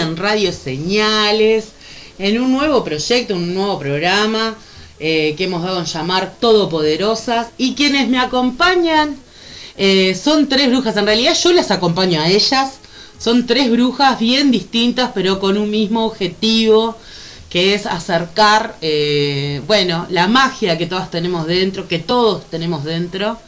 [0.00, 1.68] en Radio Señales,
[2.18, 4.56] en un nuevo proyecto, un nuevo programa
[4.98, 7.48] eh, que hemos dado en llamar Todopoderosas.
[7.58, 9.16] Y quienes me acompañan
[9.76, 10.96] eh, son tres brujas.
[10.96, 12.78] En realidad yo las acompaño a ellas.
[13.18, 16.96] Son tres brujas bien distintas, pero con un mismo objetivo,
[17.50, 23.38] que es acercar, eh, bueno, la magia que todas tenemos dentro, que todos tenemos dentro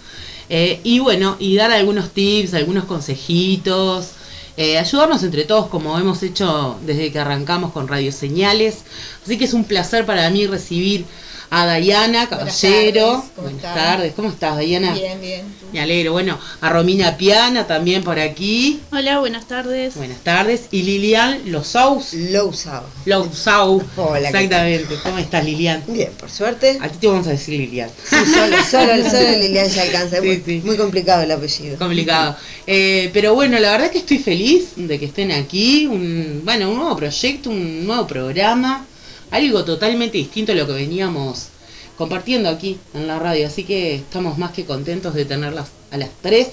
[0.46, 4.10] y bueno, y dar algunos tips, algunos consejitos,
[4.56, 8.84] eh, ayudarnos entre todos como hemos hecho desde que arrancamos con Radio Señales.
[9.24, 11.06] Así que es un placer para mí recibir
[11.50, 13.24] a Dayana Caballero.
[13.24, 14.92] Buenas tardes, ¿cómo Buenas tardes, ¿cómo estás Dayana?
[14.94, 15.42] Bien, bien.
[15.60, 15.66] ¿tú?
[15.72, 16.12] Me alegro.
[16.12, 18.80] Bueno, a Romina Piana también por aquí.
[18.92, 19.94] Hola, buenas tardes.
[19.96, 20.62] Buenas tardes.
[20.70, 22.12] Y Lilian Losaus.
[22.14, 22.84] Lousao.
[23.06, 23.82] Lousau.
[23.96, 24.94] Hola, ¿qué Exactamente.
[25.02, 25.82] ¿Cómo estás Lilian?
[25.88, 26.78] Bien, por suerte.
[26.80, 27.90] A ti te vamos a decir Lilian.
[28.04, 30.16] Sí, solo, solo, solo Lilian ya alcanza.
[30.18, 30.62] Es Sí, muy, sí.
[30.64, 31.76] muy complicado el apellido.
[31.78, 32.36] complicado.
[32.66, 35.86] Eh, pero bueno, la verdad que estoy feliz de que estén aquí.
[35.86, 38.86] Un, bueno, un nuevo proyecto, un nuevo programa.
[39.30, 41.48] Algo totalmente distinto a lo que veníamos
[41.96, 43.46] compartiendo aquí en la radio.
[43.46, 46.48] Así que estamos más que contentos de tenerlas a las tres.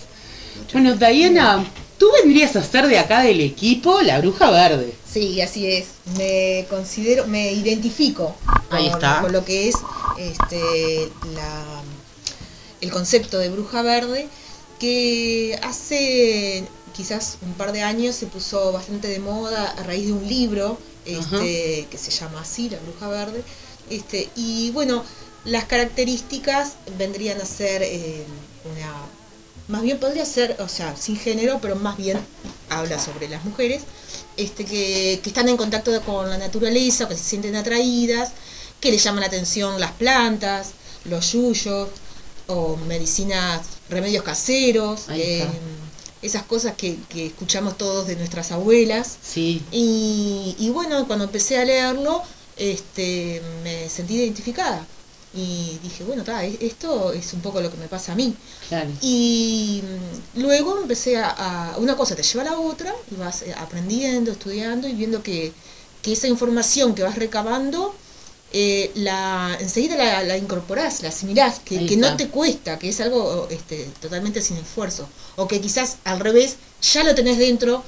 [0.74, 1.66] Bueno, Diana,
[1.98, 4.94] tú vendrías a ser de acá del equipo la bruja verde.
[5.12, 5.88] Sí, así es.
[6.18, 8.36] Me considero, me identifico
[8.70, 9.22] Ahí con, está.
[9.22, 9.76] con lo que es
[10.18, 11.82] este, la,
[12.80, 14.28] el concepto de bruja verde,
[14.80, 16.64] que hace
[16.96, 20.78] quizás un par de años se puso bastante de moda a raíz de un libro
[21.06, 23.44] este, que se llama así, La Bruja Verde.
[23.90, 25.04] Este, y bueno,
[25.46, 28.24] las características vendrían a ser eh,
[28.72, 28.92] una
[29.68, 32.20] más bien podría ser, o sea, sin género, pero más bien
[32.70, 33.84] habla sobre las mujeres,
[34.36, 38.32] este, que, que están en contacto con la naturaleza, que se sienten atraídas,
[38.82, 40.72] que les llaman la atención las plantas,
[41.06, 41.90] los yuyos,
[42.48, 45.54] o medicinas, remedios caseros, eh, está.
[46.22, 49.18] Esas cosas que, que escuchamos todos de nuestras abuelas.
[49.22, 49.62] Sí.
[49.72, 52.22] Y, y bueno, cuando empecé a leerlo,
[52.58, 54.86] este, me sentí identificada.
[55.34, 58.36] Y dije, bueno, ta, e- esto es un poco lo que me pasa a mí.
[58.68, 58.90] Claro.
[59.02, 59.82] Y
[60.36, 61.30] mm, luego empecé a,
[61.74, 65.24] a- Una cosa te lleva a la otra, y vas eh, aprendiendo, estudiando y viendo
[65.24, 65.54] que,
[66.02, 67.94] que esa información que vas recabando,
[68.54, 72.18] eh, la enseguida la, la incorporás, la asimilás, que, no está.
[72.18, 75.08] te cuesta, que es algo este, totalmente sin esfuerzo.
[75.36, 77.84] O que quizás al revés, ya lo tenés dentro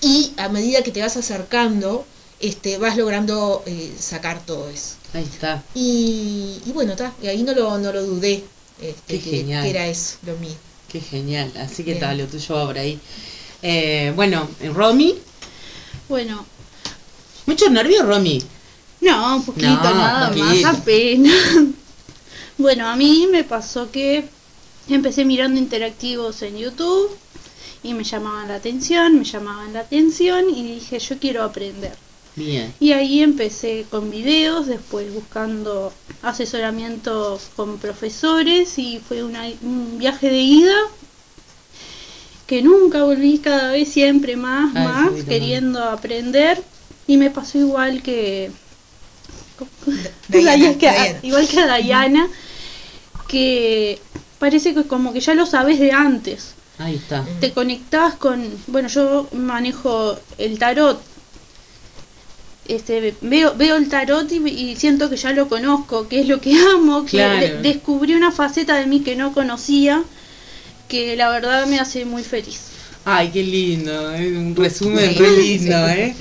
[0.00, 2.04] y a medida que te vas acercando,
[2.40, 4.94] este, vas logrando eh, sacar todo eso.
[5.14, 5.62] Ahí está.
[5.74, 8.44] Y, y bueno, ta, y ahí no lo, no lo dudé,
[8.80, 9.64] este, Qué que, genial.
[9.64, 10.54] que era eso, lo mío.
[10.88, 11.52] Qué genial.
[11.58, 12.98] Así que tal, lo tuyo va por ahí.
[13.62, 15.14] Eh, bueno, Romy.
[16.08, 16.44] Bueno,
[17.46, 18.42] Mucho nervio, Romy.
[19.00, 20.44] No, un poquito, No, nada poquito.
[20.44, 21.32] más, apenas.
[22.58, 24.24] bueno, a mí me pasó que
[24.88, 27.10] empecé mirando interactivos en YouTube
[27.82, 31.92] y me llamaban la atención, me llamaban la atención y dije, yo quiero aprender.
[32.36, 32.72] Bien.
[32.80, 35.92] Y ahí empecé con videos, después buscando
[36.22, 40.74] asesoramiento con profesores y fue una- un viaje de ida
[42.46, 46.62] que nunca volví cada vez siempre más, Ay, más, queriendo aprender
[47.06, 48.50] y me pasó igual que,
[50.28, 51.18] Diana, que- Diana.
[51.22, 52.28] igual que a Dayana
[53.28, 53.98] que
[54.38, 57.24] parece que como que ya lo sabes de antes Ahí está.
[57.40, 61.02] te conectás con, bueno, yo manejo el tarot.
[62.68, 66.40] Este, veo, veo el tarot y, y siento que ya lo conozco, que es lo
[66.40, 67.40] que amo, que Claro.
[67.40, 70.04] de- descubrí una faceta de mí que no conocía,
[70.86, 72.60] que la verdad me hace muy feliz.
[73.10, 74.12] Ay, qué lindo.
[74.12, 76.14] Es un resumen re lindo, ¿eh?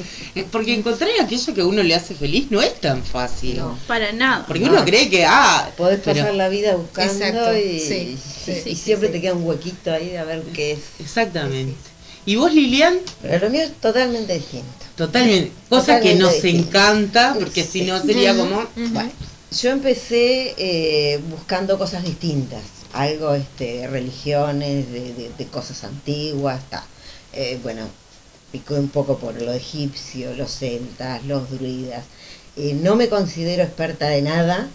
[0.51, 3.57] Porque encontrar aquello que a uno le hace feliz no es tan fácil.
[3.57, 3.77] No.
[3.87, 4.45] Para nada.
[4.47, 8.51] Porque uno cree que, ah, Podés pero- pasar la vida buscando Exacto, y, sí, sí,
[8.51, 9.13] y sí, siempre sí.
[9.15, 10.79] te queda un huequito ahí de a ver qué es.
[10.99, 11.75] Exactamente.
[12.25, 12.97] ¿Y vos, Lilian?
[13.21, 14.67] Pero lo mío es totalmente distinto.
[14.95, 15.51] Totalmente.
[15.69, 16.67] Cosa que nos distinto.
[16.69, 17.79] encanta, porque Sí.
[17.79, 18.65] si no sería como...
[18.75, 19.11] Bueno,
[19.61, 22.61] Yo empecé eh, buscando cosas distintas,
[22.97, 26.83] algo este, de religiones, de, de- de cosas antiguas, ta.
[27.33, 27.87] Eh, bueno,
[28.51, 32.03] picó un poco por lo egipcio, los celtas, los druidas.
[32.55, 34.67] Eh, no me considero experta de nada,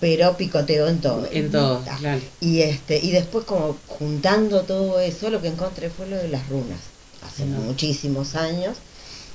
[0.00, 1.26] pero picoteo en todo.
[1.32, 2.20] En todo, claro.
[2.40, 6.48] Y este y después como juntando todo eso, lo que encontré fue lo de las
[6.48, 6.78] runas.
[7.26, 7.58] Hace No.
[7.60, 8.76] muchísimos años,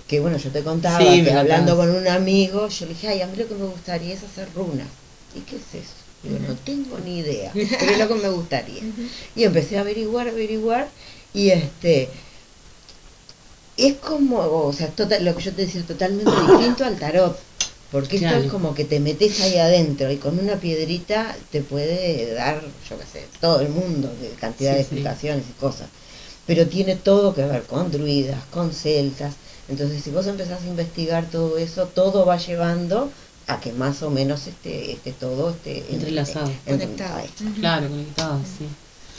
[0.08, 3.22] que bueno, yo te contaba Sí, que hablando con un amigo, yo le dije, ay,
[3.22, 4.88] a mí lo que me gustaría es hacer runas.
[5.36, 6.03] ¿Y qué es eso?
[6.24, 8.82] Digo, no tengo ni idea, pero es lo que me gustaría.
[9.36, 10.90] Y empecé a averiguar, averiguar,
[11.34, 12.10] y este
[13.78, 17.38] es como, o sea, total, lo que yo te decía, totalmente distinto al tarot.
[17.92, 22.34] Porque esto es como que te metes ahí adentro y con una piedrita te puede
[22.34, 24.86] dar, yo qué sé, todo el mundo, de cantidad Sí, de sí.
[24.86, 25.90] explicaciones y cosas.
[26.48, 29.36] pero tiene todo que ver con druidas, con celtas.
[29.70, 33.12] Entonces, si vos empezás a investigar todo eso, todo va llevando
[33.54, 36.52] a que más o menos esté, esté todo esté Entrelazado.
[36.66, 37.22] Conectado.
[37.60, 38.66] Claro, conectado, sí.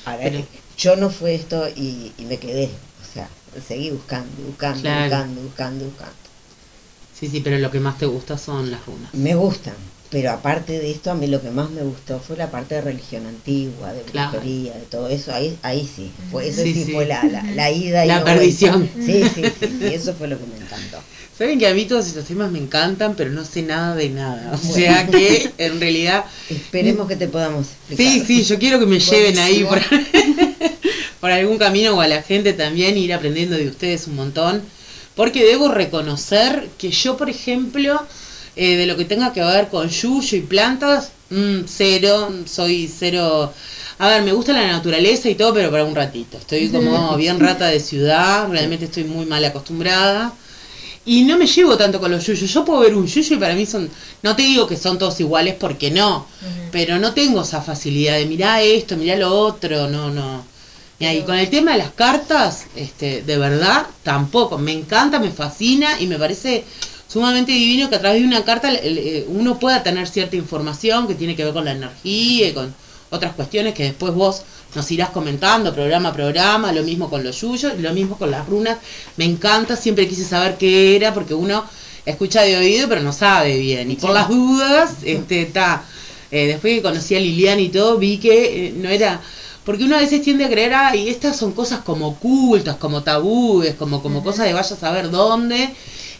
[0.04, 0.44] Ahora, Pero-
[0.76, 3.28] yo no fue esto y, y me quedé, o sea,
[3.66, 5.02] seguí buscando, buscando, Claro.
[5.04, 6.14] buscando, buscando, buscando.
[7.19, 9.14] Sí, sí, pero lo que más te gusta son las runas.
[9.14, 9.75] Me gustan,
[10.10, 12.81] pero aparte de esto, a mí lo que más me gustó fue la parte de
[12.81, 14.32] religión antigua, de Claro.
[14.32, 15.32] brujería, de todo eso.
[15.32, 16.92] Ahí, ahí sí, fue, eso Sí, sí, sí.
[16.92, 18.34] fue la, la, la ida y La vuelta.
[18.34, 18.90] perdición.
[19.00, 20.98] Sí, sí, sí, sí, eso fue lo que me encantó.
[21.36, 24.52] Saben que a mí todos estos temas me encantan, pero no sé nada de nada.
[24.54, 24.75] O Bueno.
[24.75, 28.06] sea que en realidad Esperemos que te podamos explicar.
[28.06, 29.64] Sí, sí, yo quiero que me lleven ahí
[31.20, 34.62] por, algún camino o a la gente también ir aprendiendo de ustedes un montón.
[35.16, 38.00] Porque debo reconocer que yo, por ejemplo,
[38.54, 43.52] eh, de lo que tenga que ver con yuyo y plantas, mm, cero, soy cero.
[43.98, 46.38] A ver, me gusta la naturaleza y todo, pero para un ratito.
[46.38, 50.32] Estoy como bien rata de ciudad, realmente estoy muy mal acostumbrada.
[51.06, 52.51] Y no me llevo tanto con los yuyos.
[52.51, 53.91] Yo puedo ver un yuyo y para mí son.
[54.23, 56.27] No te digo que son todos iguales porque no.
[56.73, 59.89] Pero no tengo esa facilidad de mirar esto, mirar lo otro.
[59.89, 60.45] No, no.
[60.99, 64.56] Y ahí, con el tema de las cartas, este, de verdad, tampoco.
[64.59, 66.65] Me encanta, me fascina y me parece
[67.09, 71.15] sumamente divino que a través de una carta eh, uno pueda tener cierta información que
[71.15, 72.75] tiene que ver con la energía y con
[73.11, 74.43] otras cuestiones que después vos
[74.75, 78.47] nos irás comentando programa a programa, lo mismo con los yuyos, lo mismo con las
[78.47, 78.79] runas.
[79.17, 81.65] Me encanta, siempre quise saber qué era porque uno
[82.06, 83.91] escucha de oído pero no sabe bien.
[83.91, 85.85] Y por las dudas, este, está.
[86.31, 89.21] eh, después que conocí a Liliana y todo, vi que eh, no era.
[89.65, 93.75] Porque uno a veces tiende a creer, ay, estas son cosas como ocultas, como tabúes,
[93.77, 95.70] como, como cosas de vaya a saber dónde.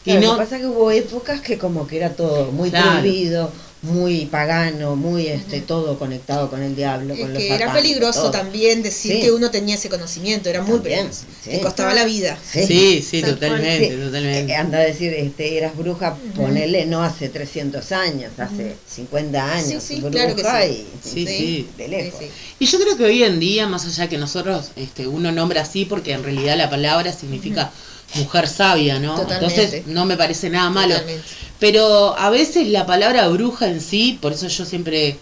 [0.07, 2.71] Y no, Lo que pasa es que hubo épocas que como que era todo muy
[2.71, 3.01] Claro.
[3.01, 3.51] prohibido,
[3.85, 7.83] muy pagano, muy este todo conectado con el diablo, Es con los que era satánicos,
[7.83, 8.31] peligroso todo.
[8.33, 9.21] también decir Sí.
[9.23, 11.25] que uno tenía ese conocimiento, era muy También, peligroso.
[11.45, 11.51] sí.
[11.51, 12.39] Te costaba la vida.
[12.51, 12.67] Sí.
[12.67, 13.97] sí, sí, totalmente, Sí.
[14.05, 14.53] totalmente.
[14.53, 19.83] Eh, Anda a decir, este, eras bruja, ponele no hace 300 años, hace 50 años,
[19.83, 20.87] Sí, sí, bruja claro que sí.
[21.05, 21.69] y Sí, sí.
[21.77, 22.19] de lejos.
[22.21, 22.31] Sí, sí.
[22.61, 25.85] Y yo creo que hoy en día, más allá que nosotros, este, uno nombra así
[25.85, 27.71] porque en realidad la palabra significa
[28.17, 29.15] mujer sabia, ¿no?
[29.15, 29.63] Totalmente.
[29.63, 30.95] Entonces no me parece nada malo.
[30.95, 31.25] Totalmente.
[31.61, 35.17] Pero a veces la palabra bruja en sí, por eso yo siempre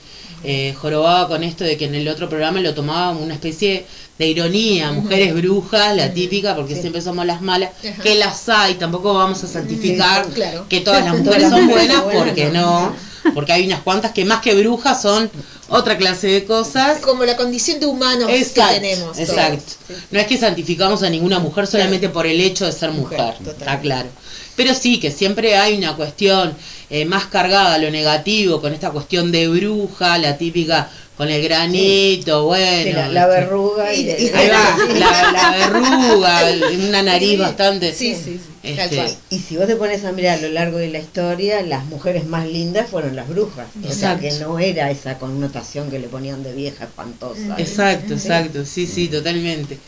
[0.45, 3.85] eh, jorobaba con esto de que en el otro programa lo tomaba como una especie
[4.19, 6.81] de ironía, mujeres brujas, la típica, porque Sí.
[6.83, 8.03] siempre somos las malas, Ajá.
[8.03, 10.67] que las hay, tampoco vamos a santificar Sí, claro.
[10.69, 12.93] que todas las mujeres son buenas, porque no.
[13.35, 15.31] Porque hay unas cuantas que más que brujas son
[15.69, 16.99] otra clase de cosas.
[17.01, 19.13] Como la condición de humanos Exacto, que tenemos.
[19.17, 19.29] todos.
[19.29, 19.73] exacto.
[20.11, 23.57] No es que santificamos a ninguna mujer solamente por el hecho de ser mujer, Mujer,
[23.59, 24.09] está claro.
[24.55, 26.55] Pero sí, que siempre hay una cuestión
[26.91, 31.43] eh, más cargada a lo negativo, con esta cuestión de bruja, la típica con el
[31.43, 32.83] granito, bueno.
[32.85, 36.41] Sí, la, la este, verruga y, Y- de- y- Ahí va, la, la verruga,
[36.89, 37.93] una nariz Sí, bastante.
[37.93, 39.17] Sí, sí, sí, Este.
[39.31, 42.27] Y si vos te pones a mirar a lo largo de la historia, las mujeres
[42.27, 43.67] más lindas fueron las brujas.
[43.79, 44.23] O sea Exacto.
[44.23, 47.57] que no era esa connotación que le ponían de vieja espantosa.
[47.59, 49.79] Exacto, exacto, sí, sí, totalmente.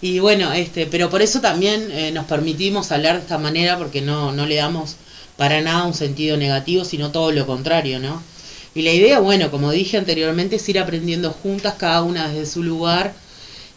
[0.00, 4.00] Y bueno, este, pero por eso también eh, nos permitimos hablar de esta manera porque
[4.00, 4.96] no, no le damos
[5.36, 8.20] para nada un sentido negativo, sino todo lo contrario, ¿no?
[8.74, 12.62] Y la idea, bueno, como dije anteriormente, es ir aprendiendo juntas, cada una desde su
[12.62, 13.12] lugar,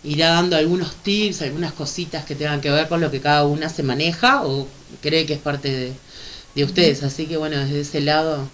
[0.04, 3.70] irá dando algunos tips, algunas cositas que tengan que ver con lo que cada una
[3.70, 4.68] se maneja o
[5.02, 5.94] cree que es parte de,
[6.56, 7.04] de ustedes.
[7.04, 8.48] Así que bueno, desde ese lado,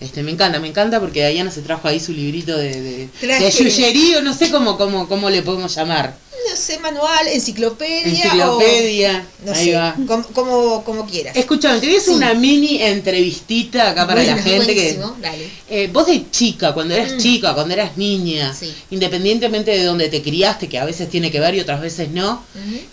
[0.00, 4.20] este, me encanta, me encanta porque Diana se trajo ahí su librito de, de, yuyerío,
[4.22, 6.14] no sé cómo, cómo, cómo le podemos llamar.
[6.48, 8.24] No sé, manual, enciclopedia.
[8.24, 9.94] Enciclopedia, O, no ahí sé, va.
[10.06, 11.36] como, como, como quieras.
[11.36, 12.16] Escúchame, te voy a hacer Sí.
[12.16, 14.98] una mini entrevistita acá para la gente que...
[15.20, 15.50] dale.
[15.68, 17.18] Eh, vos de chica, cuando eras Mm.
[17.18, 18.72] chica, cuando eras niña, Sí.
[18.90, 22.44] independientemente de donde te criaste, que a veces tiene que ver y otras veces no.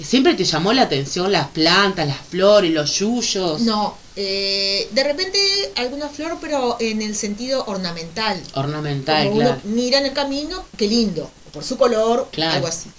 [0.04, 3.62] ¿siempre te llamó la atención las plantas, las flores, los yuyos?
[3.62, 5.40] No, eh, de repente
[5.76, 8.42] alguna flor, pero en el sentido ornamental.
[8.56, 9.60] Ornamental, Como claro.
[9.64, 12.54] uno mira en el camino, qué lindo, por su color, Claro.
[12.56, 12.90] algo así.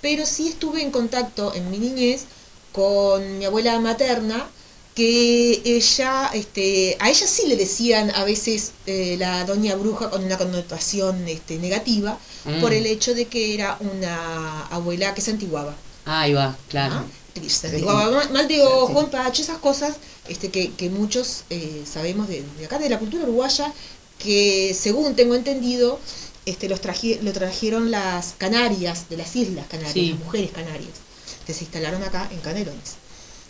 [0.00, 2.24] Pero sí estuve en contacto en mi niñez
[2.72, 4.46] con mi abuela materna,
[4.94, 10.24] que ella, este, a ella sí le decían a veces eh, la doña bruja con
[10.24, 12.60] una connotación este, negativa, Mm.
[12.62, 15.74] por el hecho de que era una abuela que se antiguaba.
[16.06, 16.94] Ahí va, claro.
[16.94, 17.04] ¿ah?
[17.48, 19.96] Se antiguaba mal, mal de ojo, empacho, esas cosas
[20.28, 23.72] este, que, que muchos eh, sabemos de, de acá, de la cultura uruguaya,
[24.18, 25.98] que según tengo entendido,
[26.46, 30.10] este, los traje- lo trajeron las Canarias, de las Islas Canarias, Sí.
[30.10, 30.92] las mujeres canarias,
[31.46, 32.96] que se instalaron acá en Canelones.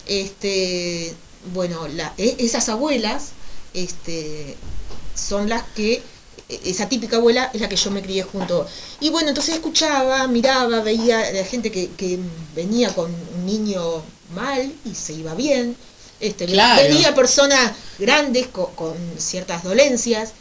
[0.07, 1.15] Este,
[1.55, 3.29] bueno, la- e- esas abuelas
[3.75, 4.57] este,
[5.15, 6.03] son las que
[6.49, 8.67] e- esa típica abuela es la que yo me crié junto.
[9.01, 12.19] Y bueno, entonces escuchaba, miraba, veía a la gente que, que
[12.57, 14.03] venía con un niño
[14.35, 15.77] mal y se iba bien.
[16.19, 16.83] Este, Claro.
[16.83, 20.33] Venía personas grandes con, con ciertas dolencias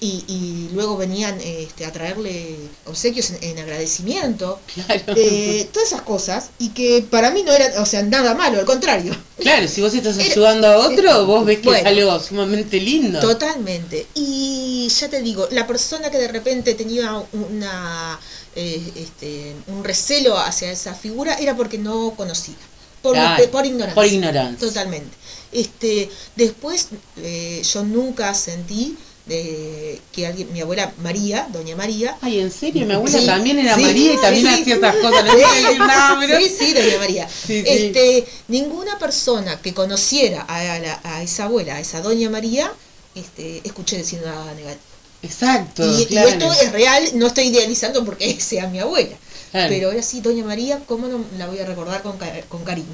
[0.00, 4.60] y, y luego venían este, a traerle obsequios en, en agradecimiento.
[4.74, 5.02] Claro.
[5.16, 8.64] Eh, todas esas cosas y que para mí no era, o sea, nada malo, al
[8.66, 9.16] contrario.
[9.38, 11.88] Claro, si vos estás Era- ayudando a otro, vos ves que es Bueno.
[11.88, 13.18] algo sumamente lindo.
[13.20, 14.06] Totalmente.
[14.14, 18.18] Y ya te digo, la persona que de repente tenía una
[18.56, 22.54] eh, este, un recelo hacia esa figura era porque no conocía,
[23.02, 23.16] por,
[23.50, 23.94] por ignorancia.
[23.94, 24.68] por ignorancia.
[24.68, 25.16] Totalmente.
[25.50, 28.96] Este, después eh, yo nunca sentí
[29.28, 32.86] de que alguien, mi abuela María, doña María, Ay, ¿en serio?
[32.86, 34.60] Mi abuela Sí, también era sí, María y sí, también sí.
[34.62, 35.24] hacía estas cosas.
[35.24, 36.38] No quiero decir nada, pero...
[36.38, 37.28] Sí, sí, doña María.
[37.28, 37.64] Sí, sí.
[37.66, 42.72] Este, ninguna persona que conociera a, la- a esa abuela, a esa doña María,
[43.14, 44.82] este, escuché decir nada negativo.
[45.22, 49.16] Exacto, Y, esto es real, no estoy idealizando porque sea mi abuela.
[49.50, 49.68] Claro.
[49.68, 52.16] Pero era así, doña María, ¿cómo no la voy a recordar con,
[52.48, 52.86] con cariño?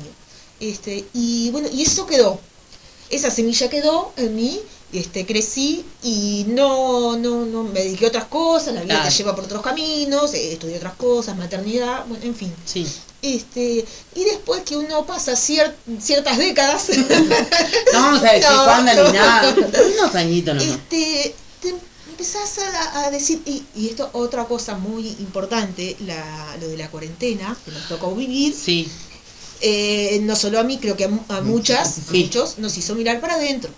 [0.60, 2.40] Este, y bueno, y eso quedó.
[3.10, 4.60] Esa semilla quedó en mí,
[4.94, 9.08] este, crecí y no, no, no me dediqué a otras cosas, la vida Claro.
[9.10, 12.52] te lleva por otros caminos, eh, estudié otras cosas, maternidad, bueno, en fin.
[12.64, 12.86] Sí.
[13.22, 13.84] Este,
[14.14, 16.88] y después que uno pasa cier- ciertas décadas,
[17.92, 19.04] No vamos a decir No, cuándo no.
[19.04, 19.54] ni nada.
[19.98, 20.70] Unos añitos nomás.
[20.74, 21.74] este, te
[22.10, 26.88] empezás a, a decir, y, y esto otra cosa muy importante, la, lo de la
[26.90, 28.88] cuarentena, que nos tocó vivir, Sí,
[29.60, 33.20] eh, no solo a mí, creo que a, a muchas, a muchos, nos hizo mirar
[33.20, 33.70] para adentro,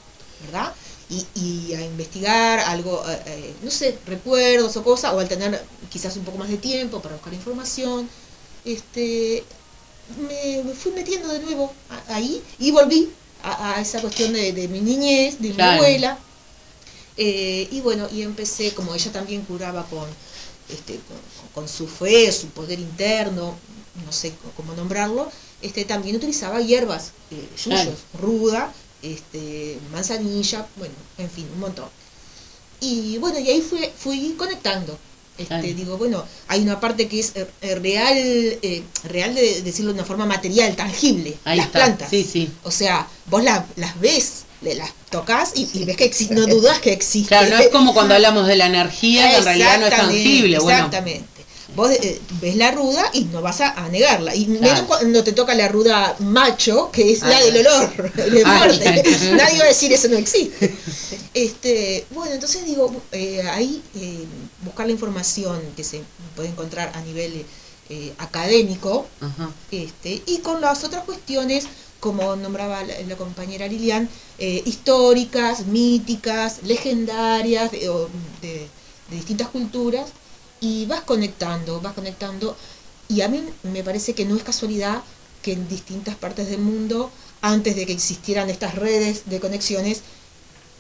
[0.45, 0.73] ¿verdad?
[1.09, 5.63] Y, y a investigar algo, eh, eh, no sé, recuerdos o cosas, o al tener
[5.89, 8.09] quizás un poco más de tiempo para buscar información,
[8.65, 9.45] este,
[10.29, 13.13] me, me fui metiendo de nuevo a- ahí y volví
[13.45, 15.73] a, a esa cuestión de, de mi niñez, de Claro.
[15.73, 16.19] mi abuela.
[17.17, 20.07] Eh, y bueno, y empecé, como ella también curaba con,
[20.69, 21.17] este, con,
[21.55, 23.55] con su fe, su poder interno,
[24.05, 25.31] no sé cómo nombrarlo,
[25.63, 27.93] este, también utilizaba hierbas, eh, yuyos, Claro.
[28.21, 28.75] ruda,
[29.15, 31.89] este, manzanilla, bueno, en fin, un montón.
[32.81, 34.99] Y bueno, y ahí fui, fui conectando.
[35.39, 35.75] Este.
[35.75, 40.07] Digo, bueno, hay una parte que es eh, real, eh, real de decirlo de una
[40.07, 41.79] forma material, tangible, ahí las está.
[41.81, 42.09] plantas.
[42.09, 42.51] Sí, sí.
[42.65, 46.47] O sea, vos la- las ves, le- las tocas y, y ves que existe, no
[46.47, 47.29] dudas que existe.
[47.29, 50.59] Claro, no es como cuando hablamos de la energía, que en realidad no es tangible.
[50.59, 51.36] Bueno, Exactamente.
[51.77, 54.35] Vos eh, ves la ruda y no vas a, a negarla.
[54.35, 54.87] Y menos Claro.
[54.87, 57.41] cuando te toca la ruda macho, que es la Ah.
[57.45, 59.03] del olor, de muerte.
[59.37, 60.75] Nadie va a decir eso no existe.
[61.35, 64.25] Este, bueno, entonces digo, eh, ahí eh,
[64.65, 66.01] buscar la información que se
[66.35, 67.45] puede encontrar a nivel
[67.91, 69.51] eh, académico, Ajá.
[69.71, 71.67] este, y con las otras cuestiones,
[72.01, 77.79] como nombraba la, la compañera Lilian, eh, históricas, míticas, legendarias, de,
[78.41, 78.67] de-
[79.11, 80.07] de distintas culturas,
[80.61, 82.57] y vas conectando, vas conectando,
[83.09, 85.03] y a mí me parece que no es casualidad
[85.43, 87.11] que en distintas partes del mundo,
[87.41, 90.03] antes de que existieran estas redes de conexiones,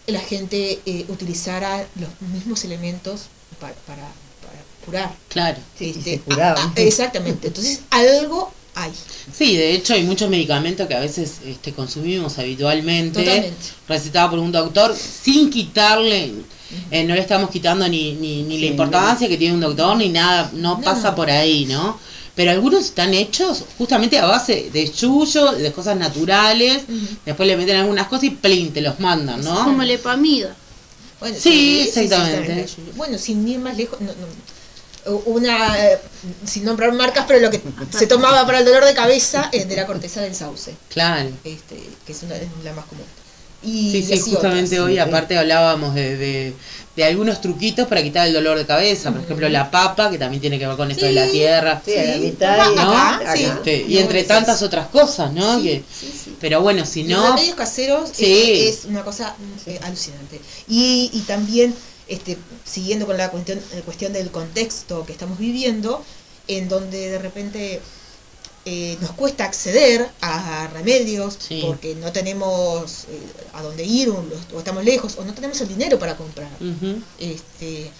[0.06, 3.22] la gente eh, utilizara los mismos elementos
[3.60, 5.14] para, para, para curar.
[5.28, 5.58] Claro.
[5.78, 6.72] Sí, y Este, se curaban.
[6.76, 7.48] exactamente.
[7.48, 8.92] Entonces, algo hay.
[9.32, 13.56] Sí, de hecho hay muchos medicamentos que a veces este, consumimos habitualmente, Totalmente.
[13.88, 16.32] recetados por un doctor, sin quitarle,
[16.90, 20.10] eh, no le estamos quitando ni, ni, ni la importancia que tiene un doctor, ni
[20.10, 20.80] nada, no, No.
[20.82, 21.98] pasa por ahí, ¿no?
[22.34, 26.82] Pero algunos están hechos justamente a base de yuyo, de cosas naturales,
[27.24, 29.64] después le meten algunas cosas y plin, te los mandan, ¿no?
[29.64, 30.54] Como la epamida.
[31.18, 32.66] Bueno, Sí, exactamente.
[32.94, 34.26] Bueno, sin ir más lejos, no, no,
[35.26, 35.98] una, eh,
[36.46, 37.60] sin nombrar marcas, pero lo que
[37.96, 41.30] se tomaba para el dolor de cabeza es de la corteza del sauce, Claro.
[41.44, 43.04] este, que es, una, es la más común.
[43.62, 44.86] Y, Sí, sí, justamente otras.
[44.88, 44.98] hoy sí.
[45.00, 46.52] aparte hablábamos de, de,
[46.94, 50.40] de algunos truquitos para quitar el dolor de cabeza, por ejemplo la papa, que también
[50.40, 51.32] tiene que ver con esto de la Sí.
[51.32, 52.82] tierra, Sí, la Sí, mitad y ¿no?
[52.92, 53.44] acá, sí.
[53.44, 55.56] Este, y No, entre tantas otras cosas, ¿no?
[55.58, 56.36] Sí, Que- sí, sí.
[56.40, 58.24] pero bueno, si Los no, remedios caseros Sí.
[58.26, 59.34] eh, es una cosa
[59.66, 60.40] eh, alucinante.
[60.68, 61.74] Y, y también,
[62.08, 66.02] este, siguiendo con la cuestión, eh, cuestión del contexto que estamos viviendo,
[66.48, 67.80] en donde de repente
[68.64, 71.62] eh, nos cuesta acceder a remedios Sí.
[71.64, 73.20] porque no tenemos eh,
[73.52, 74.24] a dónde ir o,
[74.58, 76.50] estamos lejos o no tenemos el dinero para comprar.
[77.18, 77.90] Este,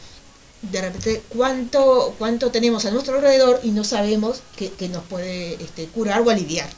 [0.62, 5.54] de repente, ¿cuánto, cuánto tenemos a nuestro alrededor y no sabemos que, que nos puede
[5.54, 6.68] este, curar o aliviar?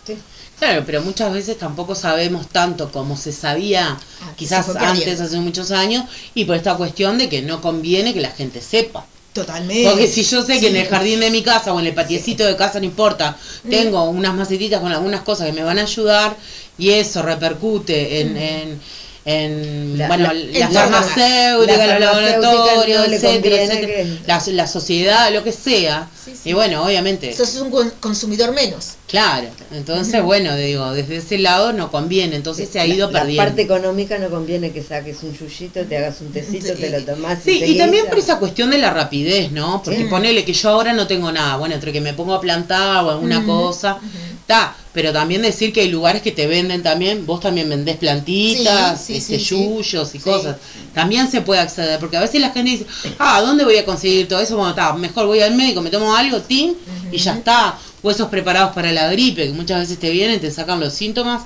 [0.59, 5.39] claro, pero muchas veces tampoco sabemos tanto como se sabía Ah, quizás se antes, hace
[5.39, 6.05] muchos años,
[6.35, 9.07] y por esta cuestión de que no conviene que la gente sepa.
[9.33, 9.89] Totalmente.
[9.89, 12.45] Porque si yo sé que en el jardín de mi casa o en el patiecito
[12.45, 13.37] de casa, no importa,
[13.71, 16.37] tengo unas macetitas con algunas cosas que me van a ayudar
[16.77, 18.37] y eso repercute en, Mm.
[18.37, 18.81] en,
[19.25, 24.43] en La- bueno, la- la, el- farmacéutica, la los laboratorios, no etcétera, etcétera, que- la,
[24.53, 26.09] la sociedad, lo que sea.
[26.25, 26.51] Sí, sí.
[26.51, 28.95] Y bueno, obviamente, Sos un con- consumidor menos.
[29.09, 29.49] Claro.
[29.73, 33.43] Entonces, bueno, digo, desde ese lado no conviene, entonces se ha ido la, perdiendo.
[33.43, 37.05] La parte económica no conviene que saques un yuyito, te hagas un tecito, te lo
[37.05, 37.39] tomás.
[37.45, 39.83] Sí, y también por esa cuestión de la rapidez, ¿no?
[39.83, 40.05] Porque Sí.
[40.05, 43.11] ponele que yo ahora no tengo nada, bueno, entre que me pongo a plantar o
[43.11, 43.99] alguna cosa,
[44.41, 49.01] está, pero también decir que hay lugares que te venden también, vos también vendés plantitas,
[49.05, 50.57] Sí, sí, este, yuyos y cosas,
[50.95, 52.87] también se puede acceder, porque a veces la gente dice,
[53.19, 54.57] ah, ¿dónde voy a conseguir todo eso?
[54.57, 56.75] Bueno, está, mejor voy al médico, me tomo algo, tim,
[57.13, 60.81] y ya está, huesos preparados para la gripe, que muchas veces te vienen, te sacan
[60.81, 61.43] los síntomas,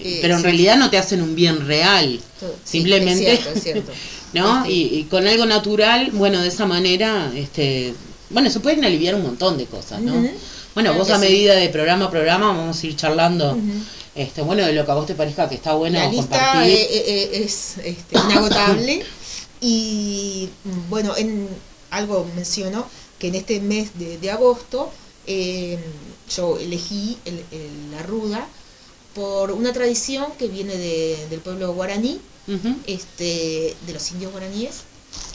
[0.00, 0.44] Eh, pero en sí.
[0.44, 2.18] realidad no te hacen un bien real.
[2.40, 3.92] Sí, Simplemente- Es cierto, es cierto.
[4.32, 4.66] ¿no?
[4.66, 7.94] Y, y con algo natural, bueno, de esa manera, este,
[8.30, 10.12] bueno, se pueden aliviar un montón de cosas, ¿no?
[10.74, 13.56] Bueno, Claro vos a medida de programa a programa vamos a ir charlando,
[14.16, 16.72] este, bueno, de lo que a vos te parezca que está bueno la lista compartir.
[16.74, 19.04] eh, eh, es este, inagotable
[19.60, 20.48] y
[20.90, 21.48] bueno, en
[21.90, 22.84] algo menciono
[23.20, 24.90] que en este mes de, de agosto
[25.26, 25.78] eh,
[26.34, 28.46] yo elegí el- el- la ruda
[29.14, 32.20] por una tradición que viene de- del pueblo guaraní,
[32.86, 34.82] este, de los indios guaraníes,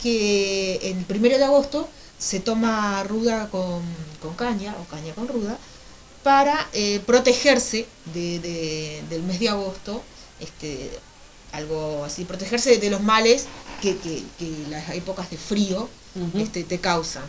[0.02, 3.82] que el primero de agosto se toma ruda con,
[4.20, 5.58] con caña o caña con ruda
[6.22, 10.02] para eh, protegerse de, de- del mes de agosto,
[10.38, 10.90] este,
[11.52, 13.46] algo así, protegerse de los males
[13.80, 15.88] que, que- que las épocas de frío
[16.40, 17.22] este, te causan.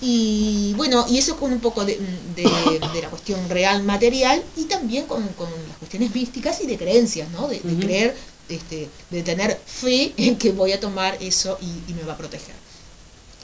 [0.00, 1.98] Y bueno, y eso con un poco de,
[2.36, 2.44] de-
[2.94, 7.28] de la cuestión real material y también con, con las cuestiones místicas y de creencias,
[7.30, 7.48] ¿no?
[7.48, 8.16] De, de creer,
[8.48, 12.16] este, de tener fe en que voy a tomar eso y, y me va a
[12.16, 12.54] proteger.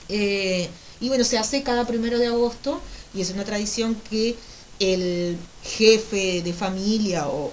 [0.09, 2.79] Eh, y bueno, se hace cada primero de agosto
[3.13, 4.35] y es una tradición que
[4.79, 7.51] el jefe de familia o, o-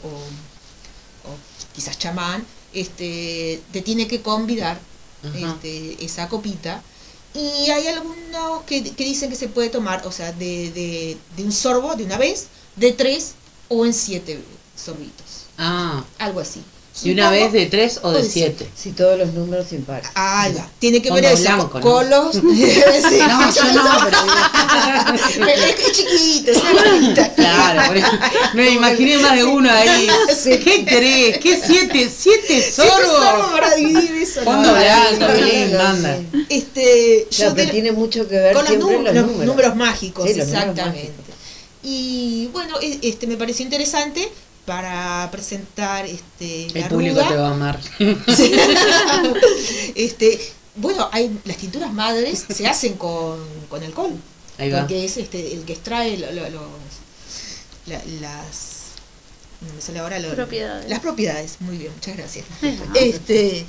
[1.24, 1.30] o
[1.74, 4.78] quizás chamán este, te tiene que convidar
[5.54, 6.82] este, esa copita.
[7.34, 11.44] Y hay algunos que, que dicen que se puede tomar, o sea, de, de, de
[11.44, 13.36] un sorbo, de una vez, de tres
[13.68, 15.52] o en siete sorbitos.
[15.56, 16.71] Ah, Algo así.
[17.02, 18.68] De una vez de tres o de siete.
[18.76, 20.09] Si todos los números impares.
[20.14, 20.68] Ahí va.
[20.78, 21.42] Tiene que ver eso.
[21.42, 21.90] blanco, con ¿no?
[21.90, 22.35] colos.
[22.35, 22.40] Sí.
[23.18, 24.18] No, yo no, pero
[25.48, 27.28] es que es chiquito, es una.
[27.35, 28.07] Claro, por eso-
[28.55, 30.07] me imaginé más de uno ahí.
[30.42, 30.59] Sí.
[30.59, 31.38] ¿Qué tres?
[31.38, 32.11] ¿Qué siete?
[32.14, 34.42] ¿Siete Siete sorbos para dividir eso.
[34.42, 36.16] Fondo no, blanco, no, Belén, no, manda.
[36.18, 36.46] sí.
[36.48, 39.46] Este, yo Claro, que tiene mucho que ver con los, siempre nú- los, los números.
[39.46, 41.09] números mágicos, Sí, los números exactamente.
[41.12, 41.35] mágicos.
[41.83, 44.28] Y bueno, e- este me pareció interesante
[44.66, 47.29] para presentar este El la público ruda.
[47.29, 47.81] te va a amar.
[48.37, 48.53] Sí.
[49.94, 50.40] este,
[50.77, 54.12] bueno, hay las tinturas madres se hacen con, con alcohol,
[54.59, 54.81] Ahí va.
[54.81, 56.62] porque es este el que extrae lo- lo- los
[57.87, 58.72] la- las
[59.66, 60.88] no me sale ahora lo- Propiedades.
[60.88, 62.46] las propiedades, muy bien, muchas gracias.
[62.94, 63.64] Este,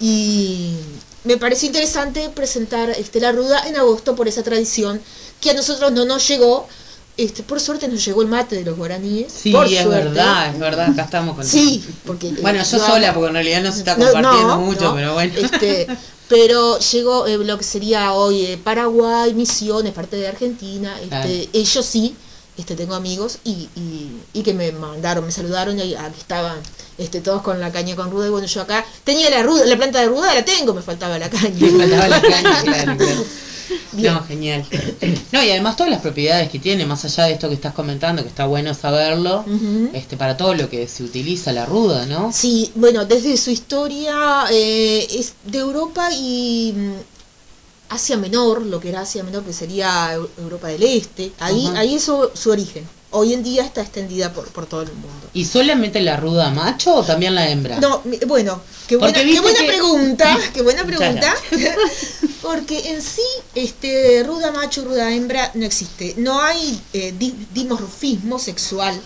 [0.00, 0.76] y
[1.24, 5.00] me pareció interesante presentar este, la ruda en agosto por esa tradición
[5.40, 6.68] que a nosotros no nos llegó.
[7.16, 9.30] Este, por suerte nos llegó el mate de los guaraníes.
[9.32, 10.04] Sí, por es suerte.
[10.04, 13.62] verdad, es verdad, acá estamos con Sí, porque Bueno, yo no- sola, porque en realidad
[13.62, 15.32] no se está compartiendo no, mucho, pero bueno.
[15.36, 15.86] Este,
[16.28, 20.94] pero llegó eh, lo que sería hoy eh, Paraguay, Misiones, parte de Argentina.
[21.00, 21.28] Este, Claro.
[21.52, 22.16] Ellos sí,
[22.56, 26.58] este, tengo amigos y, y, y que me mandaron, me saludaron y aquí estaban
[26.96, 28.26] este, todos con la caña con ruda.
[28.28, 31.18] Y bueno, yo acá tenía la ruda, la planta de ruda la tengo, me faltaba
[31.18, 31.54] la caña.
[31.60, 33.24] Le faltaba la caña, claro, claro.
[33.92, 34.14] Bien.
[34.14, 34.64] No, genial.
[35.32, 38.22] No, y además todas las propiedades que tiene, más allá de esto que estás comentando,
[38.22, 39.44] que está bueno saberlo,
[39.92, 42.32] este para todo lo que se utiliza la ruda, ¿no?
[42.32, 46.92] Sí, bueno, desde su historia eh, es de Europa y mm,
[47.90, 51.94] Asia Menor, lo que era Asia Menor, que sería Eu- Europa del Este, ahí, ahí
[51.96, 52.86] es su, su origen.
[53.14, 55.28] Hoy en día está extendida por, por todo el mundo.
[55.34, 57.78] ¿Y solamente la ruda macho o también la hembra?
[57.78, 61.34] No, mi- bueno, qué buena, Porque qué viste buena que- pregunta, qué buena pregunta.
[62.42, 63.22] Porque en sí,
[63.54, 66.14] este ruda macho, ruda hembra no existe.
[66.16, 69.00] No hay eh, di- dimorfismo sexual.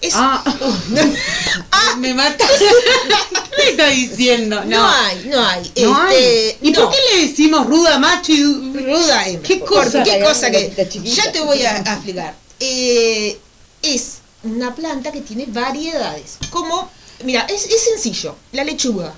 [0.00, 0.42] Es, Ah,
[1.70, 2.44] Ah, me mata.
[2.58, 4.56] ¿Qué me está diciendo?
[4.64, 5.72] no, No, hay, no hay.
[5.82, 6.16] no hay.
[6.16, 6.80] Este, ¿Y no.
[6.80, 9.46] por qué le decimos ruda macho y Ruda hembra.
[9.48, 10.02] ¿Qué cosa?
[10.02, 10.72] ¿Qué cosa que.?
[11.04, 12.34] Ya te voy a, a explicar.
[12.64, 13.38] Eh,
[13.82, 16.38] es una planta que tiene variedades.
[16.50, 16.88] Como,
[17.24, 18.36] mira, es, es sencillo.
[18.52, 19.12] La lechuga.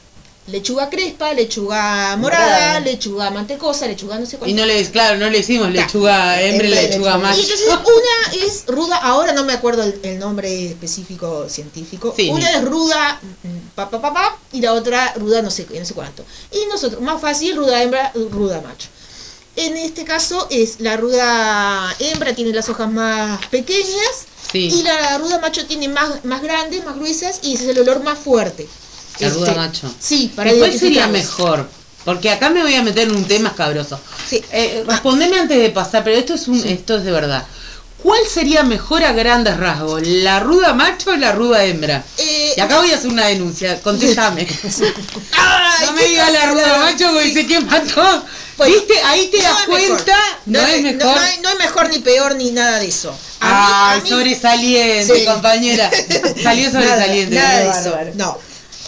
[0.47, 2.81] Lechuga crespa, lechuga morada, Morada.
[2.81, 4.51] lechuga mantecosa, lechuga no sé cuál.
[4.51, 7.19] Y no le, claro, no le decimos lechuga hembra y lechuga lechuga.
[7.19, 7.41] macho.
[7.41, 12.13] Y entonces una es ruda, ahora no me acuerdo el, el nombre específico científico.
[12.15, 15.67] Sí, una es ruda mm, pa, pa, pa, pa, y la otra ruda no sé,
[15.79, 16.23] no sé cuánto.
[16.53, 18.89] Y nosotros, más fácil, ruda hembra, ruda macho.
[19.57, 24.69] En este caso es la ruda hembra tiene las hojas más pequeñas Sí.
[24.73, 28.03] y la ruda macho tiene más, más grandes, más gruesas y ese es el olor
[28.05, 28.69] más fuerte.
[29.21, 29.95] La ruda Este, macho.
[30.01, 31.69] Sí, para ¿Y ¿Cuál sería mejor?
[32.05, 33.99] Porque acá me voy a meter en un tema escabroso.
[34.29, 34.45] Sí.
[34.53, 37.45] Eh, respondeme antes de pasar, pero esto es un, esto es de verdad.
[38.03, 40.07] ¿Cuál sería mejor a grandes rasgos?
[40.07, 42.05] ¿La ruda macho o la ruda hembra?
[42.19, 44.47] Eh, Y acá voy a hacer una denuncia, contéstame.
[45.87, 47.35] No me digas la ruda macho porque sí.
[47.35, 48.25] sé que mató.
[48.57, 48.95] Bueno, ¿Viste?
[49.05, 50.17] Ahí te no das es cuenta.
[50.47, 51.17] No, es me- mejor.
[51.17, 53.11] No, no es mejor ni peor ni nada de eso.
[53.11, 55.25] A mí- Ay, a mí- sobresaliente, Sí.
[55.25, 55.91] compañera.
[56.43, 57.35] Salió sobresaliente.
[57.35, 58.15] Nada, nada de eso.
[58.17, 58.39] No.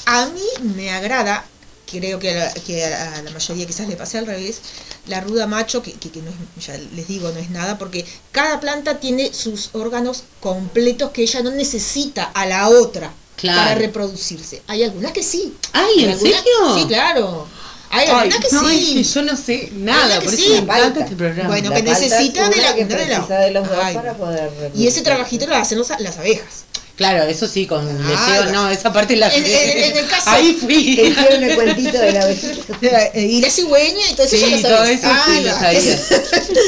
[0.07, 0.43] A mí
[0.75, 1.45] me agrada,
[1.91, 4.59] creo que a la, que a la mayoría quizás le pase al revés,
[5.07, 8.07] la ruda macho, que, que- que no es, ya les digo, no es nada, porque
[8.33, 13.59] cada planta tiene sus órganos completos que ella no necesita a la otra Claro.
[13.61, 14.63] para reproducirse.
[14.69, 15.55] Hay algunas que sí.
[15.73, 16.75] Ay, Hay ¿en algunas- serio?
[16.79, 17.47] Sí, claro.
[17.91, 18.95] Ay, algunas que no, es sí.
[18.95, 21.01] que yo no sé nada, por eso sí, me encanta falta.
[21.01, 21.49] este programa.
[21.49, 23.95] Bueno, La que necesita de la- que de la- de los dos Ay.
[23.95, 26.65] para poder Y ese trabajito lo hacen los- las abejas.
[26.97, 29.53] Claro, eso sí, con deseo, no, esa parte la En- en-
[29.93, 30.97] en el caso- Ahí fui.
[30.97, 33.11] Que hicieron el cuentito de la abejita.
[33.15, 34.37] Y la cigüeña y todo eso.
[34.37, 34.99] ya Sí, lo todo sabes.
[35.01, 36.01] eso sí Ah, lo no, sabía.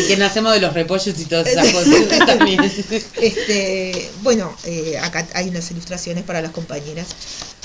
[0.04, 2.60] Y que nacemos de los repollos y todas esas cosas también.
[2.62, 7.06] Este, bueno, eh, acá hay unas ilustraciones para las compañeras.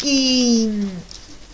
[0.02, 0.70] Y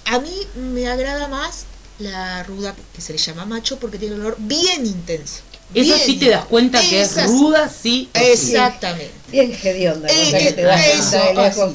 [0.05, 1.65] a mí me agrada más
[1.99, 5.41] la ruda que se le llama macho porque tiene un olor bien intenso.
[5.75, 8.09] Eso Bien sí te das cuenta que es ruda, sí.
[8.13, 9.11] Exactamente.
[9.31, 11.71] Bien hedionda, Eh, que te das eso,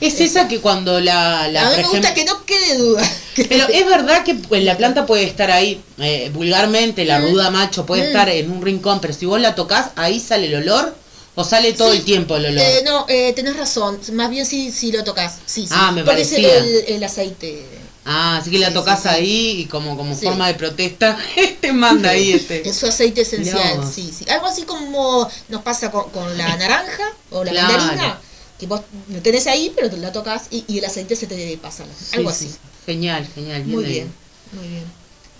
[0.00, 3.02] Es esa que cuando la, la a mí por me gusta que no quede duda.
[3.48, 7.30] Pero es verdad que pues, la planta puede estar ahí, eh, vulgarmente, la Mm.
[7.30, 8.06] ruda macho puede Mm.
[8.06, 10.94] estar en un rincón, pero si vos la tocas, ahí sale el olor
[11.34, 11.98] o sale todo Sí.
[11.98, 12.62] el tiempo el olor.
[12.62, 13.98] Eh, no, eh, tenés razón.
[14.12, 15.36] Más bien si, si lo tocas.
[15.46, 15.68] Sí, sí.
[15.70, 16.58] Ah, me Porque es parecía.
[16.58, 17.64] el, el aceite.
[18.10, 21.16] Ah, así que la tocas ahí y como, como forma de protesta,
[21.60, 22.68] te manda ahí este.
[22.68, 24.28] Es su aceite esencial, sí, sí.
[24.28, 27.72] Algo así como nos pasa con, con la naranja o la Claro.
[27.78, 28.20] mandarina,
[28.58, 31.84] que vos lo tenés ahí, pero la tocas y, y el aceite se te pasa.
[32.12, 32.46] Algo sí.
[32.46, 32.56] así.
[32.86, 33.64] Genial, genial.
[33.64, 33.90] Muy ahí.
[33.92, 34.14] bien,
[34.52, 34.84] muy bien.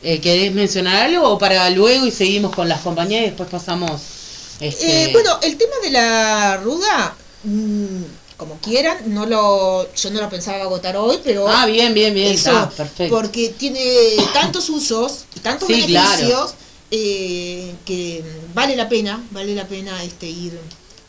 [0.02, 4.00] Eh, ¿Querés mencionar algo o para luego y seguimos con las compañías y después pasamos?
[4.60, 5.04] Este...
[5.04, 8.02] Eh, bueno, el tema de la ruda, mm,
[8.40, 12.32] como quieran, no lo, yo no lo pensaba agotar hoy, pero Ah, bien, bien, bien.
[12.32, 13.14] eso, está, perfecto.
[13.14, 13.84] porque tiene
[14.32, 16.54] tantos usos y tantos Sí, beneficios
[16.90, 18.24] eh, que
[18.54, 20.58] vale la pena, vale la pena este ir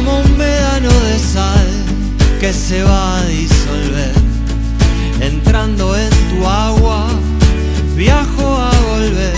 [0.00, 1.68] como un medano de sal
[2.40, 4.14] que se va a disolver.
[5.20, 7.06] Entrando en tu agua,
[7.96, 9.34] viajo a volver.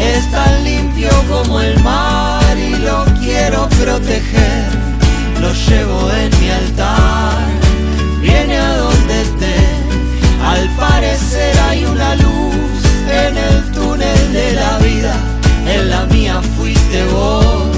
[0.00, 4.66] Es tan limpio como el mar y lo quiero proteger.
[5.40, 7.46] Lo llevo en mi altar,
[8.20, 9.58] viene a donde esté.
[10.44, 12.78] Al parecer hay una luz
[13.24, 15.14] en el túnel de la vida.
[15.68, 17.77] En la mía fuiste vos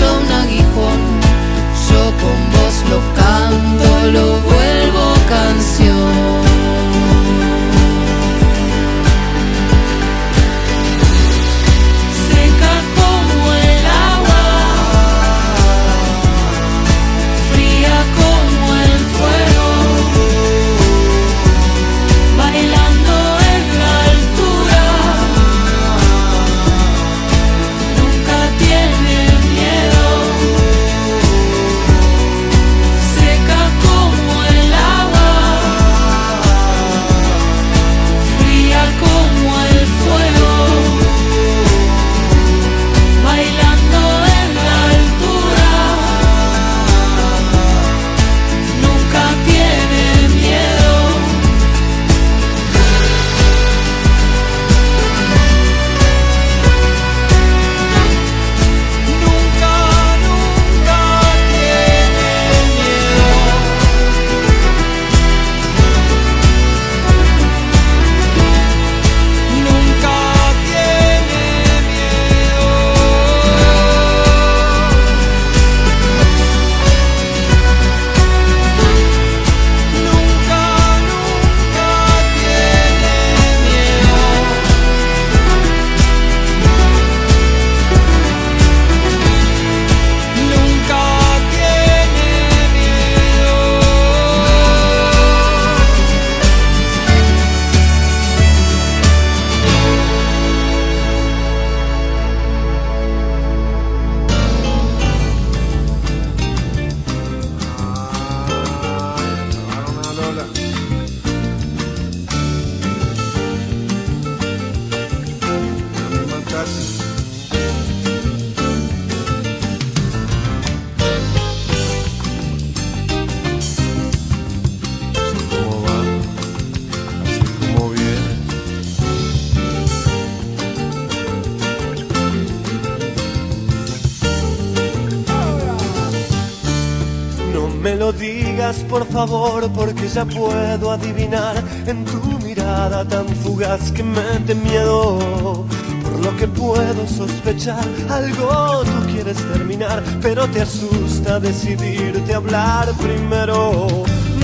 [140.21, 141.55] ya puedo adivinar
[141.87, 145.65] en tu mirada tan fugaz que mete miedo.
[146.03, 153.87] Por lo que puedo sospechar, algo tú quieres terminar, pero te asusta decidirte hablar primero.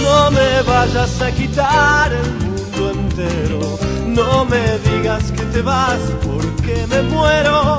[0.04, 3.62] No me vayas a quitar el mundo entero,
[4.08, 7.78] no me digas que te vas porque me muero.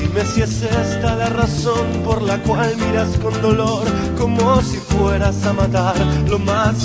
[0.00, 3.84] Dime si es esta la razón por la cual miras con dolor,
[4.18, 5.96] como si fueras a matar
[6.28, 6.76] lo más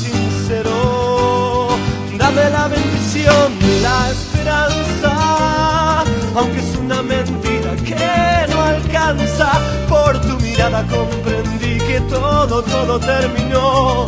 [0.43, 1.69] sincero.
[2.17, 6.03] Dame la bendición de la esperanza,
[6.35, 9.51] aunque es una mentira que no alcanza.
[9.87, 14.05] Por tu mirada comprendí que todo, todo terminó,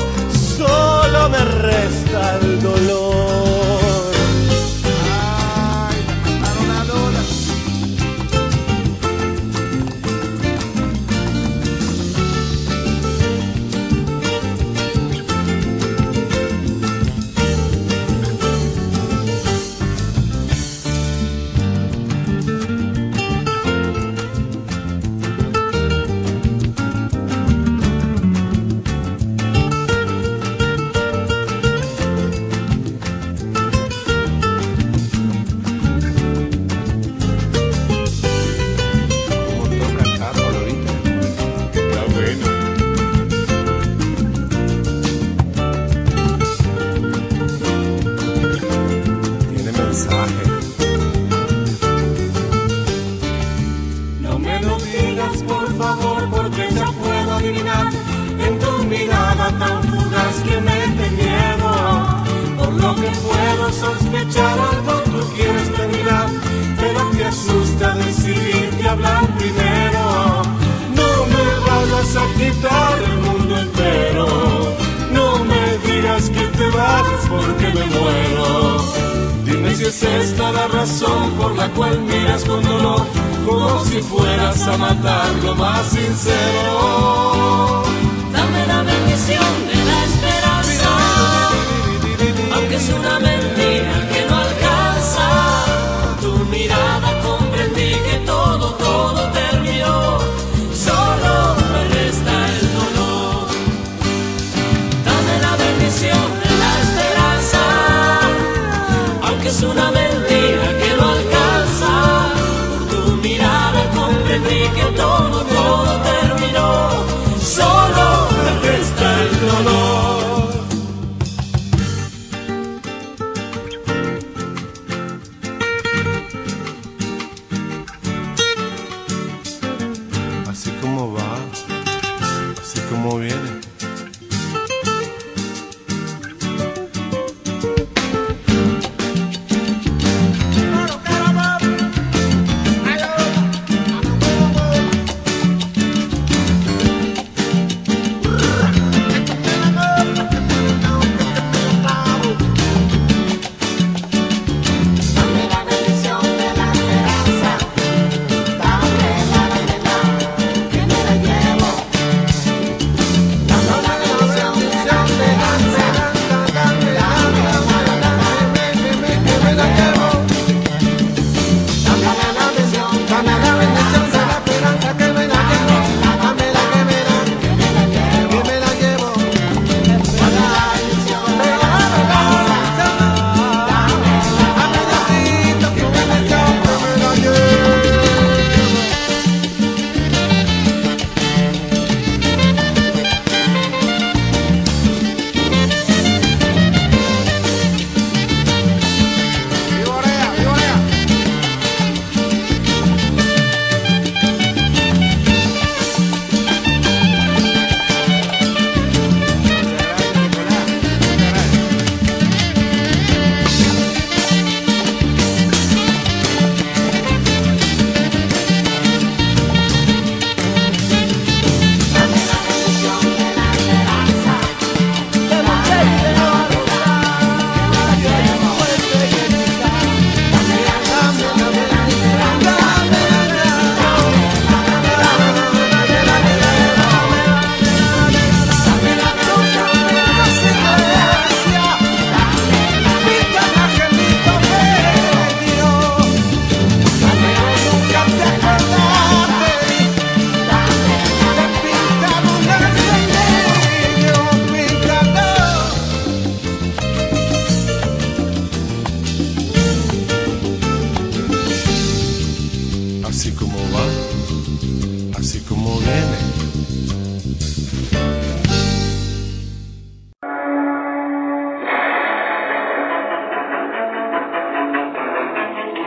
[0.58, 4.04] solo me resta el dolor.
[79.88, 83.06] Es esta la razón por la cual miras con dolor,
[83.45, 87.84] como si fueras a matar lo más sincero.
[88.32, 90.89] Dame la bendición de la esperanza,
[92.56, 95.28] aunque es una mentira que no alcanza.
[96.21, 99.35] Tu mirada comprendí que todo, todo terminó,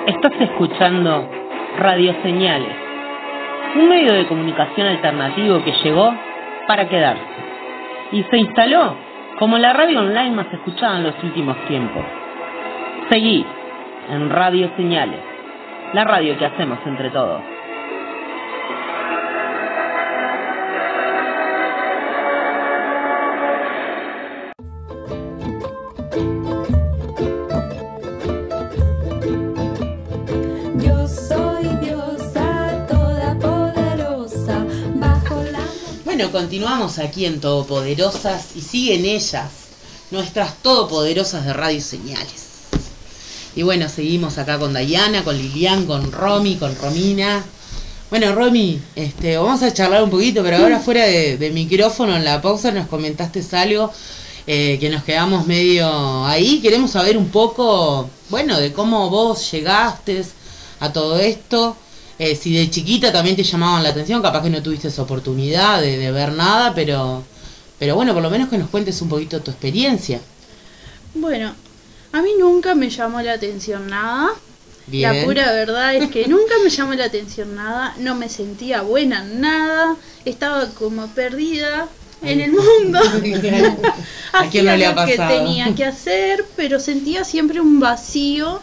[0.09, 1.29] Estás escuchando
[1.77, 2.75] Radio Señales,
[3.77, 6.15] un medio de comunicación alternativo que llegó
[6.67, 7.23] para quedarse
[8.13, 8.97] y se instaló
[9.39, 12.03] como la radio online más escuchada en los últimos tiempos.
[13.11, 13.45] Seguí
[14.09, 15.21] en Radio Señales,
[15.93, 17.43] la radio que hacemos entre todos.
[36.19, 39.53] Bueno, continuamos aquí en Todopoderosas y siguen ellas,
[40.11, 42.47] nuestras Todopoderosas de Radio Señales.
[43.55, 47.45] Y bueno, seguimos acá con Dayana, con Lilian, con Romy, con Romina.
[48.11, 52.25] Bueno, Romy, este, vamos a charlar un poquito, pero ahora fuera de, de micrófono, en
[52.25, 53.93] la pausa, nos comentaste algo
[54.49, 56.59] eh, que nos quedamos medio ahí.
[56.61, 60.25] Queremos saber un poco, bueno, de cómo vos llegaste
[60.81, 61.77] a todo esto.
[62.19, 65.81] Eh, si de chiquita también te llamaban la atención, capaz que no tuviste esa oportunidad
[65.81, 67.25] de, de ver nada, pero,
[67.79, 70.21] pero bueno, por lo menos que nos cuentes un poquito tu experiencia.
[71.15, 71.55] Bueno,
[72.13, 74.31] a mí nunca me llamó la atención nada.
[74.87, 75.03] Bien.
[75.03, 79.23] La pura verdad es que nunca me llamó la atención nada, no me sentía buena
[79.23, 81.89] en nada, estaba como perdida
[82.23, 83.01] en el mundo.
[84.33, 85.35] ¿A quién no Hacía le ha lo que pasado?
[85.37, 88.63] tenía que hacer, pero sentía siempre un vacío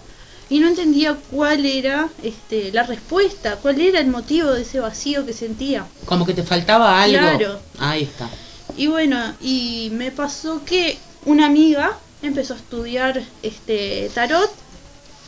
[0.49, 5.25] y no entendía cuál era este, la respuesta, cuál era el motivo de ese vacío
[5.25, 5.85] que sentía.
[6.05, 7.17] Como que te faltaba algo.
[7.17, 7.59] Claro.
[7.79, 8.29] Ahí está.
[8.77, 14.51] Y bueno, y me pasó que una amiga empezó a estudiar este tarot,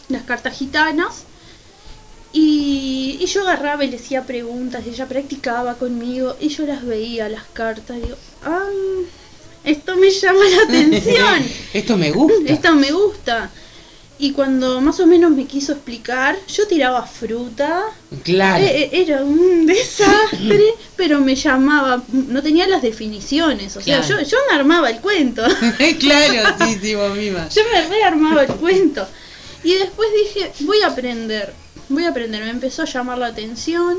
[0.09, 1.23] las cartas gitanas.
[2.33, 6.85] Y, y yo agarraba y le hacía preguntas, y ella practicaba conmigo y yo las
[6.85, 8.67] veía las cartas y digo, ah,
[9.63, 11.45] esto me llama la atención.
[11.73, 12.53] Esto me gusta.
[12.53, 13.49] Esto me gusta.
[14.19, 17.83] Y cuando más o menos me quiso explicar, yo tiraba fruta.
[18.23, 18.63] Claro.
[18.63, 20.63] Eh, eh, Era un desastre,
[20.95, 22.01] pero me llamaba.
[22.11, 23.75] No tenía las definiciones.
[23.77, 24.23] O sea, Claro.
[24.23, 25.43] yo, yo me armaba el cuento.
[25.99, 27.47] claro, sí, sí, vos misma.
[27.49, 29.07] Yo me rearmaba el cuento.
[29.63, 31.53] Y después dije, voy a aprender.
[31.89, 32.43] Voy a aprender.
[32.43, 33.97] Me empezó a llamar la atención.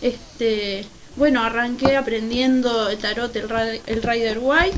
[0.00, 0.86] Este.
[1.16, 4.76] Bueno, arranqué aprendiendo el tarot, el, el Rider White.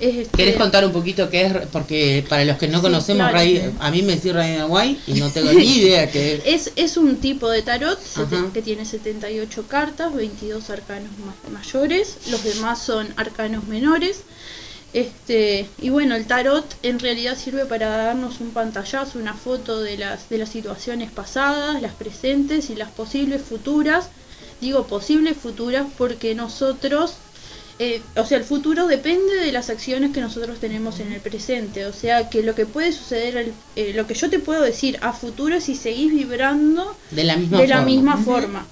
[0.00, 1.52] Este, ¿Querés contar un poquito qué es?
[1.72, 3.36] Porque para los que no Sí, conocemos, claro.
[3.38, 6.72] Ray- a mí me decís Rider White y no tengo ni idea qué es.
[6.76, 8.50] Es, un tipo de tarot Ajá.
[8.52, 14.24] que tiene 78 cartas, 22 arcanos ma- mayores, los demás son arcanos menores.
[14.92, 19.98] Este, y bueno, el tarot en realidad sirve para darnos un pantallazo, una foto de
[19.98, 24.10] las, de las situaciones pasadas, las presentes y las posibles futuras.
[24.60, 27.14] Digo posibles futuras porque nosotros,
[27.78, 31.86] eh, o sea, el futuro depende de las acciones que nosotros tenemos en el presente.
[31.86, 34.98] O sea, que lo que puede suceder, el- eh, lo que yo te puedo decir
[35.02, 37.90] a futuro es si seguís vibrando De la misma de la forma.
[37.90, 38.66] misma forma.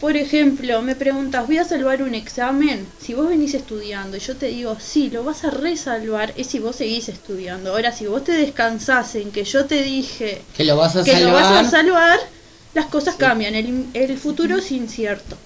[0.00, 2.86] Por ejemplo, me preguntas, ¿voy a salvar un examen?
[2.98, 6.60] Si vos venís estudiando y yo te digo, sí, lo vas a resalvar, es si
[6.60, 7.72] vos seguís estudiando.
[7.72, 11.18] Ahora, si vos te descansás en que yo te dije Que lo vas a que
[11.20, 11.70] lo vas a salvar.
[11.70, 12.18] salvar,
[12.74, 15.36] las cosas cambian, el, el futuro es incierto.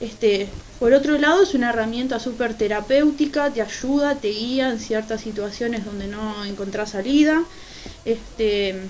[0.00, 0.48] Este,
[0.78, 5.84] por otro lado, es una herramienta súper terapéutica, te ayuda, te guía en ciertas situaciones
[5.84, 7.42] donde no encontrás salida.
[8.04, 8.80] Este,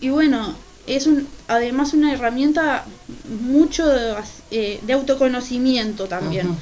[0.00, 0.54] y bueno,
[0.86, 2.84] es un, además una herramienta
[3.40, 4.14] mucho de,
[4.50, 6.46] eh, de autoconocimiento también.
[6.48, 6.56] Ajá.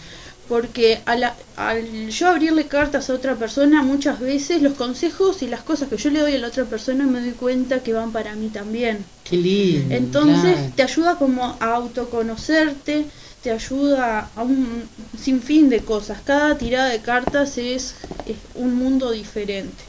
[0.49, 5.47] Porque a la- al yo abrirle cartas a otra persona, muchas veces los consejos y
[5.49, 8.13] las cosas que yo le doy a la otra persona me doy cuenta que van
[8.13, 9.05] para mí también.
[9.25, 9.95] Qué lindo.
[9.95, 10.73] Entonces claro.
[10.77, 13.07] te ayuda como a autoconocerte,
[13.43, 16.22] te ayuda a un sinfín de cosas.
[16.22, 19.84] Cada tirada de cartas es, es un mundo diferente.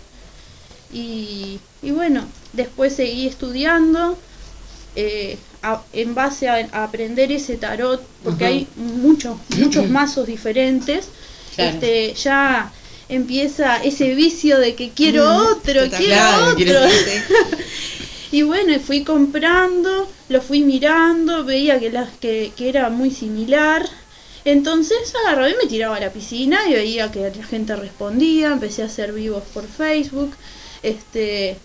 [0.92, 4.18] Y, y bueno, después seguí estudiando
[4.96, 11.10] eh, a- en base a, a aprender ese tarot, porque hay muchos, muchos mazos diferentes.
[11.56, 11.74] Claro.
[11.76, 12.74] Este, ya
[13.10, 15.90] empieza ese vicio de que quiero Mm, otro, total.
[15.90, 16.80] quiero Claro, otro.
[18.32, 23.88] Y bueno, fui comprando, lo fui mirando, veía que, las, que, que era muy similar.
[24.46, 28.84] Entonces agarraba y me tiraba a la piscina y veía que la gente respondía, empecé
[28.84, 30.34] a hacer vivos por Facebook.
[30.82, 31.58] Este,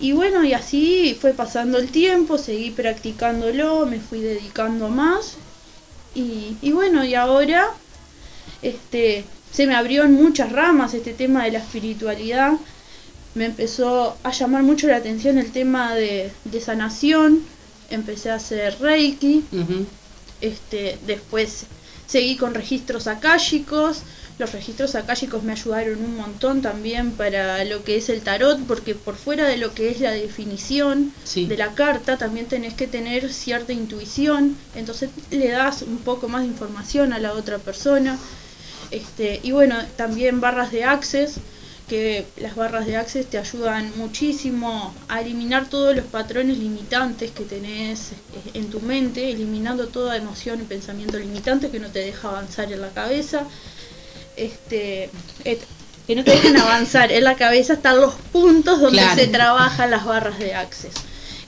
[0.00, 5.36] y bueno, y así fue pasando el tiempo, seguí practicándolo, me fui dedicando más.
[6.14, 7.68] Y, y bueno, y ahora
[8.62, 12.54] este, se me abrió en muchas ramas este tema de la espiritualidad
[13.34, 17.42] me empezó a llamar mucho la atención el tema de, de sanación,
[17.92, 19.44] empecé a hacer reiki,
[20.40, 21.64] este, después
[22.06, 24.02] seguí con registros akáshicos,
[24.38, 28.94] los registros akáshicos me ayudaron un montón también para lo que es el tarot, porque
[28.94, 31.46] por fuera de lo que es la definición Sí.
[31.46, 36.42] de la carta, también tenés que tener cierta intuición, entonces le das un poco más
[36.42, 38.18] de información a la otra persona.
[38.90, 41.34] Este, y bueno, también barras de access,
[41.92, 47.44] que las barras de access te ayudan muchísimo a eliminar todos los patrones limitantes que
[47.44, 52.28] tenés eh, en tu mente, eliminando toda emoción y pensamiento limitante que no te deja
[52.28, 53.44] avanzar en la cabeza.
[54.38, 55.10] Este,
[56.06, 59.20] que no te dejan avanzar en la cabeza están los puntos donde Claro.
[59.20, 60.94] se trabajan las barras de access.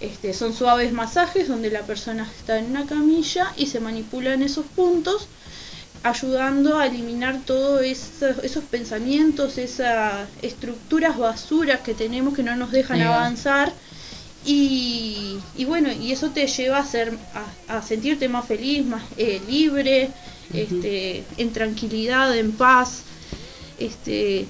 [0.01, 4.66] Este, son suaves masajes donde la persona está en una camilla y se manipulan esos
[4.66, 5.26] puntos
[6.05, 12.70] ayudando a eliminar todos esos, esos pensamientos, esas estructuras basuras que tenemos que no nos
[12.70, 13.72] dejan avanzar.
[14.46, 17.18] Y, y bueno, y eso te lleva a, ser,
[17.68, 20.11] a, a sentirte más feliz, más eh, libre,
[20.52, 23.05] este, en tranquilidad, en paz,
[23.78, 24.46] este,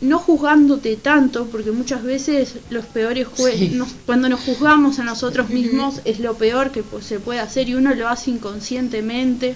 [0.00, 3.70] no juzgándote tanto, porque muchas veces los peores Sí.
[3.74, 7.68] nos- cuando nos juzgamos a nosotros mismos es lo peor que pues, se puede hacer
[7.68, 9.54] y uno lo hace inconscientemente.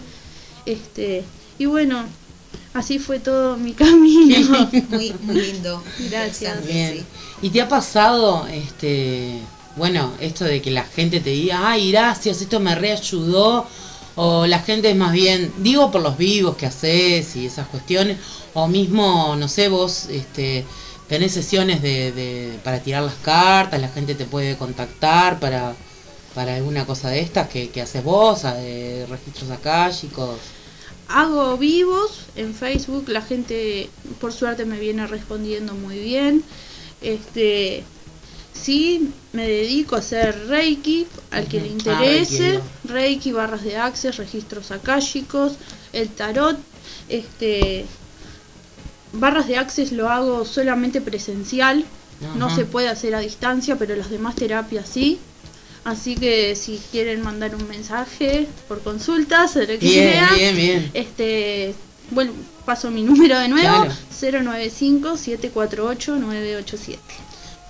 [0.68, 1.24] Este,
[1.58, 2.04] y bueno,
[2.74, 4.70] así fue todo mi camino.
[4.90, 5.82] Muy, muy lindo.
[6.10, 6.58] Gracias.
[6.58, 6.94] Interesante, Bien.
[6.98, 7.04] sí.
[7.46, 9.38] ¿Y te ha pasado, este,
[9.76, 13.66] bueno, esto de que la gente te diga, ay, gracias, esto me reayudó?
[14.16, 18.18] O la gente es más bien, digo por los vivos que haces y esas cuestiones,
[18.54, 20.64] o mismo, no sé, vos, este,
[21.08, 25.76] tenés sesiones de, de- para tirar las cartas, la gente te puede contactar para,
[26.34, 30.40] para alguna cosa de estas que, que haces vos, de registros akáshicos.
[31.09, 33.88] Hago vivos en Facebook, la gente
[34.20, 36.42] por suerte me viene respondiendo muy bien.
[37.00, 37.82] Este
[38.52, 44.16] sí me dedico a hacer Reiki, al que le Ah, interese, Reiki, barras de access,
[44.16, 45.54] registros akáshicos,
[45.92, 46.59] el tarot,
[47.09, 47.86] este
[49.12, 51.84] barras de access lo hago solamente presencial,
[52.36, 55.18] no se puede hacer a distancia, pero las demás terapias sí.
[55.89, 60.55] Así que si quieren mandar un mensaje por consultas, o lo que Bien, sea, bien,
[60.57, 60.91] bien.
[60.93, 61.74] este,
[62.11, 62.32] bueno,
[62.66, 63.95] paso mi número de nuevo, Claro.
[64.20, 66.99] 095-748-987.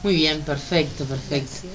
[0.03, 1.69] Muy bien, perfecto, perfecto.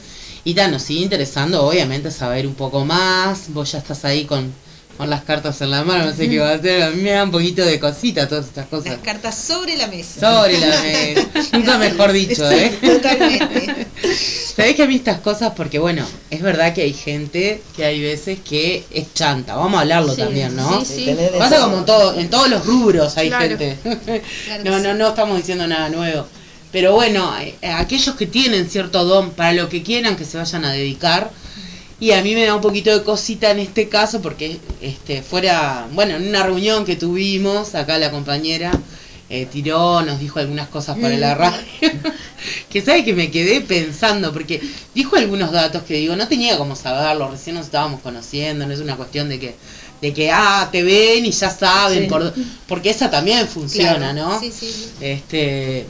[0.43, 3.45] Y ta, nos sigue interesando, obviamente, saber un poco más.
[3.53, 4.53] Vos ya estás ahí con,
[4.97, 6.83] con las cartas en la mano, no sé qué va a hacer.
[6.83, 8.97] A mí me da un poquito de cosita todas estas Las cosas.
[9.03, 10.19] cartas sobre la mesa.
[10.19, 11.27] Sobre la mesa.
[11.53, 12.71] Nunca mejor dicho, ¿eh?
[12.81, 13.87] Totalmente.
[14.55, 18.01] Sabés que a mí estas cosas, porque bueno, es verdad que hay gente que hay
[18.01, 19.55] veces que es chanta.
[19.55, 20.85] Vamos a hablarlo Sí, también, ¿no?
[20.85, 21.17] sí, sí.
[21.39, 23.47] Pasa como en, todo, en todos los rubros hay Claro.
[23.57, 23.77] gente.
[24.45, 26.27] Claro no, no, no estamos diciendo nada nuevo.
[26.71, 30.65] Pero bueno, eh, aquellos que tienen cierto don para lo que quieran que se vayan
[30.65, 31.29] a dedicar.
[32.03, 35.87] Y a mí me da un poquito de cosita en este caso porque este fuera,
[35.93, 38.77] bueno, en una reunión que tuvimos, acá la compañera
[39.29, 41.61] eh, tiró, nos dijo algunas cosas para la radio.
[42.69, 44.59] que sabe que me quedé pensando, porque
[44.93, 48.81] dijo algunos datos que digo, no tenía cómo saberlo, recién nos estábamos conociendo, no es
[48.81, 49.55] una cuestión de que,
[50.01, 52.09] de que ah, te ven y ya saben, Sí.
[52.09, 52.33] por,
[52.67, 54.13] porque esa también funciona, Claro.
[54.29, 54.39] ¿no?
[54.41, 54.89] Sí, sí, sí.
[54.99, 55.85] Este,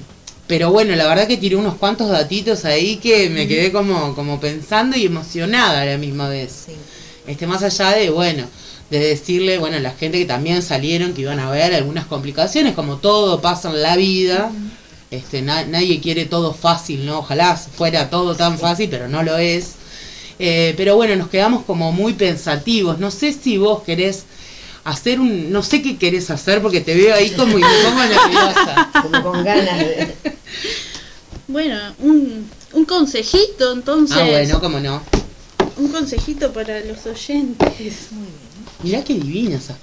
[0.53, 4.39] pero bueno, la verdad que tiró unos cuantos datitos ahí que me quedé como, como
[4.39, 6.65] pensando y emocionada a la misma vez.
[6.67, 6.73] Sí.
[7.25, 8.45] Este, más allá de, bueno,
[8.91, 12.75] de decirle, bueno, a la gente que también salieron, que iban a ver algunas complicaciones,
[12.75, 14.51] como todo pasa en la vida.
[15.09, 17.17] Este, na- nadie quiere todo fácil, ¿no?
[17.17, 19.71] Ojalá fuera todo tan fácil, pero no lo es.
[20.37, 22.99] Eh, pero bueno, nos quedamos como muy pensativos.
[22.99, 24.25] No sé si vos querés
[24.83, 25.51] hacer un...
[25.51, 28.91] No sé qué querés hacer porque te veo ahí como y me pongo nerviosa.
[29.01, 30.15] Como con ganas de.
[31.47, 34.17] Bueno, un, un consejito entonces.
[34.17, 35.01] Ah, bueno, cómo no.
[35.77, 38.07] Un consejito para los oyentes.
[38.11, 38.33] Muy bien.
[38.81, 39.77] Mirá qué divina esa.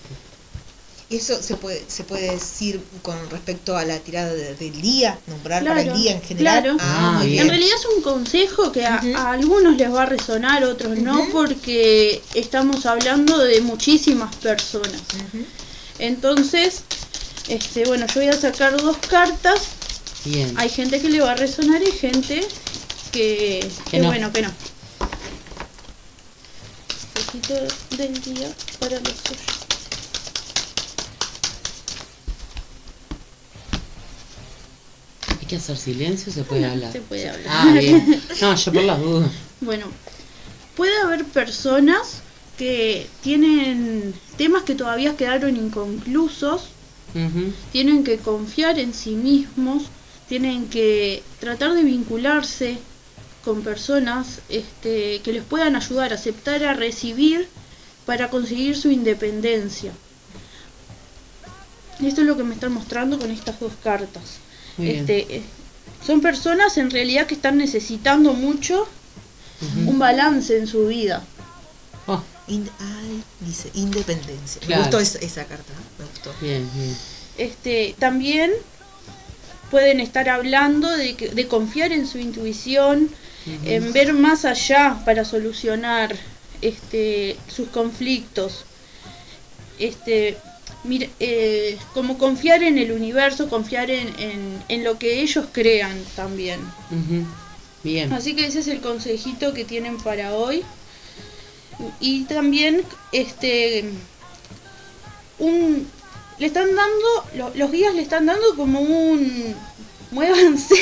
[1.10, 5.64] Eso se puede, se puede decir con respecto a la tirada de- del día, nombrar
[5.64, 6.62] para el día en general.
[6.62, 6.76] claro.
[6.80, 7.42] Ah, bien.
[7.42, 9.00] En realidad es un consejo que a,
[9.32, 15.00] algunos les va a resonar, a otros no, porque estamos hablando de muchísimas personas.
[15.98, 16.82] Entonces,
[17.48, 19.62] este, bueno, yo voy a sacar dos cartas.
[20.24, 20.54] Bien.
[20.58, 22.46] Hay gente que le va a resonar y gente
[23.10, 24.06] que, Que que no.
[24.08, 24.50] bueno, que no.
[27.14, 27.54] Consejito
[27.96, 28.48] del día
[28.78, 29.59] para los.
[35.50, 36.92] Que hacer silencio, se puede hablar.
[36.92, 37.46] Se puede hablar.
[37.48, 38.22] Ah, bien.
[38.40, 39.30] No, yo por las dudas.
[39.60, 39.86] Bueno,
[40.76, 42.22] puede haber personas
[42.56, 46.68] que tienen temas que todavía quedaron inconclusos,
[47.72, 49.84] tienen que confiar en sí mismos,
[50.28, 52.78] tienen que tratar de vincularse
[53.44, 57.48] con personas este, que les puedan ayudar a aceptar, a recibir
[58.06, 59.92] para conseguir su independencia.
[62.00, 64.38] Esto es lo que me están mostrando con estas dos cartas.
[64.78, 64.90] Muy.
[64.90, 65.42] Este, eh,
[66.06, 68.86] son personas en realidad que están necesitando mucho
[69.86, 71.22] un balance en su vida.
[72.06, 74.60] Oh, ay, dice independencia.
[74.62, 74.82] Claro.
[74.84, 76.32] Me gustó esa, esa carta, me gustó.
[76.40, 76.96] bien, bien.
[77.36, 78.50] Este, también
[79.70, 83.10] pueden estar hablando de, que- de confiar en su intuición,
[83.64, 86.16] en ver más allá para solucionar
[86.62, 88.64] este, sus conflictos.
[89.78, 90.36] Este,
[90.84, 95.98] mira, eh, como confiar en el universo, confiar en, en- en lo que ellos crean
[96.16, 96.60] también.
[97.82, 98.12] Bien.
[98.12, 100.62] Así que ese es el consejito que tienen para hoy.
[102.00, 103.84] Y también, este,
[105.38, 105.86] un,
[106.38, 109.54] le están dando, lo- los guías le están dando como un,
[110.10, 110.76] muévanse,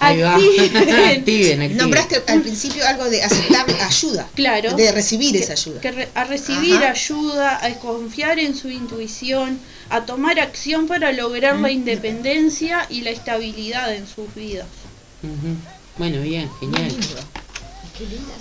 [0.00, 0.34] Ahí va.
[0.34, 0.76] activen.
[0.76, 1.20] activen,
[1.62, 1.76] activen.
[1.76, 4.28] Nombraste al principio algo de aceptar ayuda.
[4.34, 4.74] Claro.
[4.74, 5.80] De recibir esa ayuda.
[5.80, 6.90] Que re- a recibir Ajá.
[6.90, 9.58] ayuda, a confiar en su intuición,
[9.90, 14.66] a tomar acción para lograr la independencia y la estabilidad en sus vidas.
[15.96, 16.88] Bueno, bien, Muy genial.
[16.88, 17.06] lindo.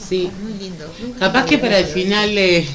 [0.10, 0.32] Sí.
[0.42, 0.92] Muy lindo.
[1.20, 2.68] Capaz que para el final de...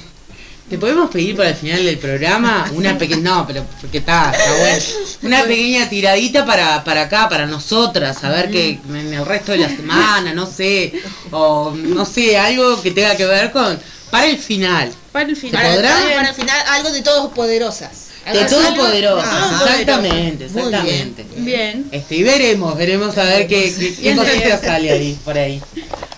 [0.68, 3.22] ¿Te podemos pedir para el final del programa una pequeña...
[3.22, 4.84] No, pero porque está, está bueno.
[5.22, 9.58] Una pequeña tiradita para, para acá, para nosotras, a ver que en el resto de
[9.58, 10.92] la semana, no sé,
[11.30, 13.78] o no sé, algo que tenga que ver con...
[14.10, 14.90] Para el final.
[15.12, 15.62] Para el final.
[15.62, 15.90] Para, podrá?
[15.94, 18.08] para- para el final, algo de todos poderosas.
[18.30, 18.76] De todo así.
[18.76, 19.26] poderoso,
[19.62, 20.74] exactamente, Muy bien.
[20.74, 21.26] exactamente.
[21.36, 21.88] Bien.
[21.92, 25.62] Este, y veremos, veremos a ver qué, qué, qué cosita sale ahí, por ahí.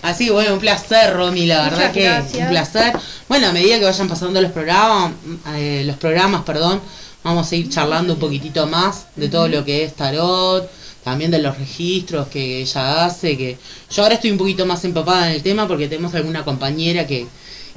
[0.01, 1.93] Así que bueno, un placer, Romy, la Muchas verdad
[2.31, 2.93] que un placer.
[3.29, 5.13] bueno, a medida que vayan pasando los programas,
[5.55, 6.81] eh, los programas, perdón,
[7.23, 10.69] vamos a ir charlando un poquitito más de todo lo que es tarot,
[11.03, 13.57] también de los registros que ella hace, que
[13.91, 17.27] yo ahora estoy un poquito más empapada en el tema porque tenemos alguna compañera que,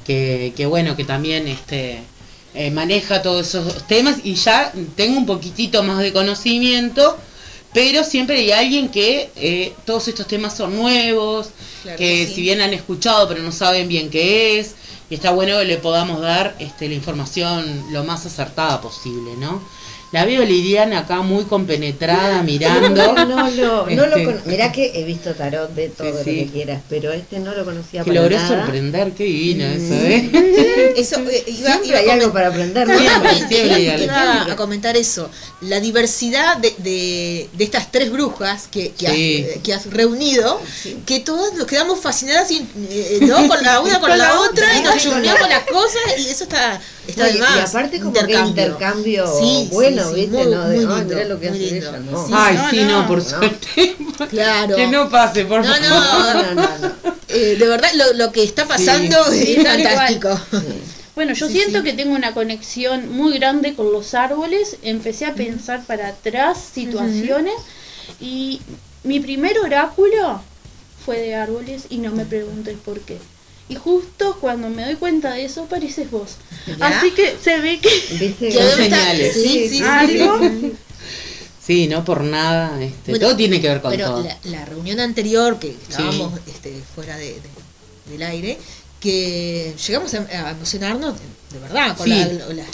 [0.07, 2.03] que, que bueno, que también este
[2.55, 7.19] eh, maneja todos esos temas y ya tengo un poquitito más de conocimiento,
[7.75, 11.49] pero siempre hay alguien que eh, todos estos temas son nuevos,
[11.83, 12.35] Claro que que sí.
[12.37, 14.75] si bien han escuchado pero no saben bien qué es,
[15.11, 19.61] y está bueno que le podamos dar este, la información lo más acertada posible, ¿no?
[20.15, 22.89] La veo Liliana acá muy compenetrada mirando.
[23.15, 23.51] No, no,
[23.91, 27.13] no lo Este, Mirá que he visto tarot de todo Sí, lo que quieras, pero
[27.13, 28.49] este no lo conocía Que para logró nada.
[28.63, 30.93] sorprender, qué divino eso, ¿eh?
[30.97, 32.87] Eso eh, iba, Siempre iba a hay algo para aprender.
[32.87, 32.97] ¿no?
[32.97, 34.45] Siempre, siempre hay iba- algo.
[34.45, 35.29] iba a comentar eso.
[35.63, 39.47] La diversidad de, de, de estas tres brujas que, que, Sí.
[39.57, 40.61] has, que has reunido,
[41.07, 43.49] que todas nos quedamos fascinadas y, eh, ¿no?
[43.49, 46.03] con la una con, Con la, la otra, otra, y nos con la- las cosas
[46.19, 47.57] y eso está, está No, de y, más.
[47.57, 49.69] y aparte como que intercambio Sí,
[50.05, 50.45] bueno, sí, ¿viste?
[50.45, 51.89] muy- no, de, muy "Ay, lindo, mirá lo que muy hace lindo.
[51.91, 52.27] ella, no.
[52.27, 53.25] Sí, Ay, no, sí, no, no, por no.
[53.25, 53.97] suerte.
[54.31, 54.77] Claro.
[54.77, 55.89] Que no pase, por No, favor.
[55.89, 57.15] no, No, no, no.
[57.29, 60.39] Eh, de verdad, lo, lo que está pasando Sí, es fantástico.
[61.17, 61.85] Bueno, yo Sí, siento sí.
[61.85, 64.77] que tengo una conexión muy grande con los árboles.
[64.83, 67.55] Empecé a pensar para atrás situaciones
[68.21, 68.61] y
[69.03, 70.41] mi primer oráculo
[71.05, 73.19] fue de árboles y no me preguntes por qué.
[73.69, 76.33] Y justo cuando me doy cuenta de eso, pareces vos.
[76.67, 76.87] ¿Ya?
[76.99, 77.89] Así que se ve que
[78.19, 78.49] ¿Viste?
[78.51, 79.33] Que señales.
[79.35, 80.39] Sí, sí, sí, algo
[81.67, 81.87] sí.
[81.89, 82.83] No por nada.
[82.83, 84.23] Este, Bueno, todo tiene que ver con Pero todo.
[84.23, 88.59] la, la reunión anterior, que estábamos este, fuera de, de- del aire,
[89.01, 92.11] que llegamos a, a emocionarnos de, de verdad, con Sí.
[92.11, 92.71] la, la- la- la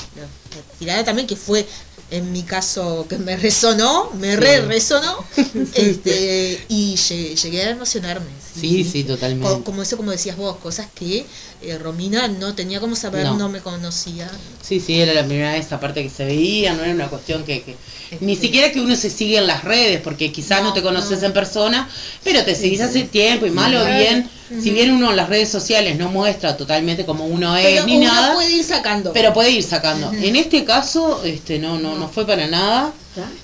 [0.79, 1.65] tirada también que fue,
[2.11, 5.25] en mi caso, que me resonó, me re resonó,
[5.75, 8.31] este, y lle- llegué a emocionarme.
[8.55, 9.47] Sí, sí, totalmente.
[9.49, 11.25] Co- Como eso, como decías vos, cosas que
[11.63, 13.37] eh, Romina no tenía como saber, No.
[13.37, 14.31] no, me conocía.
[14.63, 17.63] Sí, sí, era la primera vez aparte que se veía, no era una cuestión que,
[17.63, 17.77] que-
[18.21, 21.21] ni siquiera que uno se sigue en las redes, porque quizás no, No, te conoces
[21.21, 21.27] no.
[21.29, 21.89] en persona,
[22.25, 24.29] pero te seguís hace tiempo y mal o bien,
[24.61, 27.97] si bien uno en las redes sociales no muestra totalmente como uno es Pero ni
[27.99, 29.13] uno nada, puede ir sacando.
[29.13, 30.11] pero puede ir sacando.
[30.13, 32.93] En este caso, este no, no, no fue para nada.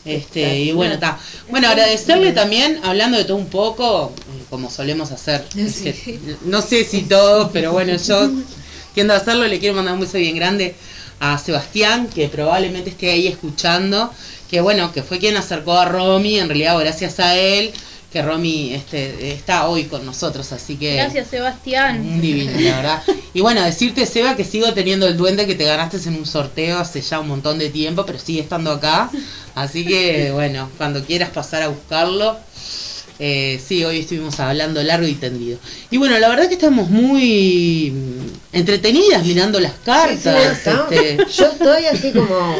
[0.05, 1.19] Este, y bueno, está.
[1.51, 5.45] Bueno, agradecerle también, hablando de todo un poco, eh, como solemos hacer.
[5.55, 5.89] Sí.
[5.89, 8.31] este, no sé si todos, pero bueno, yo
[8.95, 9.47] tiendo a hacerlo.
[9.47, 10.75] Le quiero mandar un beso bien grande
[11.21, 14.13] a Sebastián, que probablemente esté ahí escuchando.
[14.51, 17.73] Que bueno, que fue quien acercó a Romy, en realidad gracias a él,
[18.17, 20.95] que Romy este, está hoy con nosotros, así que...
[20.95, 22.01] Gracias, Sebastián.
[22.01, 23.03] Un divino, la verdad.
[23.35, 26.79] Y bueno, decirte, Seba, que sigo teniendo el duende que te ganaste en un sorteo
[26.79, 29.11] hace ya un montón de tiempo, pero sigue estando acá.
[29.55, 32.39] Así que, bueno, cuando quieras pasar a buscarlo.
[33.19, 35.59] Eh, sí, hoy estuvimos hablando largo y tendido.
[35.91, 40.59] Y bueno, la verdad que estamos muy mm, entretenidas mirando las Sí, sí, cartas.
[40.67, 42.57] este, Yo estoy así como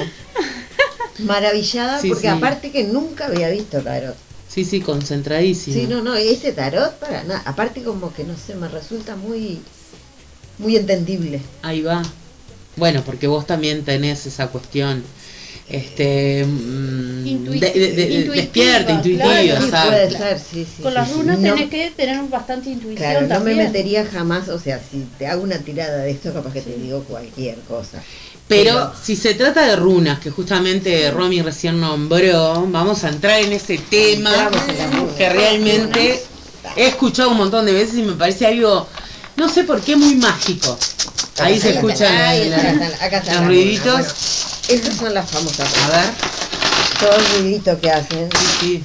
[1.21, 2.29] maravillada Sí, porque sí.
[2.29, 4.17] aparte que nunca había visto tarot.
[4.57, 5.77] Sí, sí, concentradísimo.
[5.77, 7.43] Sí, no, no, ese tarot para nada.
[7.45, 9.61] Aparte como que no sé, me resulta muy
[10.59, 11.43] muy entendible.
[11.61, 12.03] Ahí va.
[12.77, 15.05] Bueno, porque vos también tenés esa cuestión.
[15.69, 16.47] Este.
[16.47, 19.25] mm, Intui- de- de- de- intuitiva, despierta, intuitiva,
[19.69, 19.91] claro.
[19.91, 20.83] Puede ser, sí, sí.
[20.83, 24.49] Con sí, las runas No- tenés que tener bastante intuición Claro, no me metería jamás,
[24.49, 28.03] o sea, si te hago una tirada de esto, capaz que te digo cualquier cosa.
[28.49, 33.53] Pero si se trata de runas, que justamente Romy recién nombró, vamos a entrar en
[33.53, 34.51] ese tema
[35.17, 36.23] que realmente
[36.77, 38.87] he escuchado un montón de veces y me parece algo,
[39.37, 40.79] no sé por qué, muy mágico.
[41.39, 42.15] Ahí se escuchan
[43.27, 44.07] los ruiditos.
[44.69, 46.07] esas son las famosas A ver,
[47.01, 48.31] Todo el ruidito que hacen.
[48.31, 48.85] sí, sí.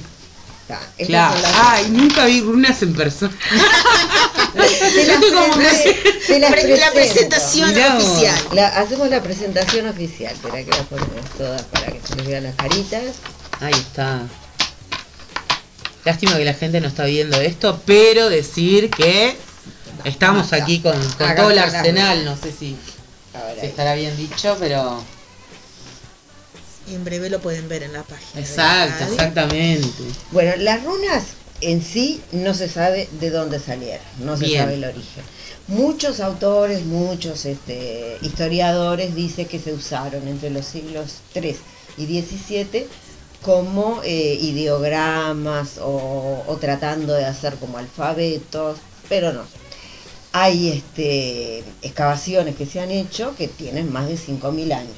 [1.06, 1.40] Claro.
[1.40, 3.32] las- Ay, nunca vi runas en persona.
[4.52, 8.40] Te las, como- pre- te las Pre- la presentación oficial.
[8.52, 12.44] La- hacemos la presentación oficial, espera que las ponemos todas para que se les vean
[12.44, 13.02] las caritas.
[13.60, 14.22] Ahí está.
[16.04, 19.36] Lástima que la gente no está viendo esto, pero decir que
[20.04, 20.92] estamos aquí con,
[21.36, 22.76] todo el arsenal, no sé si,
[23.62, 25.02] estará bien dicho, pero
[26.94, 28.30] en breve lo pueden ver en la página.
[28.34, 29.88] la exacto, exactamente.
[30.30, 31.24] Bueno, las runas
[31.60, 34.60] en sí no se sabe de dónde salieron, no se Bien.
[34.60, 35.24] sabe el origen.
[35.68, 41.56] Muchos autores, muchos este, historiadores dicen que se usaron entre los siglos 3
[41.98, 42.88] y 17
[43.42, 48.78] como eh, ideogramas o, o tratando de hacer como alfabetos,
[49.08, 49.42] pero no.
[50.32, 54.96] Hay este, excavaciones que se han hecho que tienen más de 5.000 años.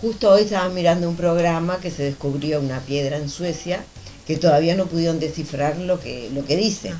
[0.00, 3.84] Justo hoy estaba mirando un programa que se descubrió una piedra en Suecia
[4.26, 6.92] que todavía no pudieron descifrar lo que, lo que dice.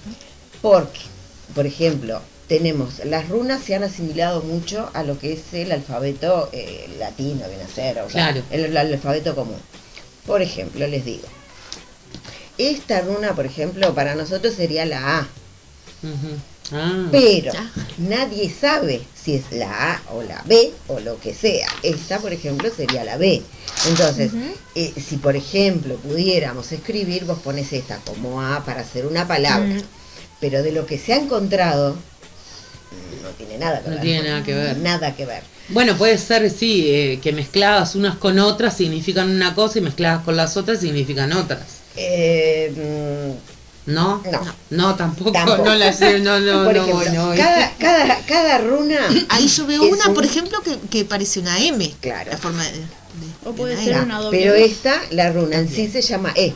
[0.63, 1.01] Porque,
[1.55, 6.49] por ejemplo, tenemos, las runas se han asimilado mucho a lo que es el alfabeto
[6.53, 8.43] eh, latino, viene a ser, o sea, Claro.
[8.51, 9.59] el, el alfabeto común.
[10.27, 11.29] Por ejemplo, les digo,
[12.57, 15.29] esta runa, por ejemplo, para nosotros sería la A.
[16.73, 17.09] Ah.
[17.11, 17.71] pero Ya.
[17.99, 21.69] nadie sabe si es la A o la B o lo que sea.
[21.83, 23.43] Esta, por ejemplo, sería la B.
[23.89, 24.33] Entonces,
[24.75, 29.77] eh, si por ejemplo pudiéramos escribir, vos pones esta como A para hacer una palabra.
[30.41, 31.97] Pero de lo que se ha encontrado,
[33.23, 34.03] no tiene nada que No ver.
[34.03, 34.77] tiene nada que ver.
[34.79, 35.43] Nada que ver.
[35.71, 40.25] Bueno, puede ser, sí, eh, que mezcladas unas con otras significan una cosa y mezcladas
[40.25, 41.61] con las otras significan otras.
[41.97, 43.58] Eh, mm,
[43.89, 44.23] ¿No?
[44.31, 44.41] No.
[44.71, 45.65] No, tampoco, Tampoco.
[45.65, 47.35] no la sé, no, no, por no, ejemplo, no.
[47.37, 48.99] cada, cada, cada runa.
[49.31, 51.95] Ahí yo veo una, un- por ejemplo, que, que parece una M.
[52.01, 52.31] Claro.
[52.31, 52.73] La forma de.
[52.73, 52.87] de-
[53.47, 56.33] O de puede una ser una doble Pero esta, la runa en sí se llama
[56.37, 56.55] E.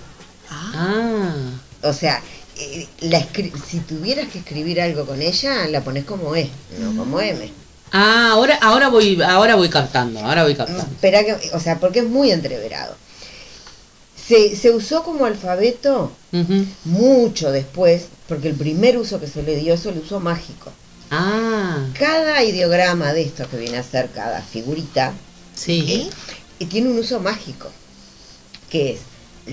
[0.51, 2.21] Ah, Ah, O sea,
[2.59, 3.27] eh, la
[3.69, 7.51] si tuvieras que escribir algo con ella, la pones como E, no como M.
[7.93, 10.83] ah, ahora, ahora voy, ahora voy captando, ahora voy captando.
[10.83, 12.95] Espera que, o sea, porque es muy entreverado.
[14.27, 16.13] Se, se usó como alfabeto
[16.85, 20.71] mucho después, porque el primer uso que se le dio es el uso mágico.
[21.11, 25.13] Ah, Cada ideograma de esto que viene a ser cada figurita,
[25.55, 26.09] sí.
[26.59, 27.69] y tiene un uso mágico,
[28.71, 29.01] que es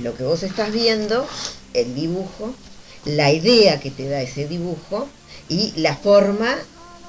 [0.01, 1.27] lo que vos estás viendo,
[1.73, 2.53] el dibujo,
[3.05, 5.09] la idea que te da ese dibujo
[5.49, 6.55] y la forma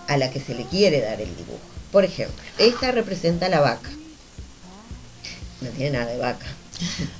[0.08, 1.61] a la que se le quiere dar el dibujo.
[1.92, 3.90] Por ejemplo, esta representa la vaca.
[5.61, 6.46] No tiene nada de vaca.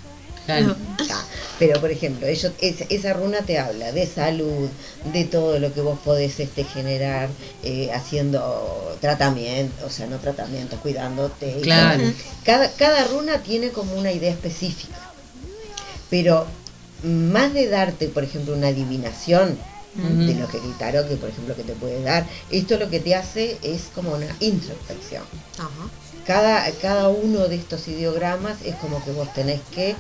[1.59, 4.69] Pero por ejemplo, ellos, esa, esa runa te habla de salud,
[5.13, 7.29] de todo lo que vos podés este, generar
[7.63, 11.59] eh, haciendo tratamiento, o sea, no tratamientos, cuidándote.
[11.61, 12.05] Claro.
[12.45, 14.99] Cada, cada runa tiene como una idea específica.
[16.09, 16.47] Pero
[17.03, 19.59] más de darte, por ejemplo, una adivinación
[19.95, 23.01] de lo que el tarot, que por ejemplo que te puede dar, esto lo que
[23.01, 25.25] te hace es como una introspección
[25.59, 25.91] ajá.
[26.25, 29.97] cada, cada uno de estos ideogramas es como que vos tenés que,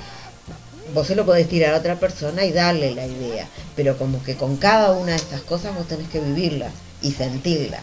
[0.94, 4.36] vos se lo podés tirar a otra persona y darle la idea, pero como que
[4.36, 6.72] con cada una de estas cosas vos tenés que vivirlas
[7.02, 7.82] y sentirlas.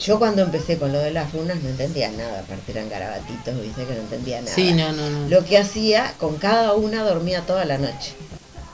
[0.00, 3.84] Yo cuando empecé con lo de las runas no entendía nada, aparte eran garabatitos, viste
[3.84, 4.54] que no entendía nada.
[4.54, 5.28] Sí, no, no, no.
[5.28, 8.12] Lo que hacía, con cada una dormía toda la noche.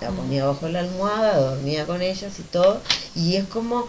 [0.02, 2.82] La ponía bajo la almohada, dormía con ellas y todo.
[3.14, 3.88] Y es como,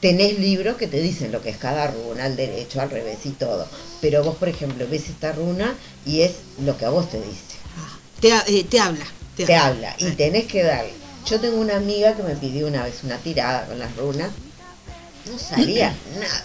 [0.00, 3.30] tenés libros que te dicen lo que es cada runa, al derecho, al revés y
[3.30, 3.66] todo.
[4.02, 7.53] Pero vos, por ejemplo, ves esta runa y es lo que a vos te dice.
[8.16, 9.04] Ah, Te, eh, te habla.
[9.36, 10.92] Te, Te habla y tenés que darle.
[11.26, 14.30] Yo tengo una amiga que me pidió una vez una tirada con las runas.
[15.30, 16.44] No salía nada.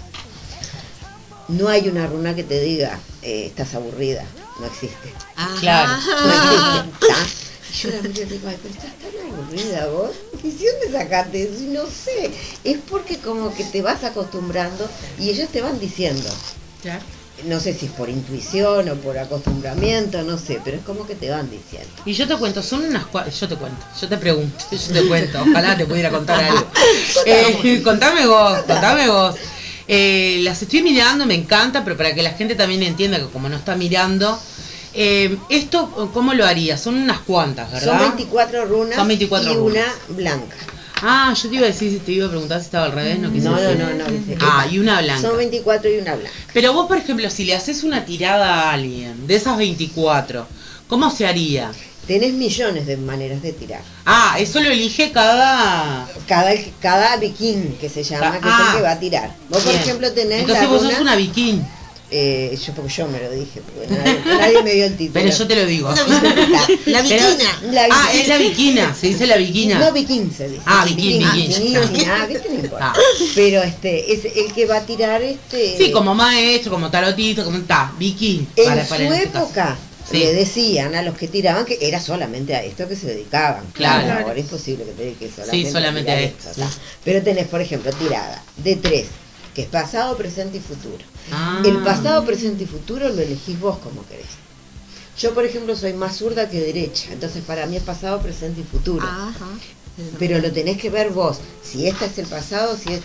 [1.49, 4.23] No hay una runa que te diga, eh, estás aburrida.
[4.59, 5.13] No existe.
[5.35, 5.59] Ajá.
[5.59, 5.91] Claro.
[6.25, 7.39] No existe.
[7.69, 10.09] Y yo la miro y digo, "Ay, pero estás tan aburrida vos.
[10.43, 11.61] ¿Y si dónde sacaste eso?
[11.61, 12.31] Y No sé.
[12.63, 14.89] Es porque como que te vas acostumbrando
[15.19, 16.27] y ellos te van diciendo.
[16.81, 17.03] Claro.
[17.45, 21.15] No sé si es por intuición o por acostumbramiento, no sé, pero es como que
[21.15, 21.89] te van diciendo.
[22.05, 23.05] Y yo te cuento, son unas
[23.39, 26.67] yo te cuento, yo te pregunto, yo te cuento, ojalá te pudiera contar algo.
[27.25, 29.35] Eh, contame vos, contame vos.
[29.87, 33.49] Eh, las estoy mirando, me encanta, pero para que la gente también entienda que como
[33.49, 34.39] no está mirando,
[34.93, 36.77] eh, esto, ¿cómo lo haría?
[36.77, 37.99] Son unas cuantas, ¿verdad?
[37.99, 39.87] Son 24 runas Son 24 y runas.
[40.07, 40.55] una blanca.
[41.01, 43.31] Ah, yo te iba a decir, te iba a preguntar si estaba al revés, no
[43.31, 43.79] quise No, no, decir.
[43.79, 44.05] no, no.
[44.11, 45.21] dice, Ah, y una blanca.
[45.21, 46.35] Son 24 y una blanca.
[46.53, 50.47] Pero vos, por ejemplo, si le haces una tirada a alguien de esas 24,
[50.87, 51.71] ¿cómo se haría?
[52.07, 53.81] Tenés millones de maneras de tirar.
[54.05, 56.07] Ah, eso lo elige cada...
[56.27, 58.69] Cada, cada viking que se llama, que es Ah.
[58.71, 59.35] el que va a tirar.
[59.49, 60.91] Vos, por ejemplo, tenés Entonces la vos runa...
[60.93, 61.61] sos una viking,
[62.11, 65.13] eh, yo, porque yo me lo dije, porque nadie, nadie me dio el título.
[65.21, 65.93] pero yo te lo digo.
[66.85, 67.59] La viquina.
[67.71, 69.79] La Ah, es la viquina, se dice la viquina.
[69.79, 70.61] No viking se dice.
[70.65, 70.85] Ah,
[72.05, 72.49] nada, ¿viste?
[72.49, 72.93] No importa.
[72.95, 72.99] Ah.
[73.35, 75.77] Pero este, es el que va a tirar este...
[75.77, 78.47] Sí, como maestro, como tarotito, como está, viking.
[78.55, 79.77] En para- para su este época
[80.09, 80.17] Sí.
[80.17, 83.63] le decían a los que tiraban que era solamente a esto que se dedicaban.
[83.73, 84.25] Claro.
[84.27, 86.49] Ahora es posible que te dediques solamente, Sí, solamente a esto.
[87.03, 89.05] Pero tenés, por ejemplo, tirada de tres,
[89.53, 91.03] que es pasado, presente y futuro.
[91.31, 91.61] Ah.
[91.65, 94.27] El pasado, presente y futuro lo elegís vos como querés.
[95.17, 98.63] Yo, por ejemplo, soy más zurda que derecha, entonces para mí es pasado, presente y
[98.63, 99.05] futuro.
[99.05, 99.47] Ajá.
[100.17, 101.39] Pero lo tenés que ver vos.
[101.61, 103.01] Si esta es el pasado, si es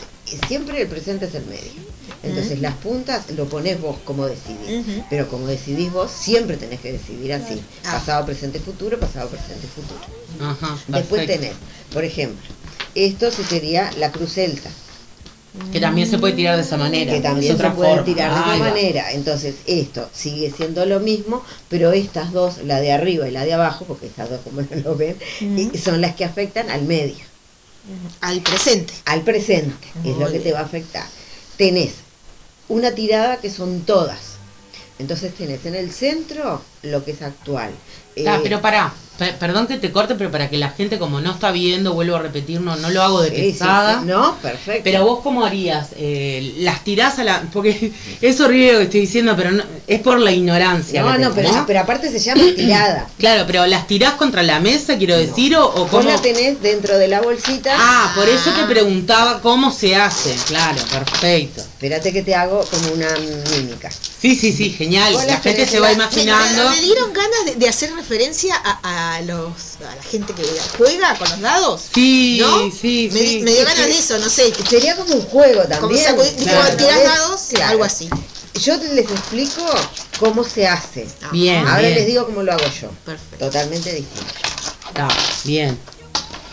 [0.46, 1.82] siempre el presente es el medio.
[2.22, 5.02] Entonces las puntas lo pones vos como decidís.
[5.10, 7.60] Pero como decidís vos, siempre tenés que decidir así.
[7.84, 7.98] Ah.
[7.98, 10.00] Pasado, presente, futuro, pasado, presente, futuro.
[10.40, 11.52] Ajá, Después tenés,
[11.92, 12.48] por ejemplo,
[12.94, 14.70] esto se sería la cruz celta,
[15.72, 17.12] Que también se puede tirar de esa manera.
[17.12, 18.04] que también se puede forma.
[18.04, 19.12] tirar de esa manera.
[19.12, 23.52] Entonces esto sigue siendo lo mismo, pero estas dos, la de arriba y la de
[23.52, 27.22] abajo, porque estas dos como no lo ven, y son las que afectan al medio.
[28.20, 28.94] Al presente.
[29.04, 31.06] al presente, es lo que te va a afectar.
[31.58, 31.92] Tenés
[32.68, 34.34] una tirada que son todas.
[34.98, 37.70] Entonces tenés en el centro lo que es actual.
[38.26, 41.20] Ah, Eh, pero pará, pe- perdón que te corte, pero para que la gente como
[41.20, 44.00] no está viendo, vuelvo a repetir, no, no lo hago de sí, pesada.
[44.00, 44.82] sí, no, perfecto.
[44.84, 47.42] Pero vos cómo harías, Eh, las tirás a la...
[47.52, 51.02] Porque es horrible lo que estoy diciendo, pero no- es por la ignorancia.
[51.02, 53.08] no, no, tengo, pero, pero aparte se llama tirada.
[53.18, 56.08] Claro, pero las tirás contra la mesa, quiero decir, o, o Vos cómo...
[56.08, 57.74] la tenés dentro de la bolsita.
[57.76, 60.36] Ah, por eso te preguntaba cómo se hace.
[60.46, 61.60] Claro, perfecto.
[61.62, 63.90] Espérate que te hago como una mímica.
[64.24, 65.12] Sí, sí, sí, genial.
[65.12, 66.70] Vos La gente se va imaginando.
[66.70, 70.44] Me, me dieron ganas de, de hacer referencia a, a los a la gente que
[70.76, 71.80] juega con los dados.
[71.94, 72.70] Sí, ¿No?
[72.70, 73.40] sí, me, sí.
[73.42, 74.52] me dio ganas de eso, no sé.
[74.68, 76.04] Sería como un juego Como también.
[76.04, 76.76] saco- tipo, Claro.
[76.76, 77.70] dados, Claro.
[77.70, 78.08] algo así.
[78.62, 79.62] Yo les explico
[80.20, 81.08] cómo se hace.
[81.32, 81.94] Bien, Ahora bien.
[81.94, 82.88] les digo cómo lo hago yo.
[83.04, 83.46] Perfecto.
[83.46, 84.32] Totalmente distinto.
[84.88, 85.08] Está,
[85.44, 85.78] bien.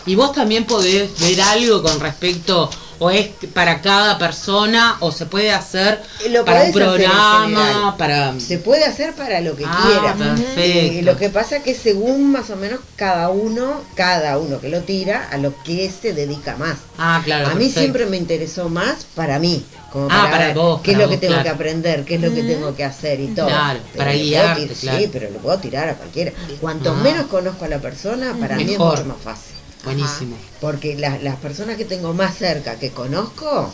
[0.06, 2.68] Y vos también podés ver algo con respecto,
[3.02, 6.00] o es para cada persona, o se puede hacer
[6.30, 8.38] Lo para un programa, para...
[8.38, 10.14] Se puede hacer para lo que Ah, quiera.
[10.14, 10.60] perfecto.
[10.94, 14.82] Y lo que pasa que según más o menos cada uno, cada uno que lo
[14.82, 16.78] tira, a lo que se dedica más.
[16.96, 17.46] Ah, claro.
[17.46, 17.80] a mí perfecto.
[17.80, 21.32] siempre me interesó más para mí, como Ah, para, vos, qué es lo que tengo
[21.34, 21.42] claro.
[21.44, 23.48] que aprender, qué es lo que tengo que hacer y todo.
[23.48, 24.98] Claro, Pero para guiarte, tir- claro.
[25.00, 26.32] Sí, pero lo puedo tirar a cualquiera.
[26.60, 27.02] Cuanto Ah.
[27.02, 29.56] menos conozco a la persona, para mí es mucho más fácil.
[29.84, 30.36] Buenísimo.
[30.60, 33.72] Porque la- las personas que tengo más cerca que conozco,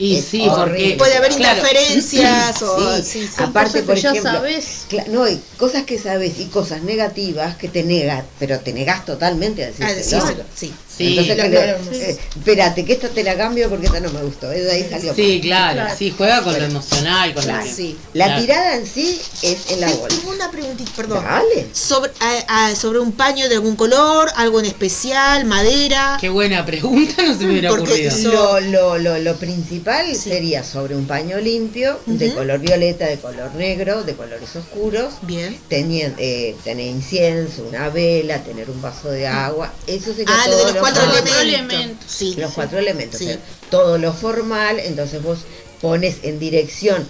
[0.00, 0.90] Y Es sí, horrible.
[0.90, 0.94] porque...
[0.96, 3.42] Puede haber claro, interferencias o Sí, sí, sí.
[3.42, 4.86] aparte por ejemplo, sabes.
[4.88, 9.04] cla- no hay cosas que sabes y cosas negativas que te negas, pero te negas
[9.04, 9.96] totalmente a decírselo.
[9.96, 10.72] decírselo, sí.
[10.98, 14.48] Sí, Entonces, lo eh, espérate, que esta te la cambio porque esta no me gustó.
[14.48, 15.14] De ahí salió.
[15.14, 15.94] Sí, claro, Claro.
[15.96, 17.60] sí, juega con lo emocional, con Claro.
[17.60, 17.72] lo que...
[17.72, 17.96] Sí.
[18.14, 18.40] La Claro.
[18.42, 20.20] tirada en sí es en la Tengo bolsa.
[20.26, 21.24] una preguntita, perdón.
[21.24, 21.66] Dale.
[21.72, 26.18] Sobre, a- a- sobre un paño de algún color, algo en especial, madera.
[26.20, 28.10] Qué buena pregunta, no se me hubiera Porque ocurrido.
[28.10, 30.16] eso- Lo, lo, lo, lo principal Sí.
[30.30, 35.14] sería sobre un paño limpio, de color violeta, de color negro, de colores oscuros.
[35.22, 35.56] Bien.
[35.70, 40.52] Tenien- eh, tener incienso, una vela, tener un vaso de agua, eso sería Ah, lo
[40.56, 41.48] todo de los cuatro formal.
[41.48, 41.74] elementos.
[41.74, 42.10] elementos.
[42.10, 42.34] Sí.
[42.38, 43.24] Los cuatro elementos, Sí.
[43.26, 43.38] o sea,
[43.70, 45.40] todo lo formal, entonces vos
[45.80, 47.06] pones en dirección.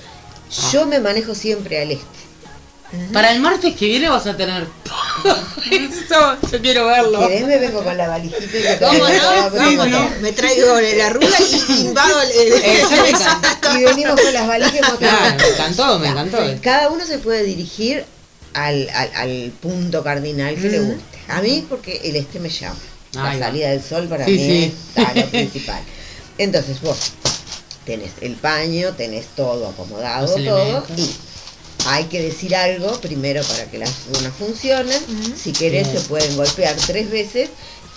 [0.51, 0.71] Ah.
[0.73, 2.19] Yo me manejo siempre al este.
[3.13, 4.67] Para el martes que viene vas a tener
[5.71, 6.37] eso.
[6.51, 7.19] Yo quiero verlo.
[7.21, 7.47] ¿Querés?
[7.47, 9.23] Me vengo con la valijita y te ¿Cómo traigo no?
[9.23, 10.11] todo, ¿Cómo pero- no?
[10.23, 12.31] Me traigo la rula y invado el...
[12.31, 12.83] Eh.
[13.79, 14.93] Y venimos con las valijas.
[14.99, 16.39] Claro, me encantó, me encantó.
[16.63, 18.05] Cada uno se puede dirigir
[18.55, 21.03] al, al, al punto cardinal que le guste.
[21.29, 22.79] A mí porque el este me llama.
[23.13, 24.73] La salida del sol para Sí, mí sí.
[24.97, 25.83] es lo principal.
[26.37, 26.97] Entonces vos
[27.85, 30.99] tenés el paño, tenés todo acomodado, Los todo, elementos.
[30.99, 31.11] y
[31.87, 35.01] hay que decir algo primero para que las runas funcionen.
[35.43, 36.03] Si querés Bien.
[36.03, 37.49] se pueden golpear tres veces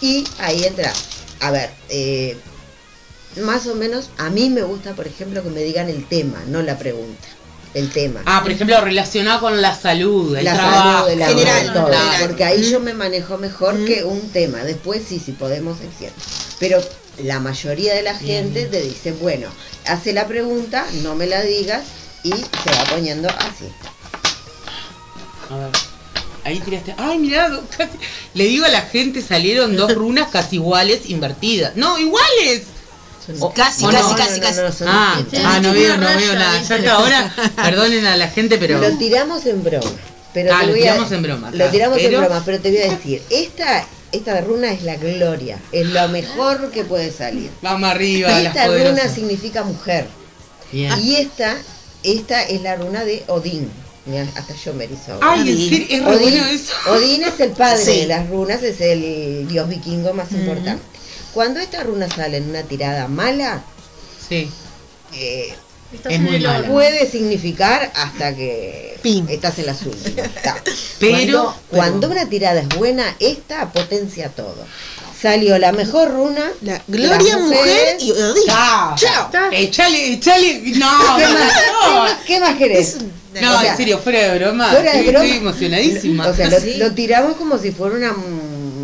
[0.01, 0.93] y ahí entra.
[1.41, 2.37] A ver, eh,
[3.41, 6.61] más o menos a mí me gusta, por ejemplo, que me digan el tema, no
[6.61, 7.27] la pregunta.
[7.73, 8.21] El tema.
[8.25, 11.05] Ah, por ejemplo, relacionado con la salud, el la trabajo.
[11.07, 12.27] salud, el amor, General, todo, general.
[12.27, 12.69] porque ahí Mm.
[12.71, 13.85] yo me manejo mejor Mm.
[13.85, 14.57] que un tema.
[14.59, 16.19] Después sí, si podemos, es cierto.
[16.59, 16.81] Pero
[17.23, 19.47] la mayoría de la gente te dice, bueno,
[19.85, 21.83] hace la pregunta, no me la digas
[22.23, 23.65] y se va poniendo así.
[25.49, 25.69] A ver.
[26.43, 26.95] Ahí tiraste.
[26.97, 27.97] Ay, mirá, casi-
[28.33, 31.75] le digo a la gente, salieron dos runas casi iguales invertidas.
[31.75, 32.63] No, iguales.
[33.39, 34.15] O- Casi, casi, no.
[34.15, 34.59] casi, casi.
[34.85, 36.61] Ah, ah, no veo, no veo nada.
[36.61, 38.79] Ya está, ahora, perdonen a la gente, pero.
[38.79, 39.89] Lo tiramos en broma.
[40.33, 42.79] Pero Ah, lo a- tiramos en broma, Lo tiramos Pero- en broma, pero te voy
[42.81, 47.49] a decir, esta, esta runa es la gloria, es lo mejor que puede salir.
[47.61, 50.07] Vamos arriba, las Esta runa significa mujer.
[50.71, 50.93] Bien.
[51.03, 51.57] Y esta,
[52.03, 53.69] esta es la runa de Odín.
[54.05, 55.19] Mirá, hasta yo me erizo.
[55.21, 55.85] Ay, Odín.
[55.89, 56.73] es Odín, bueno eso.
[56.91, 57.99] Odín es el padre Sí.
[57.99, 60.81] de las runas, es el dios vikingo más importante.
[61.33, 63.63] Cuando esta runa sale en una tirada mala,
[64.27, 64.49] Sí.
[65.13, 65.53] eh,
[66.09, 66.67] Es muy mala.
[66.67, 69.27] puede significar hasta que Pin.
[69.29, 70.29] estás en las últimas.
[70.99, 74.65] Pero- cuando, cuando una tirada es buena, esta potencia todo.
[75.21, 76.49] Salió la mejor runa.
[76.61, 78.43] La Gloria, mujer y Odín.
[78.47, 78.95] Chao.
[78.97, 79.29] Chao.
[79.51, 80.61] Echale, echale.
[80.77, 81.53] No, ¿Qué no, más,
[81.93, 81.95] no.
[82.03, 82.97] más- qué más querés?
[83.39, 84.71] No, O sea, en serio, fuera de broma.
[84.71, 85.25] Fuera de estoy, broma.
[85.25, 86.27] estoy emocionadísima.
[86.27, 86.73] O sea, lo, Sí.
[86.77, 88.15] lo tiramos como si fuera una,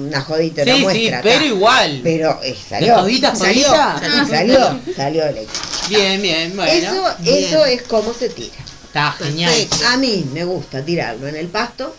[0.07, 1.21] una jodita, una sí, sí, muestra.
[1.21, 1.45] pero ta.
[1.45, 1.99] igual.
[2.03, 2.95] Pero eh, ¿La salió.
[2.99, 3.67] jodita, Salió.
[3.69, 4.25] jodita?
[4.27, 5.63] Salió, salió el éxito.
[5.89, 6.71] Bien, bien, bueno.
[6.71, 7.43] Eso, bien.
[7.45, 8.55] eso es como se tira.
[8.85, 9.53] Está genial.
[9.87, 11.95] A mí me gusta tirarlo en el pasto,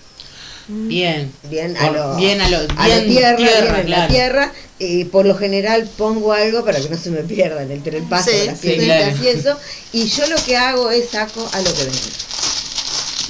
[0.68, 1.32] Bien.
[1.44, 4.52] bien a lo, bien a lo- a la bien tierra, tierra, bien en la tierra.
[4.78, 8.30] Y por lo general pongo algo para que no se me pierdan entre el pasto,
[8.30, 9.16] Sí, las sí, claro.
[9.22, 9.56] y eso.
[9.92, 12.00] Y yo lo que hago es saco a lo que venga.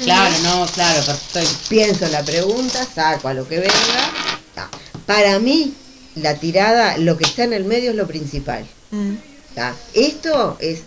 [0.04, 1.56] Claro, no, claro, perfecto.
[1.68, 4.10] Pienso la pregunta, saco a lo que venga.
[5.08, 5.72] Para mí,
[6.16, 8.66] la tirada, lo que está en el medio es lo principal.
[8.90, 9.14] Mm.
[9.94, 10.82] Esto es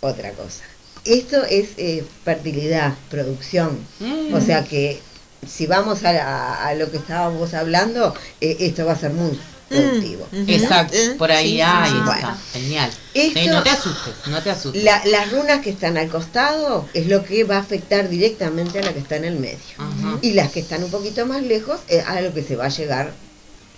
[0.00, 0.62] otra cosa.
[1.04, 3.78] Esto es eh, fertilidad, producción.
[3.98, 4.32] Mm.
[4.34, 5.00] O sea que
[5.46, 9.36] si vamos a, a- a lo que estábamos hablando, eh, esto va a ser muy
[9.82, 10.28] productivo.
[10.32, 10.44] Ujú.
[10.52, 12.90] Exacto, Eh, por ahí sí, está, genial.
[13.14, 14.82] Esto- Sí, no te asustes, no te asustes.
[14.84, 18.82] La- las runas que están al costado es lo que va a afectar directamente a
[18.82, 19.58] la que está en el medio.
[19.78, 20.18] Ajá.
[20.22, 22.68] Y las que están un poquito más lejos es a lo que se va a
[22.70, 23.12] llegar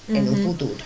[0.08, 0.84] en un futuro.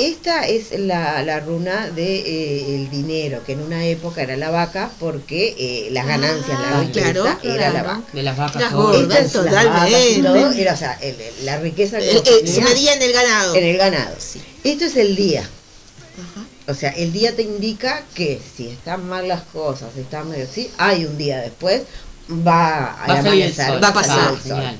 [0.00, 4.48] Esta es la, la runa de eh, el dinero, que en una época era la
[4.50, 7.88] vaca, porque eh, las ganancias, la Ah, riqueza claro, era la claro.
[8.00, 8.12] vaca.
[8.14, 9.08] De las vacas Las gordas.
[9.08, 10.62] las totalmente.
[10.62, 13.54] era, o sea, el- el- la riqueza que Eh, eh, se medía en el ganado.
[13.54, 14.16] en el ganado.
[14.18, 14.40] Sí.
[14.64, 15.42] Esto es el día.
[15.42, 16.46] Ajá.
[16.72, 20.44] O sea, el día te indica que si están mal las cosas, si están medio
[20.50, 21.82] así, hay un día después,
[22.30, 23.80] va a, Va a amanecer, sol.
[23.84, 24.16] Va a pasar.
[24.16, 24.76] salir el sol.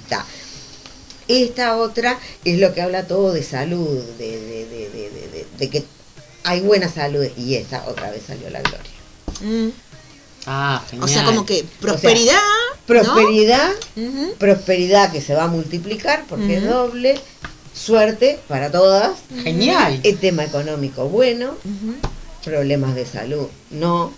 [1.31, 5.47] Esta otra es lo que habla todo de salud, de, de, de, de, de- de-
[5.59, 5.85] de que
[6.45, 8.91] hay buena salud y esta otra vez salió la gloria.
[9.43, 9.69] Mm.
[10.47, 11.05] Ah, genial.
[11.05, 12.39] O sea, como que prosperidad.
[12.87, 13.71] Prosperidad,
[14.39, 17.21] prosperidad que se va a multiplicar porque es doble,
[17.73, 19.13] suerte para todas,
[19.45, 20.01] Genial.
[20.03, 21.55] el tema económico bueno,
[22.45, 24.13] problemas de salud no,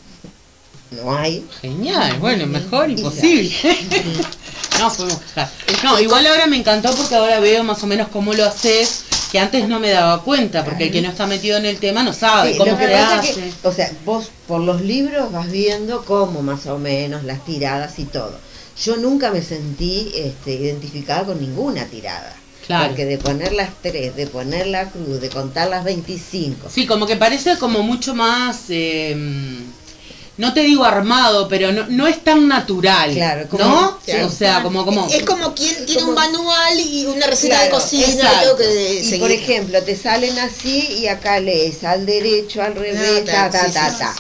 [0.93, 1.45] no hay.
[1.61, 3.55] Genial, bueno, mejor imposible.
[4.81, 5.51] no, podemos quejar.
[5.85, 9.39] No, igual ahora me encantó porque ahora veo más o menos cómo lo haces, que
[9.39, 12.13] antes no me daba cuenta, porque el que no está metido en el tema no
[12.13, 13.29] sabe Sí, cómo lo que se pasa hace.
[13.31, 17.45] es que, o sea, vos por los libros vas viendo cómo más o menos las
[17.45, 18.39] tiradas y todo.
[18.85, 22.37] Yo nunca me sentí este, identificada con ninguna tirada.
[22.67, 22.89] Claro.
[22.89, 26.69] Porque de poner las tres, de poner la cruz, de contar las 25.
[26.71, 29.17] Sí, como que parece como mucho más, eh,
[30.39, 33.99] no te digo armado, pero no, no es tan natural, Claro, como- ¿no?
[34.05, 34.27] claro.
[34.27, 35.07] O sea, como, como...
[35.09, 38.39] Es como quien tiene Como- un manual y una receta de cocina exacto.
[38.41, 39.21] y todo que Y seguir.
[39.21, 43.97] por ejemplo, te salen así y acá lees al derecho, al revés, ta, ta, ta,
[43.99, 44.15] ta.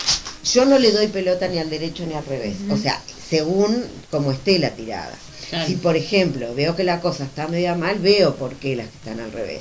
[0.53, 2.57] Yo no le doy pelota ni al derecho ni al revés.
[2.71, 3.01] O sea,
[3.31, 5.15] según como esté la tirada.
[5.49, 5.67] Claro.
[5.67, 8.97] Si por ejemplo veo que la cosa está media mal, veo por qué las que
[8.97, 9.61] están al revés.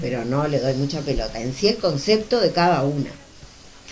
[0.00, 1.40] Pero no le doy mucha pelota.
[1.40, 3.10] En sí el concepto de cada una.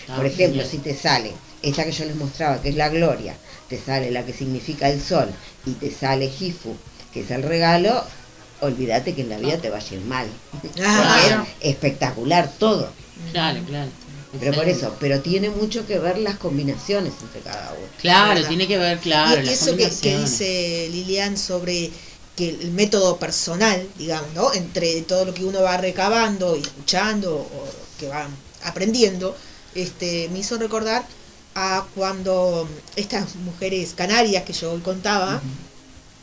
[0.07, 0.67] Ah, Por ejemplo, genial.
[0.69, 3.35] si te sale esta que yo les mostraba, que es la gloria,
[3.69, 5.29] te sale la que significa el sol
[5.65, 6.75] y te sale Hifu,
[7.13, 8.03] que es el regalo,
[8.61, 10.27] olvídate que en la vida te va a ir mal.
[10.83, 12.89] Ah, es espectacular todo.
[13.31, 13.89] Claro, claro.
[14.39, 17.87] Pero por eso, pero tiene mucho que ver las combinaciones entre cada uno.
[17.99, 18.47] Claro, ¿Verdad?
[18.47, 19.41] tiene que ver, claro.
[19.41, 21.91] y las eso que, que dice Lilian sobre
[22.35, 24.53] que el método personal, digamos, ¿no?
[24.53, 27.67] Entre todo lo que uno va recabando y escuchando o
[27.99, 28.29] que va
[28.63, 29.35] aprendiendo,
[29.75, 31.05] este, me hizo recordar
[31.55, 35.41] a cuando estas mujeres canarias que yo hoy contaba,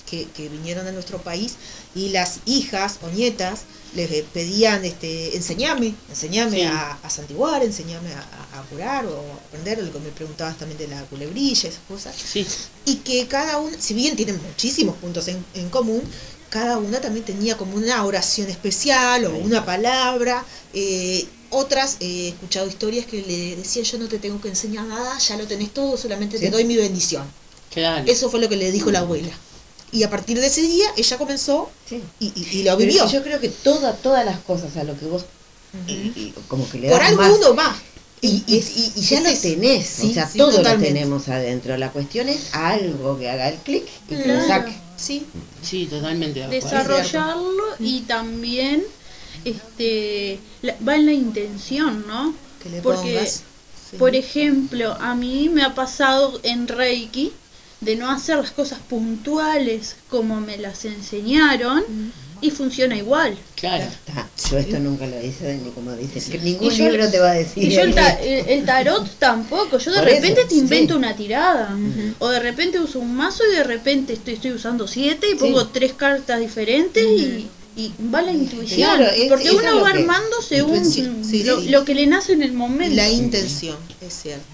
[0.08, 1.56] que, que vinieron a nuestro país,
[1.94, 3.60] y las hijas o nietas
[3.94, 6.62] les pedían, este, enseñame, enseñame Sí.
[6.62, 11.00] a, a santiguar, enseñame a, curar o aprender, lo que me preguntabas también de la
[11.04, 12.46] culebrilla, esas cosas Sí,
[12.84, 16.02] y que cada uno, si bien tienen muchísimos puntos en, en común,
[16.50, 20.44] cada una también tenía como una oración especial o una palabra.
[20.74, 24.84] eh, otras, eh, he escuchado historias que le decían yo no te tengo que enseñar
[24.86, 27.24] nada, ya lo tenés todo, solamente te doy mi bendición.
[27.72, 28.04] claro.
[28.10, 29.30] Eso fue lo que le dijo la abuela.
[29.92, 32.02] Y a partir de ese día ella comenzó Sí.
[32.20, 33.10] y, y- y lo vivió.
[33.10, 35.24] yo creo que toda, todas las cosas a lo que vos
[35.86, 37.76] y- y como que le Por das algo más, uno va.
[38.20, 40.88] y, y- es- y- y ya lo tenés, Sí, o sea, sí, todo totalmente.
[40.90, 41.76] lo tenemos adentro.
[41.78, 44.46] La cuestión es algo que haga el clic y que lo Claro.
[44.48, 44.72] saque.
[44.98, 45.24] Sí,
[45.62, 46.66] Sí, totalmente de acuerdo.
[46.66, 48.84] desarrollarlo y también
[49.44, 52.34] este la- va en la intención, ¿no?
[52.62, 53.42] que le Porque, pongas.
[53.90, 53.96] Sí.
[53.96, 57.32] Por ejemplo, a mí me ha pasado en Reiki
[57.80, 61.84] de no hacer las cosas puntuales como me las enseñaron
[62.40, 63.36] y funciona igual.
[63.56, 63.84] Claro.
[63.84, 67.34] Está, Yo esto nunca lo hice ni como dices, ningún yo- libro te va a
[67.34, 67.64] decir.
[67.64, 70.94] Y yo el, ta- el- el tarot tampoco, yo de Por repente eso, te invento
[70.94, 70.98] sí.
[70.98, 71.76] una tirada,
[72.18, 75.62] o de repente uso un mazo y de repente estoy, estoy usando siete y pongo
[75.62, 75.68] Sí.
[75.72, 77.48] tres cartas diferentes y,
[77.78, 81.02] y va la intuición, Claro, es- porque uno va que- armando según sí,
[81.44, 81.68] lo, sí.
[81.68, 82.96] lo que le nace en el momento.
[82.96, 84.44] La intención, es cierto.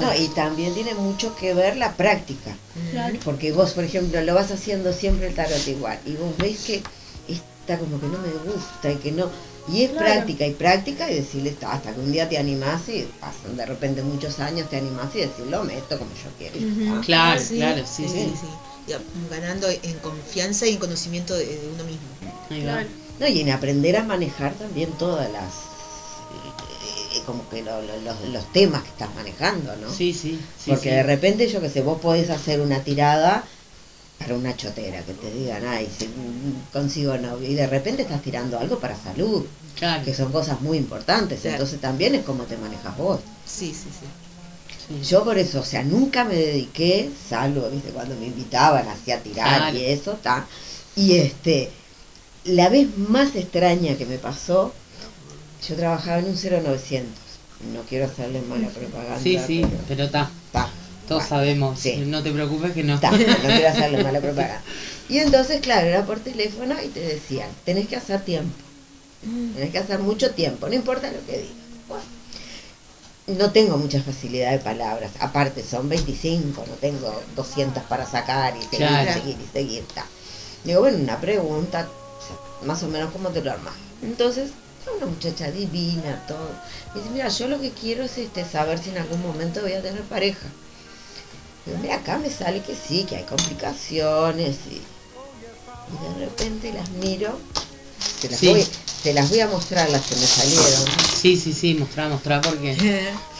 [0.00, 2.56] No, y también tiene mucho que ver la práctica.
[2.92, 3.18] Claro.
[3.24, 5.98] Porque vos, por ejemplo, lo vas haciendo siempre el tarot igual.
[6.06, 6.82] Y vos ves que
[7.28, 9.28] está como que no me gusta y que no.
[9.68, 10.06] Y es Claro.
[10.06, 13.66] práctica y práctica y decirle "Está", hasta que un día te animás y pasan de
[13.66, 16.56] repente muchos años, te animás y decir lo meto como yo quiero.
[16.56, 16.82] y ya Ujú.
[16.94, 17.00] está".
[17.06, 18.32] Claro, Sí, claro, sí, sí.
[18.40, 18.46] sí.
[19.30, 22.06] Ganando en confianza y en conocimiento de, de uno mismo.
[22.50, 22.72] Ahí va.
[22.74, 22.88] Claro.
[23.18, 25.52] No, y en aprender a manejar también todas las.
[26.32, 29.92] eh, como que lo- lo- los, los temas que estás manejando, ¿no?
[29.92, 30.38] Sí, sí.
[30.62, 30.94] sí, Porque sí.
[30.94, 33.42] de repente, yo que sé, vos podés hacer una tirada
[34.18, 36.08] para una chotera, que te digan, ay, si
[36.72, 39.44] consigo novio, y de repente estás tirando algo para salud,
[39.76, 40.04] Claro.
[40.04, 41.56] que son cosas muy importantes, Claro.
[41.56, 43.20] entonces también es como te manejas vos.
[43.44, 44.06] Sí, sí, sí.
[44.88, 45.08] Sí.
[45.08, 49.20] Yo por eso, o sea, nunca me dediqué, salvo, viste, cuando me invitaban así a
[49.20, 49.76] tirar Claro.
[49.78, 50.46] y eso, está.
[50.94, 51.70] Y este,
[52.44, 54.72] la vez más extraña que me pasó,
[55.68, 57.10] yo trabajaba en un 0900.
[57.72, 59.18] No quiero hacerle mala propaganda.
[59.20, 60.30] Sí, sí, pero está.
[61.08, 61.78] Todos sabemos.
[61.78, 61.96] Sí.
[62.06, 62.96] No te preocupes que no.
[62.96, 64.60] Está, no quiero hacerle mala propaganda.
[65.08, 68.52] Y entonces, claro, era por teléfono y te decían, tenés que hacer tiempo.
[69.54, 71.65] Tenés que hacer mucho tiempo, no importa lo que digas.
[73.26, 75.10] No tengo mucha facilidad de palabras.
[75.18, 79.10] Aparte, son 25, no tengo 200 para sacar y seguir, Claro.
[79.10, 79.84] y seguir y seguir.
[79.94, 80.06] ta.
[80.62, 81.88] Digo, bueno, una pregunta,
[82.62, 83.74] más o menos cómo te lo armas.
[84.02, 84.50] Entonces,
[84.96, 86.50] una muchacha divina, todo.
[86.94, 89.72] Me dice, mira, yo lo que quiero es este, saber si en algún momento voy
[89.72, 90.46] a tener pareja.
[91.64, 96.88] Digo, mira, acá me sale que sí, que hay complicaciones y, y de repente las
[96.90, 97.40] miro.
[98.20, 98.48] Te las, Sí.
[98.48, 98.66] voy,
[99.02, 102.74] te las voy a mostrar las que me salieron Sí, sí, sí, mostrar, mostrar porque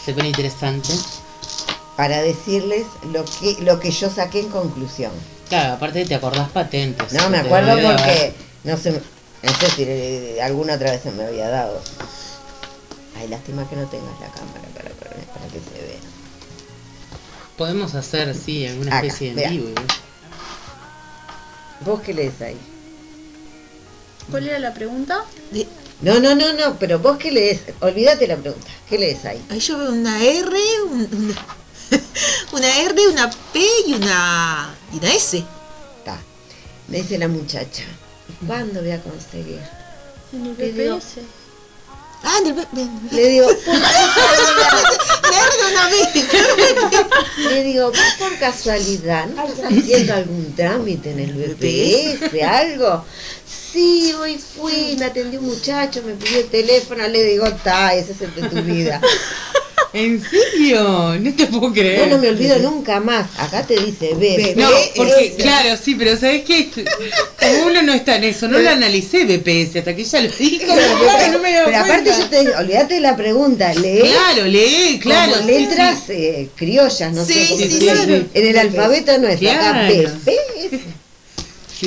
[0.05, 0.93] se pone interesante.
[1.97, 5.13] para decirles lo que lo que yo saqué en conclusión.
[5.49, 7.13] Claro, aparte te acordás patentes.
[7.13, 11.25] No, me acuerdo porque no sé, no sé si eh, alguna otra vez se me
[11.25, 11.81] había dado.
[13.19, 16.01] Ay, lástima que no tengas la cámara para, para, para que se vea.
[17.57, 19.71] Podemos hacer, sí, alguna Acá, especie de en vivo.
[21.81, 22.59] ¿Vos qué lees ahí?
[24.31, 25.25] ¿Cuál era la pregunta?
[25.51, 25.67] De-
[26.01, 29.43] No, no, no, no, pero vos qué lees, olvídate la pregunta, ¿qué lees ahí?
[29.51, 30.57] ahí yo veo una R,
[30.91, 31.47] un- una,
[32.53, 35.39] una R, una P y una, y una S.
[35.99, 36.21] Está.
[36.89, 37.85] Me dice la muchacha,
[38.29, 39.61] ¿y cuándo voy a conseguir?
[40.33, 40.47] En
[40.81, 40.95] el.
[40.95, 41.19] BPS.
[42.25, 42.67] Ah, en el, B-
[43.13, 43.47] Le digo,
[47.37, 53.05] le digo, ¿vos por casualidad no estás haciendo algún trámite en el BPS, algo?
[53.77, 58.13] Sí, hoy fui, me atendió un muchacho, me pidió el teléfono, le digo, está, ese
[58.13, 59.03] es el de tu vida.
[59.93, 61.15] ¿En serio?
[61.21, 62.01] No te puedo creer.
[62.01, 64.55] Yo no me olvido nunca más, acá te dice B.
[64.57, 66.71] No, porque, claro, sí, pero ¿sabes qué?
[66.71, 70.65] Como uno no está en eso, no lo analicé BPS hasta que ella lo dijo.
[71.19, 75.35] Pero, no me aparte yo te digo, olvídate de la pregunta, lee Claro, lee, claro.
[75.39, 76.13] sí, letras sí.
[76.15, 78.25] eh, criollas, no Sí, sé sí, claro.
[78.35, 79.93] En el alfabeto no es acá Claro.
[79.95, 80.13] S.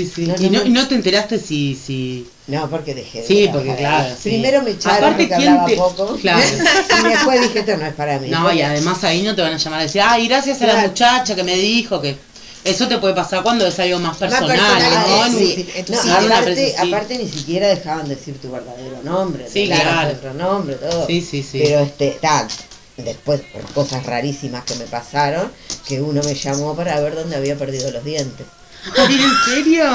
[0.06, 0.50] Sí, sí.
[0.50, 1.76] No, y, no, te enteraste si...
[1.76, 2.28] si...
[2.48, 4.30] No, porque dejé de Sí, porque claro, sí.
[4.30, 6.16] Primero me echaron Aparte, ¿quién hablaba te- poco.
[6.16, 6.40] Claro.
[7.00, 8.30] y después dije, esto no es para mí.
[8.30, 10.68] No, Porque- y además ahí no te van a llamar a decir, ay, gracias a
[10.68, 12.16] la muchacha que me dijo que...
[12.64, 15.38] Eso te puede pasar cuando es algo más personal, personal, ¿no?
[15.38, 15.66] Sí.
[15.88, 16.88] No, una aparte, sí.
[16.88, 19.48] aparte ni siquiera dejaban decir tu verdadero nombre.
[19.50, 20.12] Sí, claro.
[20.12, 21.08] otro nombre, todo.
[21.08, 21.60] Sí, sí, sí.
[21.64, 22.48] Pero este, ta,
[22.98, 25.50] después por cosas rarísimas que me pasaron,
[25.88, 28.46] que uno me llamó para ver dónde había perdido los dientes.
[29.10, 29.86] ¿En serio?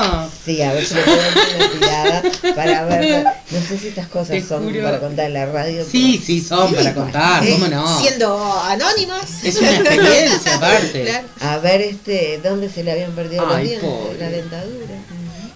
[0.45, 2.23] Sí, a ver si me puedo hacer una tirada
[2.55, 3.25] para ver.
[3.51, 4.83] No sé si estas cosas Te son juro.
[4.85, 5.85] para contar en la radio.
[5.91, 8.01] Sí, pero- sí, son para contar, Eh, ¿cómo no?
[8.01, 9.43] Siendo anónimas.
[9.43, 11.03] Es una experiencia aparte.
[11.05, 11.29] Claro.
[11.41, 13.91] A ver, este, ¿dónde se le habían perdido Ay, los dientes?
[13.91, 14.19] pobre.
[14.19, 14.95] La dentadura.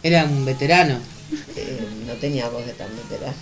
[0.03, 0.99] Era un veterano.
[1.57, 3.37] Eh, no tenía voz de tan veterano.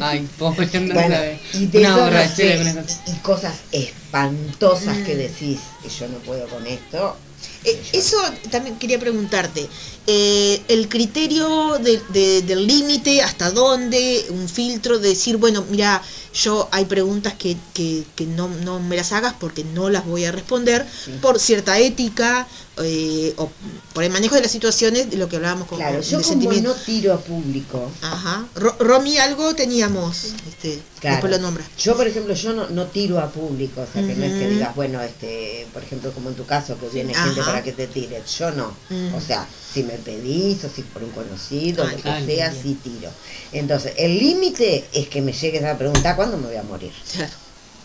[0.00, 1.16] Ay, pobre, no Bueno,
[1.54, 5.18] y de Una eso no sé, y cosas espantosas que Mm.
[5.18, 7.16] decís que yo no puedo con esto.
[7.64, 8.16] Eh, eso
[8.50, 9.68] también quería preguntarte.
[10.06, 16.02] Eh, el criterio de- de- del límite, hasta dónde, un filtro de decir, bueno, mira,
[16.32, 20.24] yo hay preguntas que, que, que no, no me las hagas porque no las voy
[20.24, 20.86] a responder
[21.20, 22.46] por cierta ética
[22.80, 23.50] eh, o
[23.92, 26.72] por el manejo de las situaciones de lo que hablábamos con Claro, yo como no
[26.74, 28.46] tiro a público, Ajá.
[28.54, 30.26] Ro- Romy, algo teníamos.
[30.48, 31.16] Este, Claro.
[31.16, 31.64] Después lo nombra.
[31.78, 34.48] Yo, por ejemplo, yo no, no tiro a público, o sea, que no es que
[34.48, 37.24] digas, bueno, este, por ejemplo, como en tu caso, que viene Ajá.
[37.26, 38.22] gente para que te tire.
[38.38, 38.74] Yo no.
[38.90, 39.16] Ujú.
[39.16, 42.62] O sea, si me pedís o si por un conocido, lo que sea, bien.
[42.62, 43.10] sí tiro.
[43.52, 46.92] Entonces, el límite es que me llegues a preguntar cuándo me voy a morir.
[47.12, 47.32] Claro.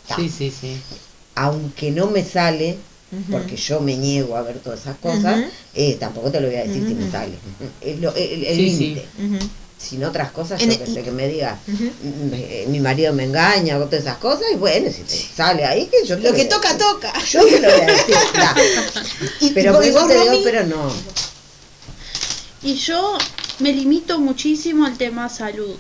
[0.08, 0.16] Ta.
[0.18, 0.78] Sí, sí, sí.
[1.36, 2.78] Aunque no me sale,
[3.32, 5.44] porque yo me niego a ver todas esas cosas,
[5.76, 7.34] eh, tampoco te lo voy a decir si me sale.
[7.82, 9.06] Es lo- el Sí, límite.
[9.84, 11.28] Sin otras cosas, En yo el- que sé que me.
[11.28, 15.66] "Mm, eh, mi marido me engaña o todas esas cosas, y bueno, si te sale
[15.66, 16.86] ahí, que yo te Lo que toca, decir.
[16.88, 17.14] toca.
[17.26, 18.62] Yo te lo voy a decir, claro.
[19.42, 20.94] Y- Pero por eso te digo, Romy, pero no.
[22.62, 23.18] Y yo
[23.60, 25.76] me limito muchísimo al tema salud.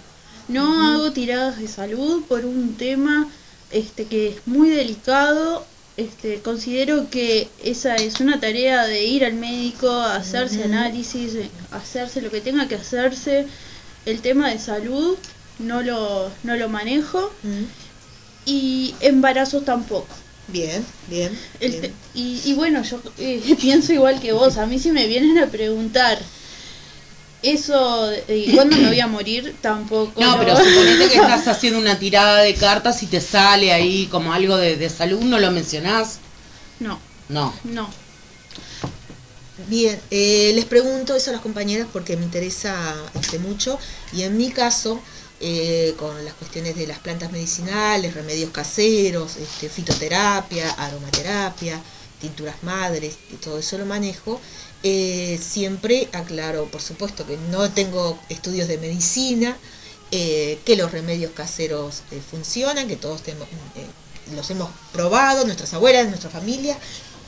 [0.50, 3.30] No hago tiradas de salud por un tema
[3.72, 5.66] este que es muy delicado.
[5.96, 12.20] Este, considero que esa es una tarea de ir al médico, hacerse análisis, eh, hacerse
[12.22, 13.46] lo que tenga que hacerse.
[14.06, 15.18] El tema de salud
[15.60, 17.32] no lo, no lo manejo
[18.46, 20.08] y embarazos tampoco.
[20.50, 21.38] Bien, bien.
[21.62, 21.82] El bien.
[21.84, 24.58] te- y, y bueno, yo eh, pienso igual que vos.
[24.58, 26.20] A mí si me vienen a preguntar
[27.42, 30.20] eso de cuándo me voy a morir, tampoco.
[30.22, 34.08] No, lo- pero suponete que estás haciendo una tirada de cartas y te sale ahí
[34.08, 36.20] como algo de, de salud, ¿no lo mencionás?
[36.80, 37.00] No,
[37.30, 37.54] No.
[37.64, 37.90] no.
[39.56, 43.78] Bien, eh, les pregunto eso a las compañeras porque me interesa este, mucho.
[44.12, 45.04] Y en mi caso,
[45.40, 51.80] eh, con las cuestiones de las plantas medicinales, remedios caseros, este, fitoterapia, aromaterapia,
[52.20, 54.42] tinturas madres, y todo eso lo manejo,
[54.82, 59.58] eh, siempre aclaro, por supuesto que no tengo estudios de medicina,
[60.12, 63.86] eh, que los remedios caseros eh, funcionan, que todos tenemos, eh,
[64.36, 66.78] los hemos probado, nuestras abuelas, nuestra familia,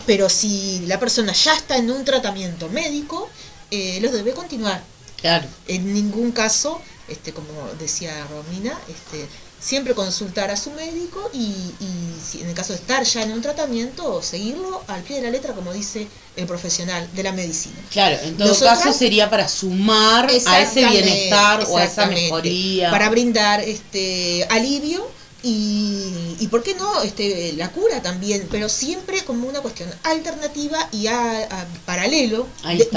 [0.05, 3.29] pero si la persona ya está en un tratamiento médico,
[3.71, 4.81] eh, los debe continuar.
[5.21, 5.47] Claro.
[5.67, 9.27] En ningún caso, este, como decía Romina, este,
[9.59, 13.31] siempre consultar a su médico y, y si en el caso de estar ya en
[13.31, 17.75] un tratamiento, seguirlo al pie de la letra, como dice el profesional de la medicina.
[17.89, 22.91] Claro, en todo Nosotras- caso sería para sumar a ese bienestar o a esa mejoría.
[22.91, 25.09] Para brindar este alivio
[25.45, 30.89] y, y por qué no este la cura también, pero siempre como una cuestión alternativa
[30.91, 32.47] y a, a- paralelo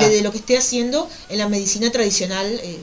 [0.08, 2.78] de lo que esté haciendo en la medicina tradicional eh,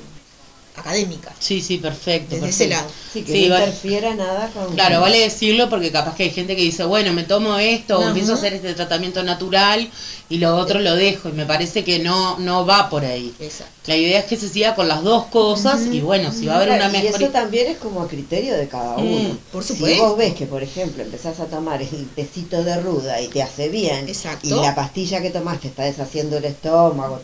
[0.78, 1.34] académica.
[1.40, 2.36] Sí, sí, perfecto.
[2.36, 2.84] Desde ese perfecto.
[2.84, 2.96] lado.
[3.14, 3.66] Sí, que Sí, no vale.
[3.66, 4.74] interfiera nada con...
[4.74, 8.02] Claro, vale decirlo porque capaz que hay gente que dice, bueno, me tomo esto, o
[8.02, 8.10] Ajá.
[8.10, 9.90] empiezo a hacer este tratamiento natural
[10.30, 11.30] y lo otro lo dejo.
[11.30, 13.34] Y me parece que no, no va por ahí.
[13.40, 13.74] Exacto.
[13.88, 16.56] La idea es que se siga con las dos cosas y bueno, si va a
[16.58, 17.32] haber una y eso mejor...
[17.32, 19.38] también es como a criterio de cada Mm, uno.
[19.52, 20.04] por Si supuesto.
[20.08, 23.70] vos ves que, por ejemplo, empezás a tomar el tecito de ruda y te hace
[23.70, 24.48] bien, Exacto.
[24.48, 27.20] y la pastilla que tomaste está deshaciendo el estómago,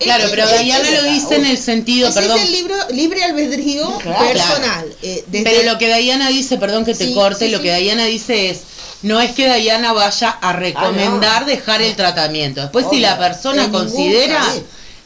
[0.00, 2.38] Claro, pero Diana lo dice en el sentido, ese perdón.
[2.38, 4.26] es el libro libre albedrío Claro.
[4.32, 4.86] personal.
[5.02, 7.64] eh, desde- Pero lo que Diana dice, perdón que te Sí, corte, sí, lo sí.
[7.64, 8.60] que Diana dice es,
[9.02, 11.46] no es que Diana vaya a recomendar Ah, no.
[11.46, 12.60] dejar el tratamiento.
[12.62, 14.42] Después si la persona ningún considera,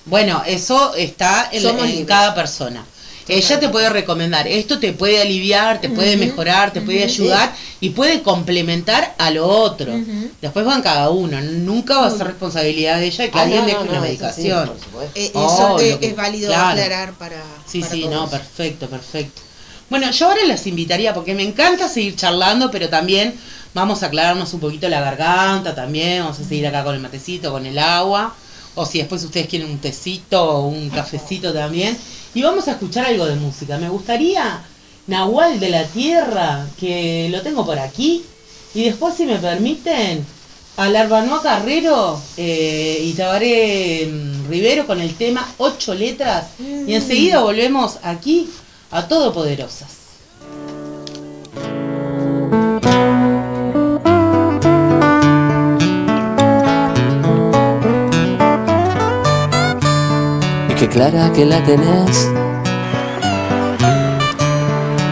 [0.07, 2.85] bueno, eso está en, cada persona.
[3.27, 7.91] Ella te puede recomendar, esto te puede aliviar, te puede mejorar, te puede ayudar y
[7.91, 9.93] puede complementar a lo otro.
[10.43, 13.67] Después van cada uno, nunca va a ser responsabilidad de ella que Ah, alguien no,
[13.67, 14.73] deje no, una no, eso sí, medicación.
[15.15, 16.69] eh, Oh, eso que- es válido claro.
[16.83, 17.43] aclarar para.
[17.67, 18.15] Sí, para sí, todos.
[18.15, 19.41] no, perfecto, perfecto.
[19.89, 23.35] Bueno, yo ahora las invitaría porque me encanta seguir charlando, pero también
[23.75, 27.51] vamos a aclararnos un poquito la garganta también, vamos a seguir acá con el matecito,
[27.53, 28.35] con el agua,
[28.75, 31.97] o si después ustedes quieren un tecito o un cafecito también,
[32.35, 33.79] y vamos a escuchar algo de música.
[33.79, 34.63] Me gustaría
[35.07, 38.25] Nahual de la Tierra, que lo tengo por aquí,
[38.75, 40.27] y después si me permiten,
[40.77, 47.41] al Arbanoa Carrero eh, y Tabaré mm, Rivero con el tema Ocho Letras, y enseguida
[47.41, 48.51] volvemos aquí
[48.91, 50.04] a Todopoderosas.
[60.85, 62.31] Y qué clara que la tenés.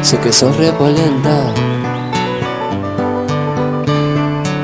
[0.03, 1.51] Sé que sos repolenta.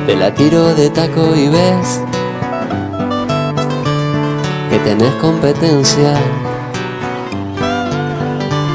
[0.06, 2.02] Te la tiro de taco y ves
[4.68, 6.12] que tenés competencia.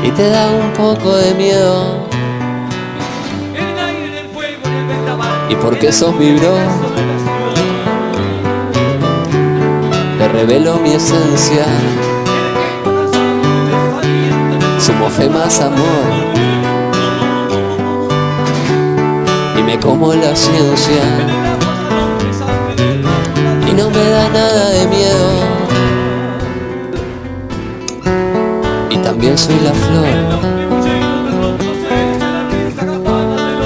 [0.04, 2.08] Y te da un poco de miedo.
[5.50, 6.36] Y porque sos mi
[10.18, 11.66] te revelo mi esencia.
[14.86, 16.06] Somos fe más amor.
[19.58, 21.04] Y me como la ciencia.
[23.66, 25.30] Y no me da nada de miedo.
[28.90, 30.06] Y también soy la flor.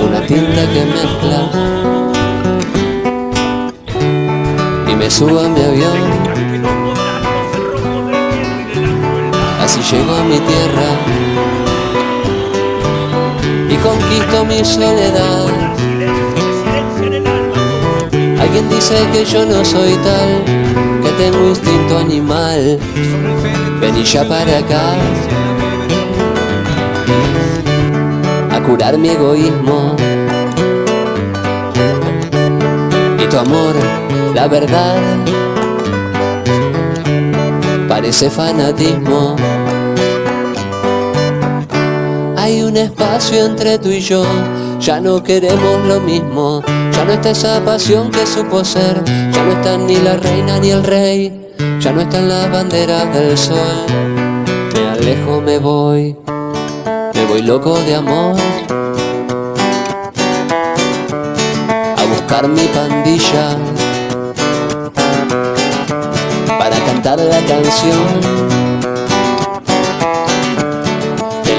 [0.07, 1.49] Una tinta que mezcla.
[4.87, 6.46] Y me subo a mi avión.
[9.77, 10.89] Así llego a mi tierra
[13.69, 15.47] y conquisto mi soledad.
[18.39, 20.43] Alguien dice que yo no soy tal,
[21.03, 22.79] que tengo instinto animal.
[23.79, 24.95] Vení ya para acá
[28.51, 29.95] a curar mi egoísmo.
[33.23, 33.75] Y tu amor,
[34.33, 34.97] la verdad,
[37.87, 39.35] parece fanatismo.
[42.81, 44.23] espacio entre tú y yo.
[44.79, 49.51] Ya no queremos lo mismo, ya no está esa pasión que supo ser, ya no
[49.53, 53.85] están ni la reina ni el rey, ya no están las banderas del sol.
[54.73, 56.15] Me alejo, me voy,
[57.13, 58.35] me voy loco de amor.
[61.97, 63.57] A buscar mi pandilla
[66.59, 68.56] para cantar la canción.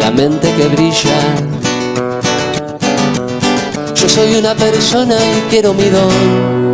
[0.09, 1.18] la mente que brilla.
[3.94, 6.67] Yo soy una persona y quiero mi don.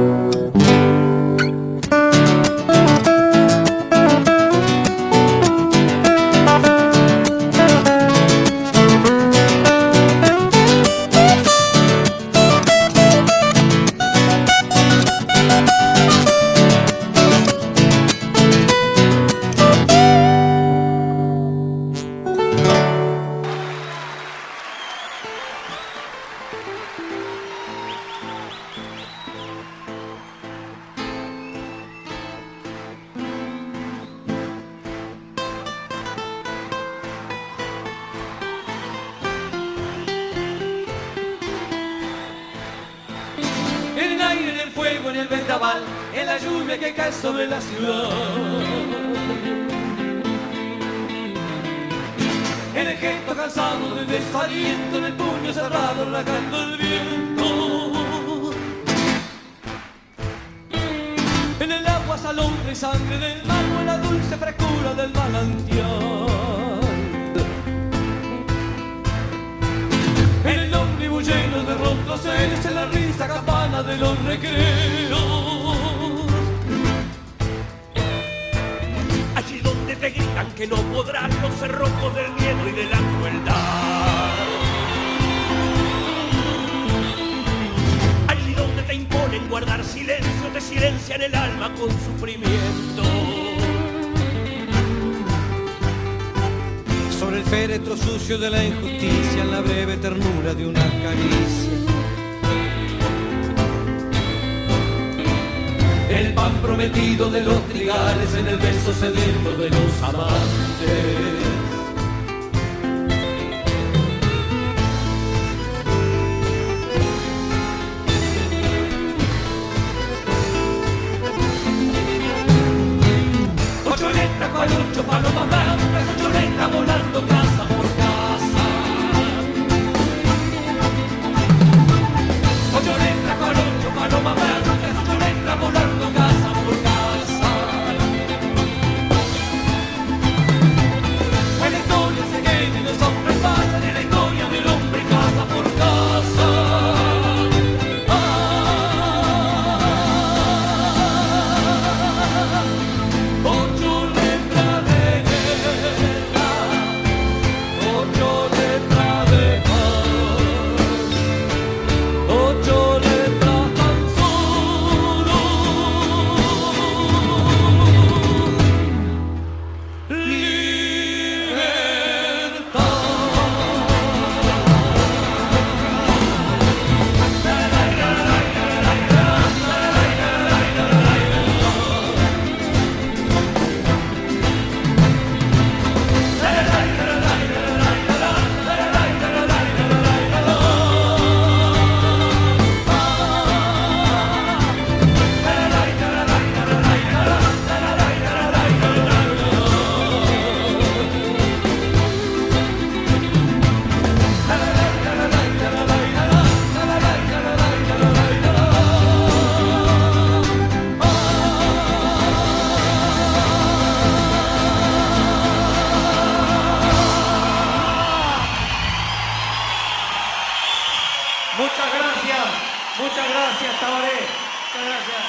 [223.85, 224.17] Tabaré.
[224.17, 225.25] Muchas gracias.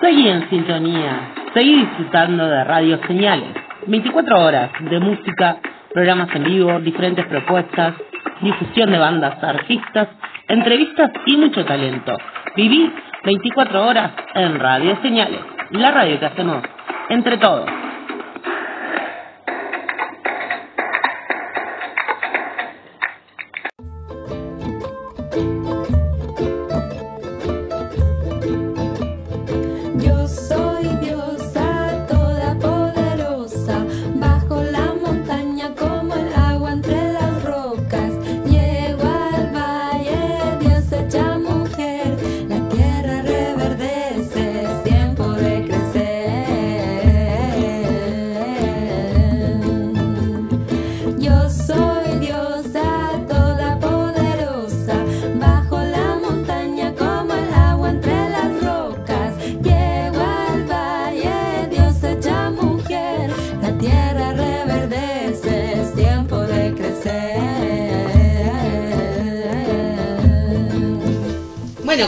[0.00, 3.56] Seguí en sintonía, seguí disfrutando de Radio Señales.
[3.88, 5.56] 24 horas de música,
[5.92, 7.94] programas en vivo, diferentes propuestas,
[8.40, 10.08] difusión de bandas, artistas,
[10.48, 12.16] entrevistas y mucho talento.
[12.56, 12.92] Viví
[13.24, 15.40] 24 horas en Radio Señales,
[15.70, 16.62] la radio que hacemos
[17.08, 17.68] entre todos.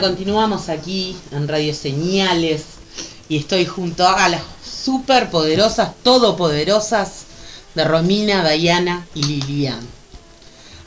[0.00, 2.64] Continuamos aquí en Radio Señales
[3.28, 7.24] y estoy junto a las superpoderosas, todopoderosas
[7.74, 9.80] de Romina, Dayana y Lilian.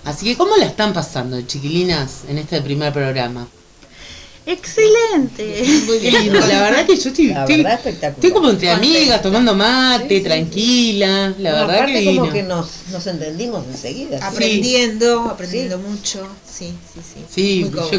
[0.05, 3.47] Así que, ¿cómo la están pasando, chiquilinas, en este primer programa?
[4.45, 5.63] Excelente.
[5.85, 8.13] Muy lindo, la verdad que yo estoy, La estoy, verdad espectacular.
[8.13, 12.31] estoy como entre amigas, tomando mate, Sí, sí, tranquila, la No, verdad aparte que como
[12.31, 14.19] que nos, nos entendimos enseguida.
[14.25, 16.27] Aprendiendo, aprendiendo mucho.
[16.47, 17.25] Sí, sí, sí.
[17.33, 17.89] Sí, yo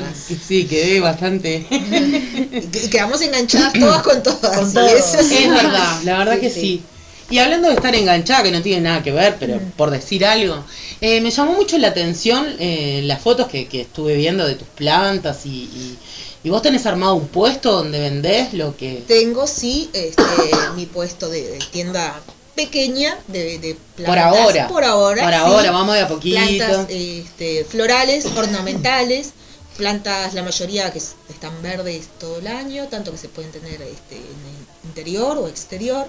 [0.46, 1.66] sí, quedé bastante...
[1.70, 4.72] Y quedamos enganchadas todas con todas.
[4.72, 5.36] Con eso sí.
[5.44, 6.60] Es verdad, la verdad Sí, que sí.
[6.60, 6.82] sí.
[7.28, 10.64] Y hablando de estar enganchada, que no tiene nada que ver, pero por decir algo,
[11.00, 14.68] eh, me llamó mucho la atención eh, las fotos que, que estuve viendo de tus
[14.68, 15.98] plantas y, y,
[16.42, 19.02] y vos tenés armado un puesto donde vendés lo que...
[19.06, 20.22] Tengo, sí, este,
[20.76, 22.20] mi puesto de, de tienda
[22.56, 24.06] pequeña de, de plantas.
[24.06, 24.68] Por ahora.
[24.68, 25.22] Por ahora.
[25.22, 25.38] Por sí.
[25.38, 26.36] ahora, vamos de a poquito.
[26.36, 29.32] Plantas este, florales, ornamentales,
[29.76, 34.16] plantas, la mayoría que están verdes todo el año, tanto que se pueden tener este,
[34.16, 36.06] en el interior o exterior.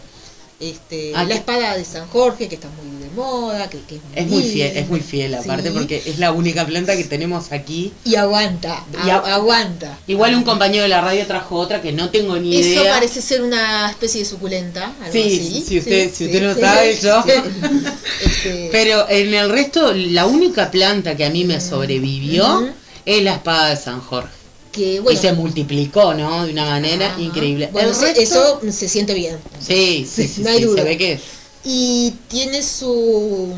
[0.59, 4.25] Este, Ah, la espada de San Jorge, que está muy de moda, que, que Es
[4.27, 5.75] muy fiel, es muy fiel aparte Sí.
[5.77, 7.93] porque es la única planta que tenemos aquí.
[8.03, 9.99] Y aguanta, Y a- a- aguanta.
[10.07, 12.93] Igual un compañero de la radio trajo otra que no tengo ni Eso idea.
[12.93, 14.85] parece ser una especie de suculenta.
[14.99, 15.63] algo Sí, así.
[15.67, 17.23] si usted- si usted no sabe, yo.
[18.25, 22.67] Este, Pero en el resto, la única planta que a mí me sobrevivió
[23.05, 24.29] es la espada de San Jorge.
[24.77, 26.45] Que, bueno, y se multiplicó, ¿no?
[26.45, 27.69] De una manera increíble.
[27.73, 29.37] Bueno, resto- eso se siente bien.
[29.59, 30.77] Sí, sí, sí, no hay sí, duda.
[30.83, 31.19] se ve que
[31.65, 33.53] Y tiene su,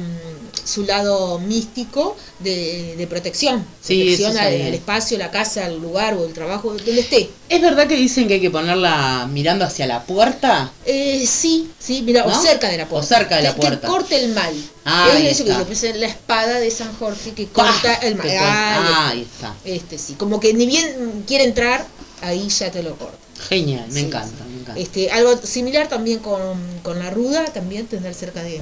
[0.66, 3.66] su lado místico de, de protección.
[3.82, 7.30] Sí, protección al, espacio, la casa, al lugar o el trabajo, donde esté.
[7.49, 10.72] ¿Es verdad que dicen que hay que ponerla mirando hacia la puerta?
[10.86, 12.38] Eh, sí, sí, mira, ¿No?
[12.38, 13.06] o cerca de la puerta.
[13.06, 13.82] O cerca de la Que- puerta.
[13.82, 14.53] Que corte el mal.
[14.86, 18.28] Ah, es eso que yo pensé, la espada de San Jorge que corta el mal.
[18.28, 18.38] Que.
[18.38, 19.53] Ah, Ah, ahí está.
[19.66, 21.86] Este sí, como que ni bien quiere entrar,
[22.22, 23.18] ahí ya te lo corta.
[23.49, 24.80] Genial, me Sí, encanta, me encanta.
[24.82, 26.41] Este, algo similar también con,
[26.84, 28.61] con la ruda, también tener cerca de,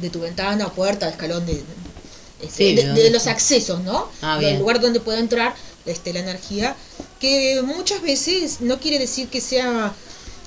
[0.00, 1.62] de tu ventana, puerta, escalón de,
[2.42, 4.08] este, Sí, de, los accesos, ¿no?
[4.20, 4.58] Ah, Del bien.
[4.60, 5.54] lugar donde pueda entrar
[5.86, 6.76] este, la energía,
[7.20, 9.92] que muchas veces no quiere decir que sea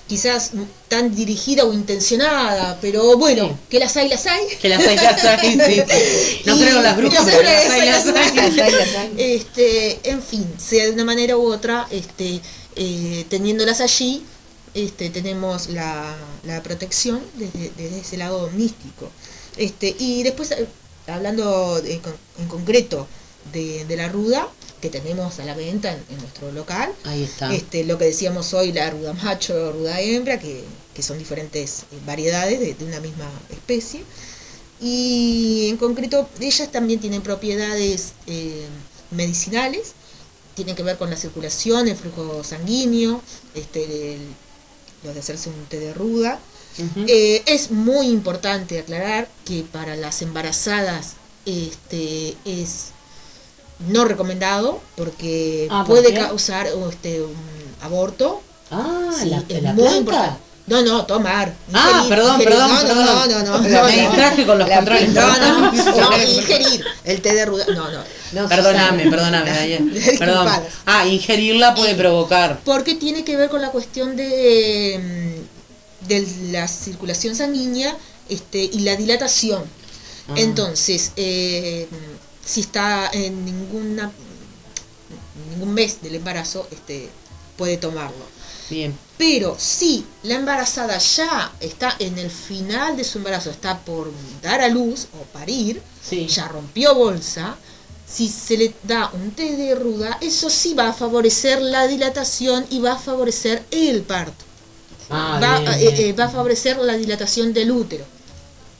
[0.07, 0.51] quizás
[0.87, 3.55] tan dirigida o intencionada, pero bueno, Sí.
[3.71, 4.45] que las hay, las hay.
[4.61, 5.81] Que las hay, las hay, sí.
[6.45, 9.13] No creo las brujas, pero las hay, las hay.
[9.17, 12.39] Este, en fin, sea de una manera u otra, este,
[12.75, 14.23] eh, teniéndolas allí,
[14.75, 19.09] este, tenemos la, la protección desde, desde ese lado místico.
[19.57, 20.53] Este, y después,
[21.07, 23.07] hablando de- con- en concreto
[23.53, 24.47] de, de la ruda,
[24.81, 27.53] que tenemos a la venta en, en nuestro local, Ahí está.
[27.53, 30.63] este, lo que decíamos hoy, la ruda macho, ruda hembra, que,
[30.93, 34.03] que son diferentes eh, variedades de, de una misma especie.
[34.81, 38.65] Y en concreto, ellas también tienen propiedades eh,
[39.11, 39.93] medicinales,
[40.55, 43.21] tienen que ver con la circulación, el flujo sanguíneo,
[43.55, 44.27] este, el-
[45.03, 46.39] lo de hacerse un té de ruda.
[46.77, 47.05] Ujú.
[47.07, 51.13] Eh, es muy importante aclarar que para las embarazadas
[51.45, 52.87] este, es
[53.89, 57.33] no recomendado porque Ah, ¿por puede causar este, un
[57.81, 58.41] aborto.
[58.71, 59.97] ah, Sí, la, es la muy planta.
[59.99, 60.39] importante.
[60.67, 61.53] No, no, tomar.
[61.73, 62.49] Ah, ingerir, perdón, ingerir.
[62.57, 63.05] perdón, no, no, perdón.
[63.05, 63.87] No, no, no, Me no, no.
[63.87, 65.13] distraje con los La controles.
[65.13, 67.65] No, no, no, ingerir el té de ruda.
[67.67, 67.99] No, no.
[68.31, 69.11] No, Perdóname, Susana.
[69.11, 69.91] perdóname, Dayana.
[70.17, 70.49] Perdón.
[70.87, 72.59] Ah, ingerirla puede provocar.
[72.65, 74.99] Porque tiene que ver con la cuestión de,
[75.43, 75.54] mm,
[76.07, 77.95] de la circulación sanguínea
[78.29, 79.63] este, y la dilatación.
[80.27, 80.33] Ah.
[80.37, 81.87] Entonces, eh,
[82.43, 84.11] si está en ninguna
[85.51, 87.09] ningún mes del embarazo, este,
[87.57, 88.25] puede tomarlo.
[88.69, 88.97] Bien.
[89.17, 94.11] Pero si la embarazada ya está en el final de su embarazo, está por
[94.41, 96.27] dar a luz o parir, Sí.
[96.27, 97.55] ya rompió bolsa,
[98.07, 102.65] si se le da un té de ruda, eso sí va a favorecer la dilatación
[102.69, 104.44] y va a favorecer el parto.
[105.09, 108.03] Ah, va, eh, eh, va a favorecer la dilatación del útero.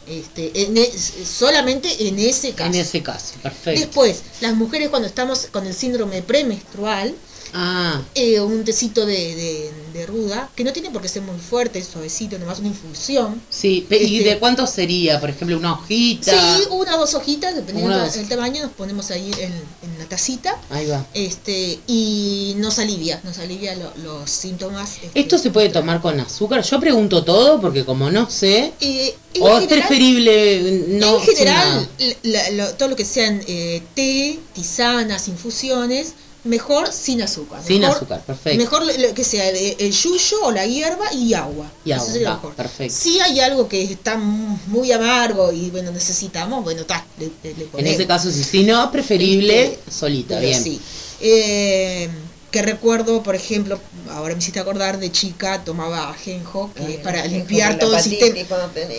[0.08, 2.70] Este, en es- solamente en ese caso.
[2.70, 3.80] En ese caso, perfecto.
[3.80, 7.16] Después, las mujeres cuando estamos con el síndrome premenstrual,
[7.58, 11.40] Ah, eh, un tecito de, de- de ruda, que no tiene por qué ser muy
[11.40, 13.42] fuerte, suavecito, nomás una infusión.
[13.50, 13.86] sí.
[13.90, 15.20] ¿Y Este- de cuánto sería?
[15.20, 16.32] Por ejemplo, una hojita.
[16.58, 20.60] Sí, una o dos hojitas, dependiendo del tamaño, nos ponemos ahí en, en la tacita.
[20.70, 21.06] Ahí va.
[21.14, 24.98] Este, y nos alivia, nos alivia lo- los síntomas.
[25.04, 26.62] este, ¿Esto se puede tomar con azúcar?
[26.64, 32.32] Yo pregunto todo porque como no sé, Eh, o es preferible no en general, sin
[32.32, 36.14] la- lo- todo lo que sean eh, té, tisanas, infusiones,
[36.46, 37.62] mejor sin azúcar.
[37.66, 38.58] Sin Mejor- azúcar, perfecto.
[38.58, 41.70] Mejor que sea el, el yuyo o la hierba y agua.
[41.84, 42.54] Y Eso agua, va, mejor.
[42.56, 42.96] perfecto.
[42.98, 47.88] Si hay algo que está muy amargo y bueno, necesitamos, bueno, está, le, le- En
[47.88, 50.64] ese caso, sí, si no, preferible Este, solita, bien.
[50.64, 50.80] sí.
[51.20, 52.10] Eh,
[52.56, 53.78] que recuerdo, por ejemplo,
[54.12, 58.34] ahora me hiciste acordar de chica, tomaba ajenjo, que es para limpiar todo el sistema,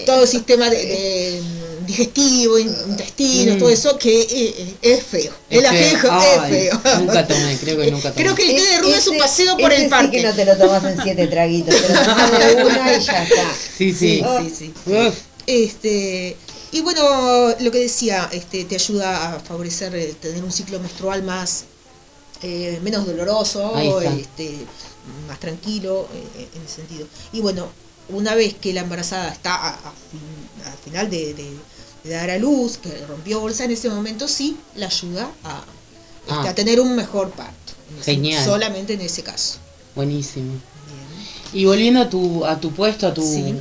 [0.05, 3.59] todo el sistema de, de, mm, digestivo, in- intestino, Mm.
[3.59, 4.29] todo eso, que eh,
[4.59, 5.33] eh, es feo.
[5.49, 6.99] Es el ajenjo Ay, es feo.
[6.99, 8.23] Nunca tomé, creo que nunca tomé.
[8.25, 10.17] Creo que el té de ruda es un paseo por ese el sí parque.
[10.19, 13.23] que no te lo tomas en siete traguitos, te lo tomas de una y ya
[13.23, 13.55] está.
[13.79, 14.23] Sí, sí.
[14.39, 14.75] sí, sí.
[15.47, 16.37] Este,
[16.73, 21.23] y bueno, lo que decía, este, te ayuda a favorecer eh, tener un ciclo menstrual
[21.23, 21.65] más
[22.43, 24.57] eh, menos doloroso, este,
[25.29, 27.07] más tranquilo eh, en ese sentido.
[27.33, 27.69] Y bueno,
[28.09, 31.57] una vez que la embarazada está a, a fin- al final de, de-
[32.05, 35.67] de dar a luz, que rompió bolsa, en ese momento sí la ayuda a, este,
[36.29, 36.49] Ah.
[36.51, 37.73] a tener un mejor parto.
[38.01, 38.45] Ese- Genial.
[38.45, 39.59] Solamente en ese caso.
[39.95, 40.51] buenísimo.
[40.53, 41.63] Bien.
[41.63, 43.23] Y volviendo a tu, a tu puesto, a tu...
[43.23, 43.55] Sí.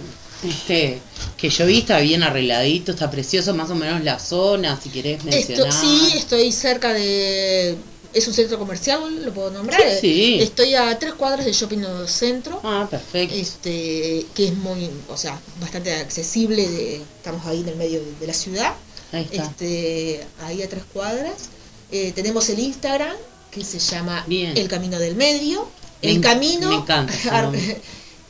[0.43, 0.99] Este,
[1.37, 5.17] que yo vi está bien arregladito, está precioso, más o menos la zona, si querés
[5.25, 5.71] Esto, mencionar.
[5.73, 7.75] sí, estoy cerca de...
[8.15, 9.81] Es un centro comercial, lo puedo nombrar.
[9.81, 10.37] Sí, sí.
[10.41, 13.35] Estoy a tres cuadras del shopping Nuevo centro, Ah, perfecto.
[13.35, 16.67] este, que es muy, o sea, bastante accesible.
[16.67, 18.73] de- estamos ahí en el medio de, de la ciudad,
[19.11, 19.43] Ahí está.
[19.43, 21.49] este, ahí a tres cuadras.
[21.91, 23.15] Eh, tenemos el Instagram
[23.51, 24.57] que se llama Bien.
[24.57, 25.67] El Camino del Medio.
[26.01, 27.13] Me El camino, me encanta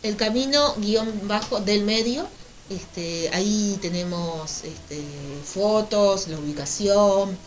[0.04, 2.28] el camino guion bajo del medio.
[2.70, 5.00] Este, ahí tenemos este,
[5.44, 7.38] fotos, la ubicación,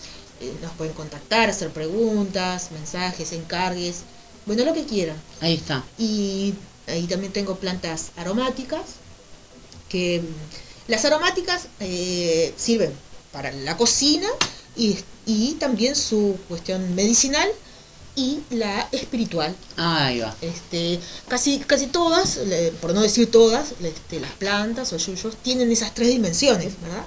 [0.40, 4.02] eh, nos pueden contactar, hacer preguntas, mensajes, encargues,
[4.46, 5.16] bueno, lo que quieran.
[5.40, 5.84] Ahí está.
[5.98, 6.54] Y
[6.86, 8.82] ahí también tengo plantas aromáticas,
[9.88, 12.92] que mm, las aromáticas eh, sirven
[13.32, 14.28] para la cocina
[14.76, 17.48] y, y también su cuestión medicinal
[18.18, 19.54] y la espiritual.
[19.76, 20.34] Ahí va.
[20.40, 20.98] Este,
[21.28, 22.40] casi, casi todas,
[22.80, 27.04] por no decir todas, este, las plantas o yuyos tienen esas tres dimensiones, ¿verdad?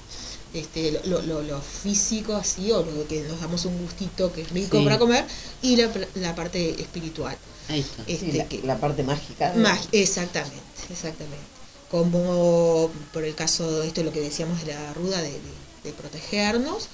[0.54, 4.50] Este, lo, lo, lo físico así, o lo que nos damos un gustito que es
[4.52, 4.84] rico Sí.
[4.84, 5.26] para comer,
[5.62, 7.38] y la, la parte espiritual.
[7.70, 8.04] Ahí está.
[8.06, 9.54] Este, Sí, la, que- la parte mágica.
[9.94, 10.58] exactamente,
[10.90, 11.46] exactamente.
[11.90, 15.92] Como por el caso de esto, lo que decíamos de la ruda de, de- de
[15.94, 16.88] protegernos,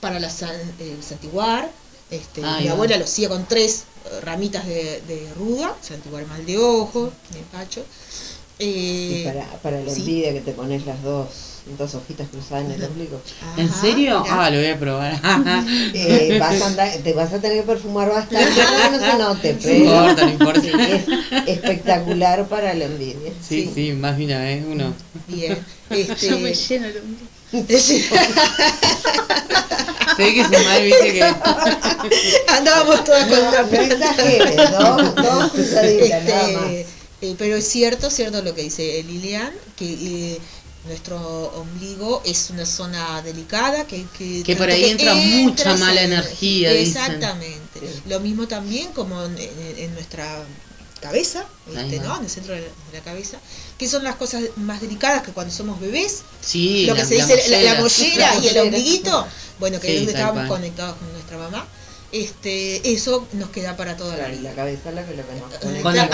[0.00, 1.70] para la san, el santiguar,
[2.10, 6.58] este, mi abuela lo hacía con tres eh, ramitas de, de ruda, santiguar mal de
[6.58, 7.84] ojo, de pacho.
[8.58, 10.00] Y Eh, para, para la sí.
[10.00, 11.28] envidia que te pones las dos,
[11.78, 13.20] dos hojitas cruzadas en el ombligo.
[13.56, 14.22] ¿En serio?
[14.22, 14.44] mirá.
[14.46, 15.20] Ah, lo voy a probar.
[15.94, 19.18] Eh, vas a andar- te vas a tener que perfumar bastante para que no se
[19.18, 20.60] note, No pero importa, no importa.
[20.60, 23.32] sí, es espectacular para la envidia.
[23.46, 23.70] Sí, Sí.
[23.74, 24.94] sí, más de una vez uno.
[25.28, 25.58] Bien.
[25.90, 27.30] Yo me Este, lleno el ombligo.
[30.16, 31.22] Se ve que su madre viste que.
[32.48, 34.56] andábamos todas con una No exageres,
[35.16, 36.70] dos cruzaditas, nada Este, más.
[37.22, 39.86] eh, pero es cierto, cierto lo que dice Lilian, que
[40.34, 40.38] eh,
[40.86, 41.18] nuestro
[41.60, 46.72] ombligo es una zona delicada, que, que, Que por ahí que entra mucha mala energía,
[46.72, 47.02] dicen.
[47.02, 47.80] Exactamente.
[48.08, 50.42] Lo mismo también como en, en- en nuestra
[51.00, 51.98] cabeza, este.
[52.00, 52.16] ¿no?
[52.18, 53.38] en el centro de la, de la cabeza,
[53.78, 57.14] que son las cosas más delicadas que cuando somos bebés, Sí, lo que la- se
[57.14, 58.34] dice la, la mollera.
[58.34, 59.26] mollera y el ombliguito,
[59.58, 61.66] bueno, que Sí, es donde estábamos conectados con nuestra mamá,
[62.12, 64.50] este, eso nos queda para toda la Claro, vida.
[64.50, 65.68] la cabeza es la que lo que nos conecta.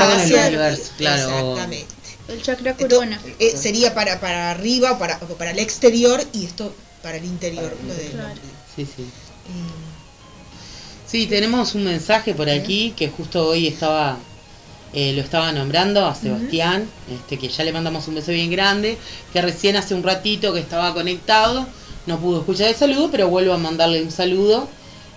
[0.04, 1.28] En el Hacia- universo, claro.
[1.38, 1.94] Exactamente.
[2.28, 3.20] El chakra Esto, corona.
[3.38, 7.70] eh, sería para, para arriba, para, o para el exterior y esto para el interior.
[7.70, 8.24] Para el lo interior.
[8.26, 8.46] ombligo.
[8.74, 9.02] Sí, sí.
[9.02, 9.96] Y-
[11.10, 14.18] Sí, tenemos un mensaje por aquí que justo hoy estaba
[14.92, 18.96] eh, lo estaba nombrando a Sebastián, este que ya le mandamos un beso bien grande,
[19.32, 21.66] que recién hace un ratito que estaba conectado,
[22.06, 24.68] no pudo escuchar el saludo, pero vuelvo a mandarle un saludo.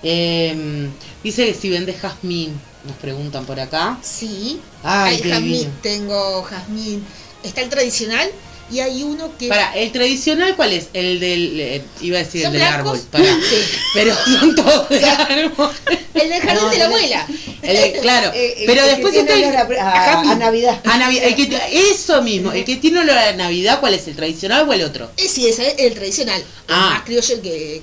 [0.03, 0.89] Eh,
[1.23, 3.97] dice que si vende jazmín, nos preguntan por acá.
[4.01, 7.05] Sí, Ay, hay jazmín, tengo jazmín.
[7.43, 8.29] Está el tradicional
[8.71, 9.47] y hay uno que...
[9.47, 10.87] Para, el tradicional, ¿cuál es?
[10.93, 12.79] El del, eh, iba a decir el ¿Son del blancos?
[12.91, 13.25] árbol, para.
[13.25, 13.55] Sí.
[13.93, 15.71] Pero son todos de árbol.
[16.13, 17.27] El del jardín No, de la el- abuela.
[17.61, 20.05] El de- claro, Eh, eh, pero el que después tiene está el olor a- a-
[20.13, 20.31] jazmín.
[20.31, 20.81] a Navidad.
[20.85, 24.07] A Navidad, el que t- eso mismo, el que tiene olor a Navidad, ¿cuál es?
[24.07, 25.09] ¿El tradicional o el otro?
[25.17, 26.43] Sí, ese es el tradicional.
[26.67, 26.91] Ah.
[26.95, 27.81] Más criollo, el que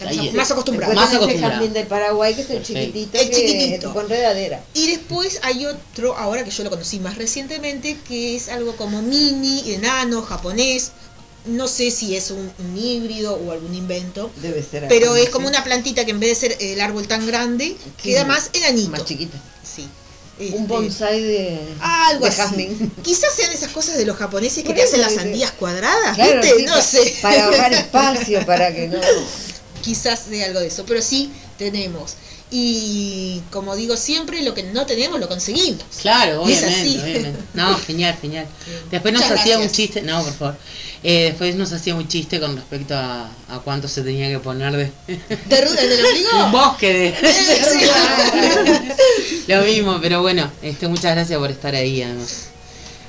[0.00, 0.94] Ahí más acostumbrados.
[0.94, 1.52] Después Más acostumbrado.
[1.54, 2.80] jazmín del Paraguay, que es el Perfecto.
[2.84, 3.92] chiquitito, El chiquitito.
[3.94, 4.62] con redadera.
[4.74, 9.00] Y después hay otro, ahora que yo lo conocí más recientemente, que es algo como
[9.02, 10.90] mini, enano, japonés.
[11.46, 14.30] No sé si es un, un híbrido o algún invento.
[14.42, 14.86] Debe ser.
[14.88, 17.92] Pero es como una plantita que en vez de ser el árbol tan grande, Sí,
[18.02, 18.90] queda más enanito.
[18.90, 19.38] Más chiquita.
[19.62, 19.88] Sí.
[20.38, 22.36] Un Este, bonsai de, Algo de así.
[22.42, 22.92] jazmín.
[23.02, 26.56] Quizás sean esas cosas de los japoneses que te hacen las sandías cuadradas, Claro, ¿viste?
[26.58, 27.14] sí, no pa- sé.
[27.22, 28.98] Para ahorrar espacio, para que no.
[29.86, 32.14] Quizás de algo de eso, pero sí tenemos.
[32.50, 35.82] Y como digo siempre, lo que no tenemos lo conseguimos.
[36.02, 36.98] Claro, Es obviamente, así.
[37.02, 37.38] obviamente.
[37.54, 38.46] No, genial, genial.
[38.90, 40.56] Después nos Muchas hacía un chiste, no, por favor.
[41.02, 44.76] Eh, después nos hacía un chiste con respecto a, a cuánto se tenía que poner
[44.76, 44.92] de
[45.46, 46.44] ¿De ruda en el ombligo?
[46.46, 47.14] un bosque de
[47.70, 49.44] Sí.
[49.48, 52.48] lo mismo, pero bueno, este muchas gracias por estar ahí además.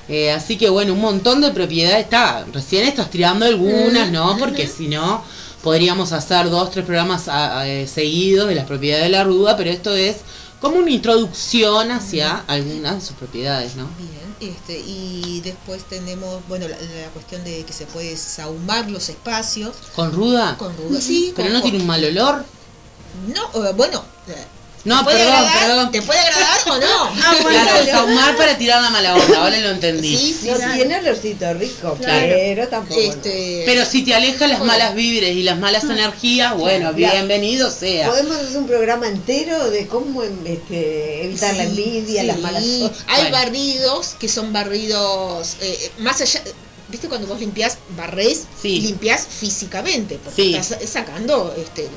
[0.09, 2.45] Eh, así que bueno, un montón de propiedades está.
[2.53, 4.37] Recién estás tirando algunas, ¿no?
[4.37, 5.23] Porque si no,
[5.71, 9.57] podríamos hacer dos, tres programas a- a- eh, seguidos de las propiedades de la ruda,
[9.57, 10.15] pero esto es
[10.61, 13.85] como una introducción hacia algunas de sus propiedades, ¿no?
[13.97, 19.09] Bien, este, y después tenemos, bueno, la, la cuestión de que se puede sahumar los
[19.09, 20.55] espacios ¿Con ruda?
[20.57, 21.33] con ruda, sí.
[21.35, 22.45] ¿Pero con- no tiene un mal olor?
[23.27, 24.35] No, eh, bueno, eh,
[24.87, 25.67] No, ¿te puede perdón, agradar?
[25.67, 25.91] perdón.
[25.91, 27.37] ¿Te puede agradar o no?
[27.49, 30.15] Claro, sahumar para tirar la mala onda, ahora lo entendí.
[30.17, 30.63] Sí, sí, No sí.
[30.75, 32.25] tiene olorcito rico, Claro.
[32.29, 32.99] pero tampoco.
[33.01, 34.73] Este, Pero si te aleja las Bueno.
[34.73, 38.09] malas vibres y las malas energías, bueno, bienvenido sea.
[38.09, 42.27] Podemos hacer un programa entero de cómo este, evitar la envidia, sí.
[42.27, 42.97] las malas cosas.
[43.07, 43.37] Hay Bueno.
[43.37, 46.41] barridos que son barridos eh, más allá.
[46.89, 48.43] ¿Viste cuando vos limpiás, barrés?
[48.61, 48.79] Sí.
[48.79, 50.55] Limpiás físicamente, porque Sí.
[50.55, 51.89] estás sacando este,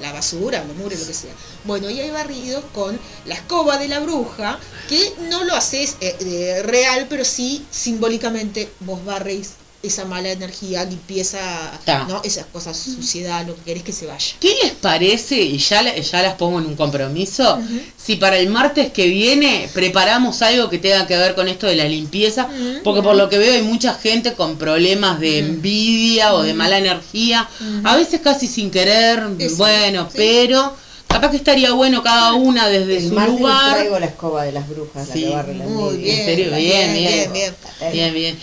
[0.00, 1.32] la basura, lo mugre, lo que sea.
[1.64, 4.58] Bueno, y hay barridos con la escoba de la bruja,
[4.88, 10.84] que no lo haces eh, eh, real, pero sí simbólicamente vos barréis esa mala energía,
[10.84, 11.38] limpieza,
[11.84, 12.06] Ta.
[12.08, 12.22] ¿no?
[12.24, 14.34] Esas cosas, suciedad, lo que querés que se vaya.
[14.40, 17.58] ¿Qué les parece, y ya, la- ya las pongo en un compromiso,
[18.02, 21.76] si para el martes que viene preparamos algo que tenga que ver con esto de
[21.76, 22.48] la limpieza?
[22.82, 26.78] Porque por lo que veo hay mucha gente con problemas de envidia o de mala
[26.78, 27.48] energía,
[27.84, 29.22] a veces casi sin querer,
[29.56, 30.16] bueno, sí.
[30.16, 30.74] pero
[31.14, 33.74] capaz que estaría bueno cada una desde El su martes lugar.
[33.74, 36.04] traigo la escoba de las brujas, Sí, la que barre la Muy envidia.
[36.14, 37.32] bien, En serio, bien, bien.
[37.32, 38.14] bien, bien.
[38.14, 38.38] Bien,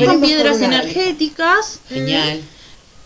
[0.00, 1.80] Yo con piedras energéticas.
[1.88, 2.40] Genial.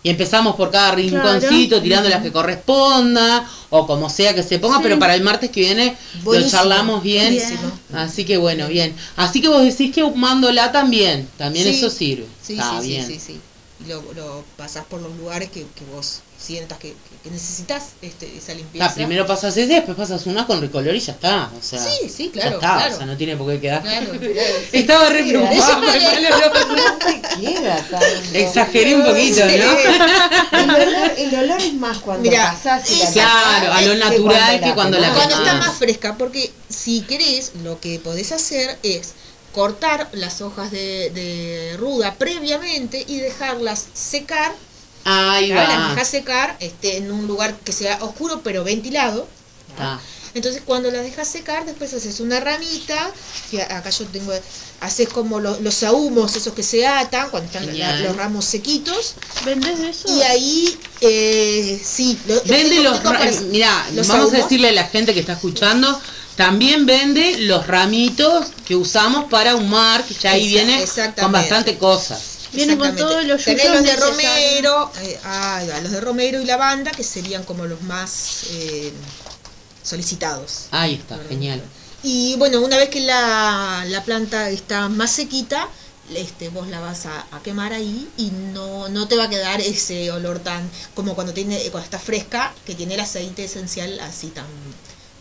[0.03, 4.77] Y empezamos por cada rinconcito, tirando las que corresponda, o como sea que se ponga,
[4.77, 4.83] Sí.
[4.83, 7.37] pero para el martes que viene Buenísimo, lo charlamos bien.
[7.93, 8.95] Así que bueno, bien.
[9.15, 11.71] Así que vos decís que humándola también, también Sí.
[11.77, 12.25] eso sirve.
[12.41, 13.05] Sí, Está sí, bien.
[13.05, 13.39] sí, sí, sí.
[13.83, 17.89] Y Lo, lo pasás por los lugares que, que vos sientas que, que- que necesitas
[18.01, 18.87] este, esa limpieza.
[18.87, 21.51] Ah, primero pasas ese, después pasas una con ricolor y ya está.
[21.57, 22.93] O sea, Sí, sí, ya claro, está, claro.
[22.93, 23.81] o sea, no tiene por qué quedar.
[23.81, 24.77] Claro, claro, sí.
[24.77, 25.81] Estaba re preocupada.
[28.33, 29.57] Exageré un poquito, Sí.
[29.57, 30.59] ¿no?
[30.59, 33.97] El olor, el olor es más cuando Mira, pasás y la Claro, a lo que
[33.99, 35.13] natural que cuando la.
[35.13, 39.13] Cuando está más fresca, porque si querés, lo que podés hacer es
[39.53, 44.53] cortar las hojas de, de ruda previamente y dejarlas secar.
[45.03, 45.55] Ahí ¿tá?
[45.67, 45.89] Las va.
[45.89, 49.27] dejas secar este, en un lugar que sea oscuro pero ventilado.
[49.69, 49.99] Está.
[50.33, 53.11] Entonces cuando las dejas secar, después haces una ramita,
[53.69, 54.31] acá yo tengo,
[54.79, 58.01] haces como lo- los ahumos, esos que se atan, cuando están Genial.
[58.03, 60.07] los ramos sequitos, ¿Vendés eso?
[60.07, 64.71] y ahí, eh, sí, lo- Vende los ra- para- Mirá, los vamos a decirle a
[64.71, 65.99] la gente que está escuchando,
[66.41, 70.83] también vende los ramitos que usamos para ahumar, que ya ahí viene
[71.19, 72.39] con bastante cosas.
[72.51, 73.95] Vienen con todos los Tenés los de.
[73.95, 78.91] Romero, eh, va, los de Romero y lavanda, que serían como los más eh,
[79.83, 80.65] solicitados.
[80.71, 81.61] Ahí está, genial.
[82.01, 85.69] Y bueno, una vez que la, la planta está más sequita,
[86.15, 89.61] este, vos la vas a, a quemar ahí y no, no te va a quedar
[89.61, 94.29] ese olor tan como cuando tiene cuando está fresca, que tiene el aceite esencial así
[94.29, 94.47] tan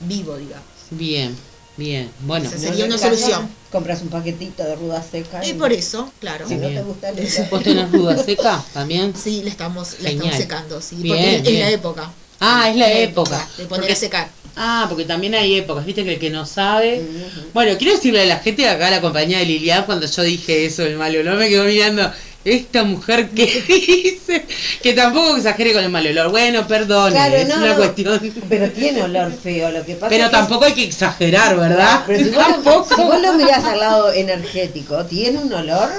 [0.01, 0.80] vivo, digamos.
[0.91, 1.37] Bien,
[1.77, 2.11] bien.
[2.21, 3.49] Bueno, No, sería una solución.
[3.71, 5.45] Compras un paquetito de ruda seca.
[5.47, 6.47] Y por eso, claro.
[6.49, 6.85] Si no te Bien.
[6.85, 9.15] gusta el ¿vos tenés duda seca también?
[9.23, 11.61] Sí, la estamos, la estamos secando, sí, Bien, porque es- es bien.
[11.61, 12.11] la época.
[12.41, 13.37] Ah, es la época.
[13.59, 14.29] De poner Porque- a secar.
[14.57, 17.01] Ah, porque también hay épocas, viste que el que no sabe.
[17.55, 20.67] Bueno, quiero decirle a la gente de acá, la compañía de Lilian, cuando yo dije
[20.67, 22.11] eso, el mal olor, me quedó mirando.
[22.43, 24.47] Esta mujer que dice
[24.83, 26.31] que tampoco exagere con el mal olor.
[26.31, 27.77] Bueno, perdone, Claro, es no, una no.
[27.77, 28.35] cuestión.
[28.49, 32.05] Pero tiene olor feo, lo que pasa Pero es que- tampoco hay que exagerar, ¿verdad?
[32.07, 32.95] Pero si vos, lo, tampoco.
[32.97, 35.91] si vos lo mirás al lado energético, tiene un olor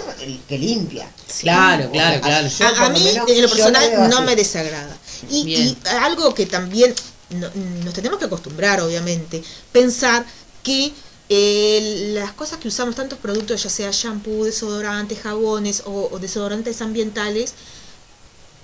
[0.48, 1.08] que limpia.
[1.42, 2.76] Claro, claro, O sea, claro.
[2.76, 4.26] yo A, mí, menos, en lo personal, no así.
[4.26, 4.98] me desagrada.
[5.30, 6.94] Y algo que también
[7.30, 7.50] no-
[7.86, 10.26] nos tenemos que acostumbrar, obviamente, pensar
[10.64, 10.92] que
[11.34, 16.82] eh, las cosas que usamos, tantos productos, ya sea shampoo, desodorantes, jabones o, o desodorantes
[16.82, 17.54] ambientales,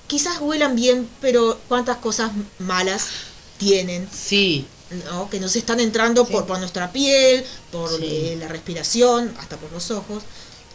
[0.07, 3.06] quizás huelan bien, pero cuántas cosas malas
[3.57, 4.65] tienen, Sí,
[5.10, 5.30] ¿no?
[5.30, 8.03] Que nos están entrando por, por nuestra piel, por Sí.
[8.03, 10.23] eh, la respiración, hasta por los ojos.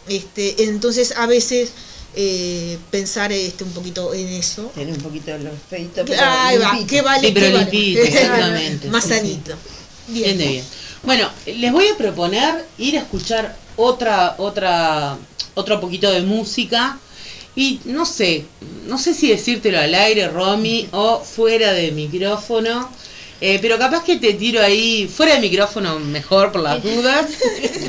[0.07, 1.69] Este, entonces a veces
[2.15, 4.71] eh, pensar este, un poquito en eso.
[4.75, 6.21] Tiene un poquito de los feitos, pero
[6.61, 6.77] va.
[6.87, 7.27] ¿qué vale?
[7.27, 7.71] Sí, pero qué vale?
[7.71, 9.53] limpito, exactamente, Más sanito.
[10.07, 10.65] bien de bien.
[11.03, 15.17] Bueno, les voy a proponer ir a escuchar otra, otra,
[15.53, 16.97] otro poquito de música.
[17.55, 18.45] Y no sé,
[18.87, 22.89] no sé si decírtelo al aire, Romy, o fuera de micrófono.
[23.41, 27.27] eh, pero capaz que te tiro ahí, fuera de micrófono mejor por las dudas.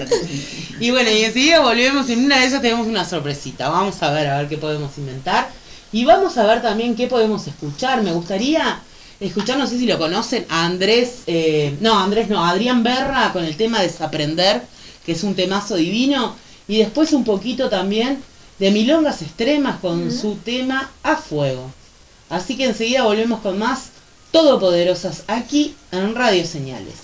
[0.80, 2.10] y bueno, y enseguida volvemos.
[2.10, 3.68] En una de esas tenemos una sorpresita.
[3.68, 5.48] Vamos a ver, a ver qué podemos inventar.
[5.92, 8.02] Y vamos a ver también qué podemos escuchar.
[8.02, 8.82] Me gustaría
[9.26, 13.32] escuchar, no sé si lo conocen, a Andrés, eh, no, Andrés no, a Adrián Berra
[13.32, 14.62] con el tema Desaprender,
[15.04, 16.36] que es un temazo divino.
[16.66, 18.22] Y después un poquito también
[18.58, 21.70] de Milongas Extremas con su tema A Fuego.
[22.30, 23.90] Así que enseguida volvemos con más
[24.30, 27.03] Todopoderosas aquí en Radio Señales.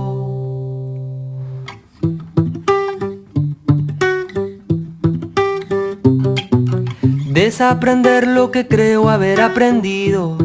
[7.41, 10.37] Desaprender lo que creo haber aprendido.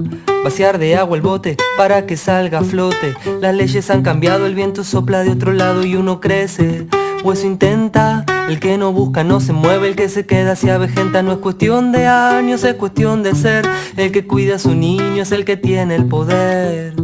[0.43, 3.13] Vaciar de agua el bote para que salga a flote.
[3.43, 6.87] Las leyes han cambiado, el viento sopla de otro lado y uno crece.
[7.23, 10.71] O eso intenta, el que no busca no se mueve, el que se queda se
[10.71, 11.23] avejenta.
[11.23, 13.69] No es cuestión de años, es cuestión de ser.
[13.99, 16.95] El que cuida a su niño es el que tiene el poder.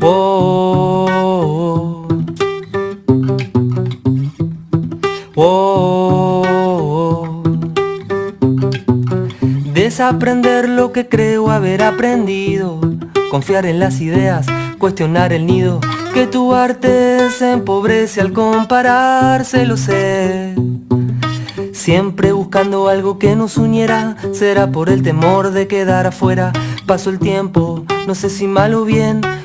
[0.00, 1.08] Oh,
[9.92, 12.80] Desaprender lo que creo haber aprendido.
[13.30, 14.46] Confiar en las ideas,
[14.78, 15.80] cuestionar el nido.
[16.14, 20.54] Que tu arte se empobrece al compararse, lo sé.
[21.74, 26.54] Siempre buscando algo que nos uniera, será por el temor de quedar afuera.
[26.86, 29.20] Pasó el tiempo, no sé si mal o bien,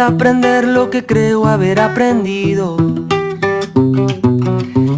[0.00, 2.78] Desaprender lo que creo haber aprendido.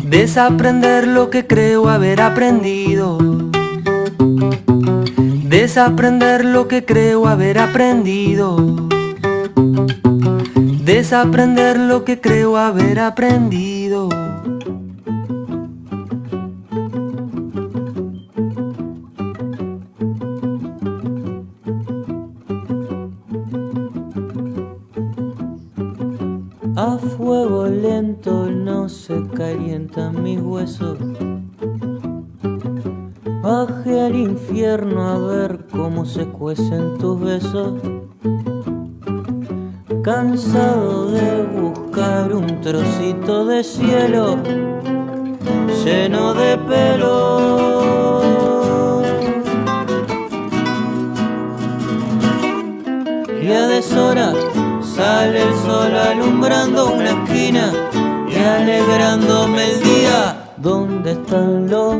[0.04, 3.18] Desaprender lo que creo haber aprendido.
[5.48, 8.56] Desaprender lo que creo haber aprendido.
[10.84, 14.08] Desaprender lo que creo haber aprendido.
[34.92, 37.72] Infierno a ver cómo se cuecen tus besos.
[40.02, 44.36] Cansado de buscar un trocito de cielo
[45.84, 48.22] lleno de pelo.
[53.42, 54.32] Y a deshora
[54.82, 57.72] sale el sol alumbrando una esquina
[58.28, 60.38] y alegrándome el día.
[60.56, 61.91] ¿Dónde están los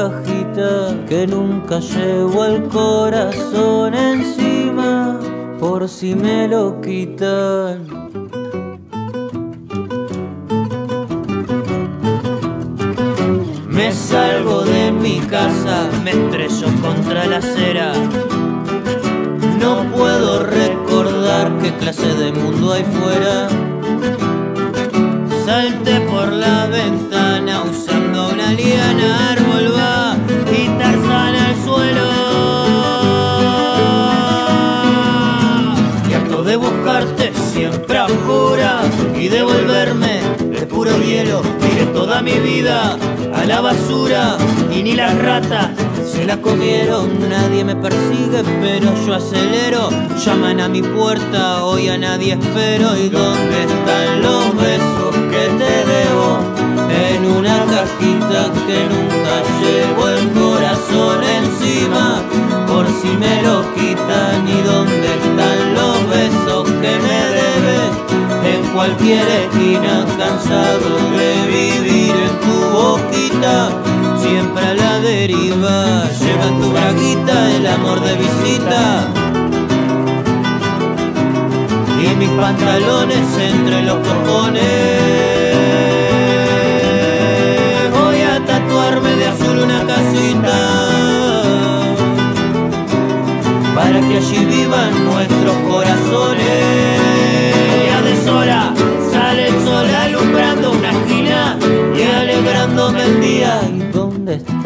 [0.00, 5.20] cajita que nunca llevo el corazón encima
[5.58, 8.08] por si me lo quitan.
[13.68, 17.92] Me salgo de mi casa, me estrello contra la acera.
[19.60, 23.09] No puedo recordar qué clase de mundo hay fuera
[43.32, 44.36] a la basura
[44.70, 45.70] y ni las ratas
[46.04, 47.28] se la comieron.
[47.28, 49.88] Nadie me persigue, pero yo acelero.
[50.24, 52.96] Llaman a mi puerta, hoy a nadie espero.
[52.96, 56.38] ¿Y dónde están los besos que te debo?
[57.08, 62.22] En una cajita que nunca llevo el corazón encima.
[62.68, 67.09] Por si me lo quitan, ¿y dónde están los besos que me
[68.80, 73.68] cualquier esquina, cansado de vivir en tu boquita
[74.22, 76.08] siempre a la deriva.
[76.18, 78.82] Lleva tu braguita el amor de visita.
[82.02, 84.62] Y mis pantalones entre los cojones.
[87.98, 90.58] Voy a tatuarme de azul una casita.
[93.74, 97.29] Para que allí vivan nuestros corazones.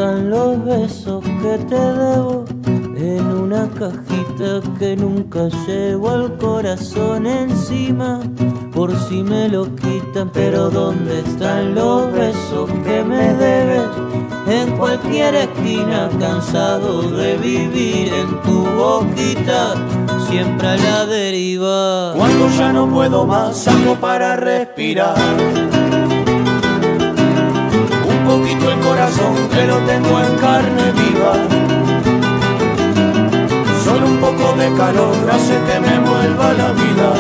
[0.04, 2.44] Están los besos que te debo?
[2.66, 8.20] En una cajita que nunca llevo al corazón encima.
[8.74, 13.88] Por si me lo quitan, pero ¿dónde están los besos que me debes?
[14.46, 19.74] En cualquier esquina, cansado de vivir en tu boquita,
[20.28, 22.12] siempre a la deriva.
[22.14, 25.83] Cuando ya no puedo más, saco para respirar.
[28.26, 31.34] Un poquito el corazón que lo tengo en carne viva.
[33.84, 37.12] Solo un poco de calor hace que me vuelva la vida.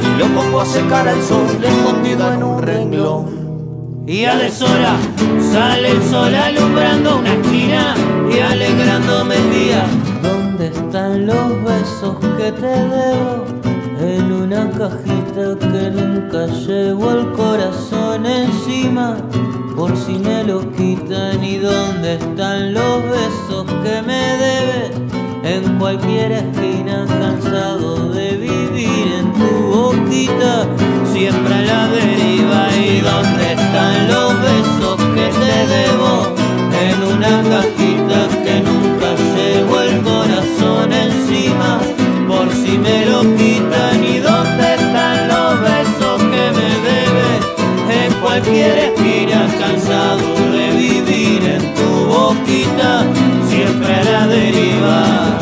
[0.00, 4.04] Y lo pongo a secar al sol escondido en un renglón.
[4.06, 4.96] Y a deshora
[5.52, 7.96] sale el sol alumbrando una esquina
[8.32, 9.86] y alegrándome el día.
[10.22, 13.67] ¿Dónde están los besos que te debo?
[14.00, 19.16] En una cajita que nunca llevo el corazón encima.
[19.74, 24.90] Por si me lo quitan y dónde están los besos que me debes.
[25.42, 30.66] En cualquier esquina cansado de vivir en tu boquita,
[31.12, 32.68] siempre a la deriva.
[32.76, 36.34] ¿Y dónde están los besos que te debo?
[36.86, 41.80] En una cajita que nunca llevo el corazón encima,
[42.28, 43.57] por si me lo quitan.
[48.38, 53.04] En cualquier esquina cansado de vivir en tu boquita,
[53.48, 55.38] siempre a la deriva.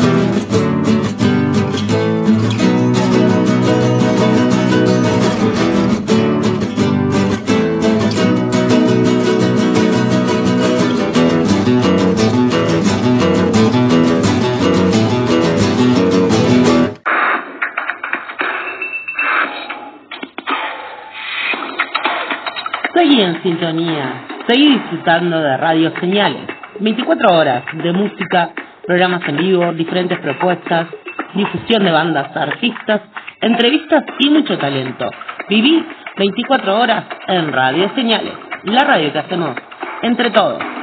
[23.43, 26.47] Sintonía, seguí disfrutando de Radio Señales.
[26.79, 28.49] 24 horas de música,
[28.85, 30.87] programas en vivo, diferentes propuestas,
[31.33, 33.01] difusión de bandas, artistas,
[33.41, 35.09] entrevistas y mucho talento.
[35.49, 35.85] Viví
[36.17, 38.33] 24 horas en Radio Señales,
[38.63, 39.55] la radio que hacemos
[40.03, 40.76] entre todos.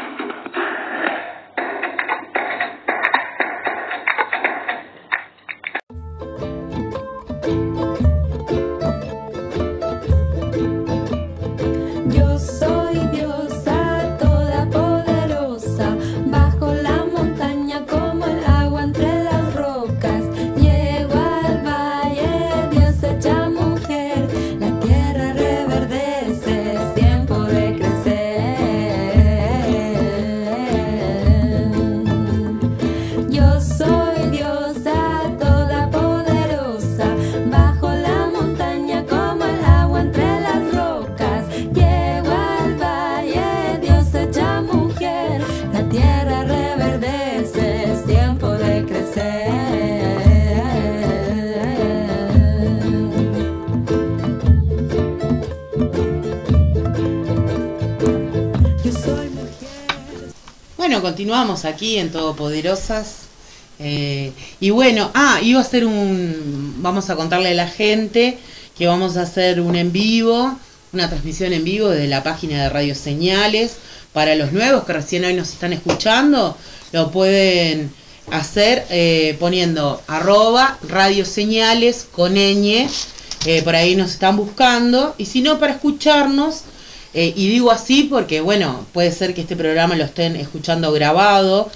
[61.25, 63.21] Continuamos aquí en Todopoderosas.
[63.79, 64.31] Eh,
[64.61, 66.75] y bueno, ah, iba a hacer un.
[66.83, 68.37] Vamos a contarle a la gente
[68.77, 70.55] que vamos a hacer un en vivo
[70.93, 73.77] una transmisión en vivo desde la página de Radio Señales.
[74.13, 76.59] Para los nuevos que recién hoy nos están escuchando,
[76.93, 77.91] lo pueden
[78.31, 81.25] hacer eh, poniendo arroba Radio
[82.13, 82.87] con ñ.
[83.47, 85.15] eh, por ahí nos están buscando.
[85.17, 86.65] Y si no, para escucharnos,
[87.15, 91.71] eh, y digo así porque, bueno, puede ser que este programa lo estén escuchando grabado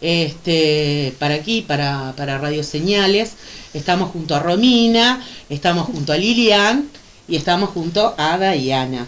[0.00, 3.32] este, para aquí, para, para Radio Señales.
[3.74, 6.88] Estamos junto a Romina, estamos junto a Lilian
[7.26, 9.06] y estamos junto a Diana.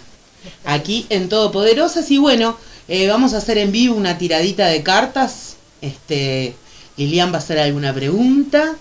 [0.64, 2.56] Aquí en Todopoderosas y bueno,
[2.88, 5.56] eh, vamos a hacer en vivo una tiradita de cartas.
[5.80, 6.54] Este,
[6.96, 8.76] Lilian va a hacer alguna pregunta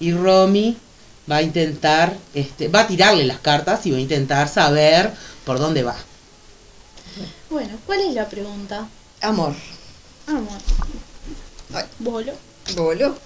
[0.00, 0.76] y Romy
[1.30, 5.12] va a intentar, este, va a tirarle las cartas y va a intentar saber
[5.44, 5.96] por dónde va.
[7.54, 8.88] Bueno, ¿cuál es la pregunta?
[9.20, 9.54] Amor.
[10.26, 10.58] Amor.
[11.72, 11.84] Ay.
[12.00, 12.32] Bolo.
[12.74, 13.16] Bolo.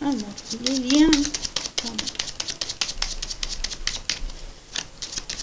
[0.00, 0.34] Amor.
[0.62, 1.10] Lilian.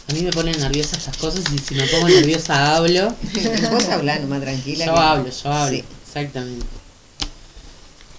[0.07, 3.13] A mí me ponen nerviosa estas cosas y si me pongo nerviosa hablo.
[3.71, 4.85] Vos hablá nomás tranquila.
[4.85, 5.77] Yo que- hablo, yo hablo.
[5.77, 5.83] Sí.
[6.07, 6.65] Exactamente.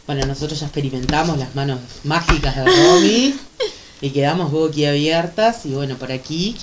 [0.07, 3.41] Bueno, nosotros ya experimentamos las manos mágicas de Romy
[4.03, 6.59] y quedamos boquiabiertas y bueno, por aquí.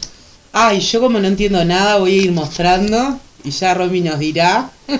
[0.51, 4.71] Ay, yo como no entiendo nada voy a ir mostrando y ya Romy nos dirá.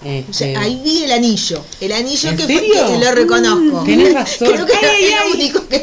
[0.00, 1.60] O Este, sea, ahí vi el anillo.
[1.80, 3.82] El anillo ¿En que, fue- que lo reconozco.
[3.84, 4.52] Tenés razón.
[4.52, 5.32] Creo que Ay, era ay.
[5.32, 5.82] único que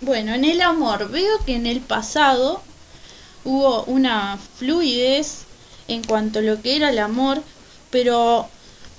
[0.00, 2.60] Bueno, en el amor veo que en el pasado
[3.44, 5.44] hubo una fluidez
[5.88, 7.42] en cuanto a lo que era el amor,
[7.90, 8.48] pero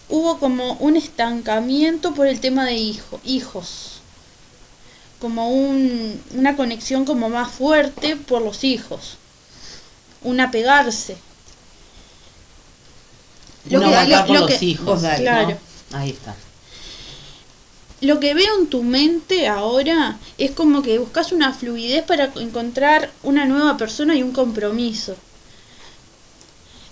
[0.10, 3.92] hubo como un estancamiento por el tema de hijo, hijos.
[5.20, 9.18] Como un, una conexión como más fuerte por los hijos.
[10.24, 11.18] Un apegarse.
[13.70, 15.02] Lo uno que- va acá lo- por lo los que- hijos.
[15.02, 15.58] Dale, Claro.
[15.92, 15.98] ¿no?
[15.98, 16.36] Ahí está.
[18.02, 23.10] Lo que veo en tu mente ahora es como que buscas una fluidez para encontrar
[23.24, 25.16] una nueva persona y un compromiso.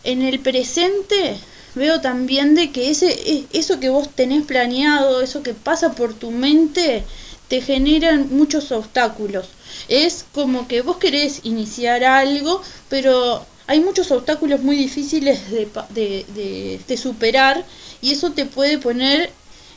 [0.04, 1.38] En el presente
[1.76, 6.14] veo también de que ese e- eso que vos tenés planeado, eso que pasa por
[6.14, 7.04] tu mente,
[7.48, 9.48] te generan muchos obstáculos.
[9.88, 16.26] Es como que vos querés iniciar algo, pero hay muchos obstáculos muy difíciles de, de,
[16.36, 17.66] de- de superar
[18.02, 19.32] y eso te puede poner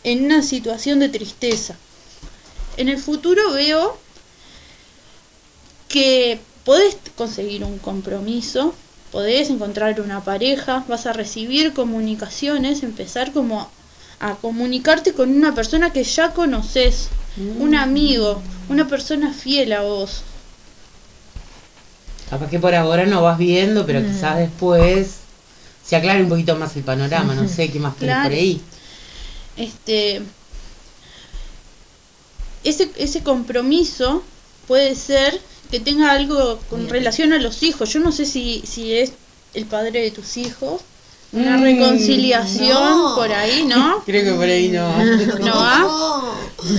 [0.04, 1.76] en una situación de tristeza.
[2.76, 3.98] En el futuro veo
[5.88, 8.74] que podés conseguir un compromiso,
[9.16, 13.66] podés encontrar una pareja, vas a recibir comunicaciones, empezar como
[14.20, 17.08] a comunicarte con una persona que ya conoces,
[17.58, 20.20] un amigo, una persona fiel a vos.
[22.28, 24.04] Capaz que por ahora no vas viendo, pero Mm.
[24.06, 25.14] quizás después
[25.82, 27.34] se aclare un poquito más el panorama.
[27.34, 28.28] No sé qué más Claro.
[28.28, 28.60] por ahí.
[29.56, 30.20] este
[32.64, 34.22] ese, ese compromiso
[34.68, 35.40] puede ser
[35.70, 37.92] que tenga algo con relación a los hijos.
[37.92, 39.12] Yo no sé si, si es
[39.54, 40.82] el padre de tus hijos,
[41.32, 43.14] una Mm, reconciliación no.
[43.16, 44.02] por ahí, ¿no?
[44.06, 44.96] Creo que por ahí no.
[45.40, 45.86] ¿No va?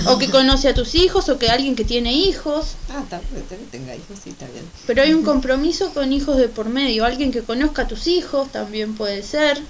[0.06, 2.74] O que conoce a tus hijos, o que alguien que tiene hijos.
[2.90, 3.02] Ah,
[3.48, 4.64] ser que tenga hijos, sí, está bien.
[4.86, 7.04] Pero hay un compromiso con hijos de por medio.
[7.04, 9.60] Alguien que conozca a tus hijos también puede ser.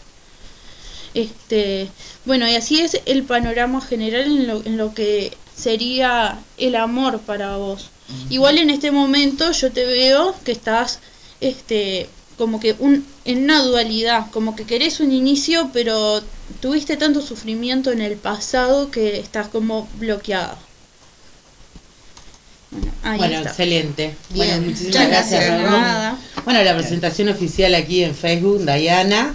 [1.14, 1.88] Este,
[2.24, 7.20] bueno, y así es el panorama general en lo, en lo que sería el amor
[7.20, 7.90] para vos.
[8.30, 11.00] Igual en este momento yo te veo que estás
[11.40, 16.22] este como que un en una dualidad, como que querés un inicio, pero
[16.60, 20.56] tuviste tanto sufrimiento en el pasado que estás como bloqueada.
[22.70, 23.48] Bueno, ahí Bueno, está.
[23.50, 24.14] excelente.
[24.30, 25.62] Bien, Bueno, muchísimas gracias.
[25.62, 26.18] Nada.
[26.44, 29.34] Bueno, la presentación oficial aquí en Facebook, Diana,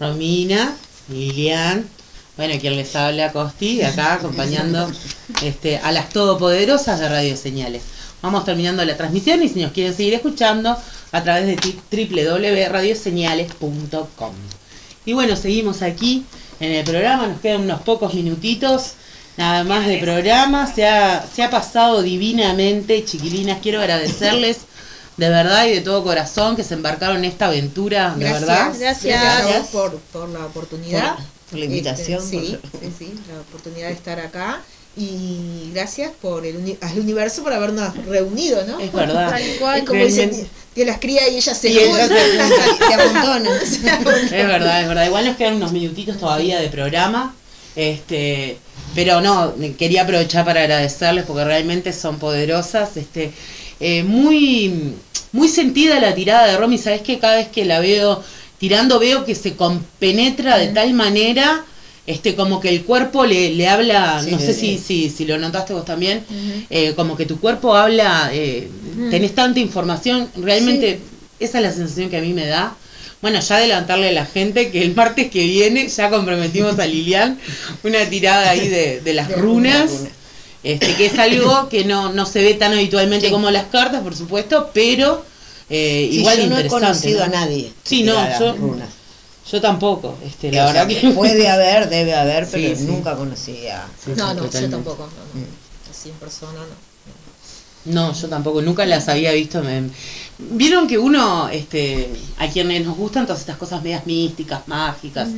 [0.00, 0.74] Romina,
[1.08, 1.88] Lilian,
[2.36, 4.90] bueno, quien les habla, Costi, acá acompañando
[5.42, 7.82] este, a las todopoderosas de Radio Señales.
[8.22, 10.76] Vamos terminando la transmisión y si nos quieren seguir escuchando
[11.12, 11.56] a través de
[11.90, 14.32] www.radioseñales.com.
[15.04, 16.24] Y bueno, seguimos aquí
[16.60, 18.92] en el programa, nos quedan unos pocos minutitos
[19.36, 24.58] nada más de programa, se ha, se ha pasado divinamente, chiquilinas, quiero agradecerles
[25.16, 28.72] de verdad y de todo corazón que se embarcaron en esta aventura, de verdad.
[28.78, 29.00] Gracias.
[29.60, 31.16] vos por, por la oportunidad.
[31.16, 34.62] Por- por la invitación, Este, sí, por- sí, sí, la oportunidad de estar acá.
[34.96, 38.78] Y gracias por el uni- al universo por habernos reunido, ¿no?
[38.78, 39.30] Es verdad.
[39.30, 39.78] Tal cual.
[39.78, 40.30] Es como dicen,
[40.74, 42.08] Dios las cría y ellas se Y ellas
[42.78, 43.52] se, se amontonan.
[44.24, 45.06] Es verdad, es verdad.
[45.06, 47.34] Igual nos quedan unos minutitos todavía de programa.
[47.74, 48.58] Este,
[48.94, 52.96] pero no, quería aprovechar para agradecerles porque realmente son poderosas.
[52.98, 53.32] Este,
[53.80, 54.92] eh, muy,
[55.32, 56.76] muy sentida la tirada de Romy.
[56.76, 58.22] Sabes que cada vez que la veo
[58.58, 61.64] tirando veo que se compenetra de tal manera.
[62.06, 65.38] Este, como que el cuerpo le, le habla, Sí, no sé si, si, si lo
[65.38, 66.24] notaste vos también,
[66.68, 68.68] eh, como que tu cuerpo habla, eh,
[69.10, 70.98] tenés tanta información, realmente
[71.38, 72.74] esa es la sensación que a mí me da.
[73.20, 77.38] Bueno, ya adelantarle a la gente que el martes que viene ya comprometimos a Lilian
[77.84, 79.92] una tirada ahí de, de las De runas,
[80.64, 84.16] este, que es algo que no, no se ve tan habitualmente como las cartas, por
[84.16, 85.24] supuesto, pero
[85.70, 86.86] eh, Sí, igual yo no he interesante.
[86.86, 87.24] conocido ¿no?
[87.26, 87.72] a nadie.
[87.84, 88.88] Sí, no, yo- runas.
[89.52, 92.84] Yo tampoco, este, la O sea, verdad que puede haber, debe haber, pero sí.
[92.84, 93.86] nunca conocí a.
[94.02, 95.02] Sí, sí, No, no, yo tampoco.
[95.34, 95.46] No, no.
[95.90, 96.92] Así en persona, no.
[97.84, 99.60] No, yo tampoco, nunca las había visto.
[99.62, 99.90] me-
[100.38, 102.08] Vieron que uno, este,
[102.38, 105.28] a quienes nos gustan todas estas cosas medias místicas, mágicas,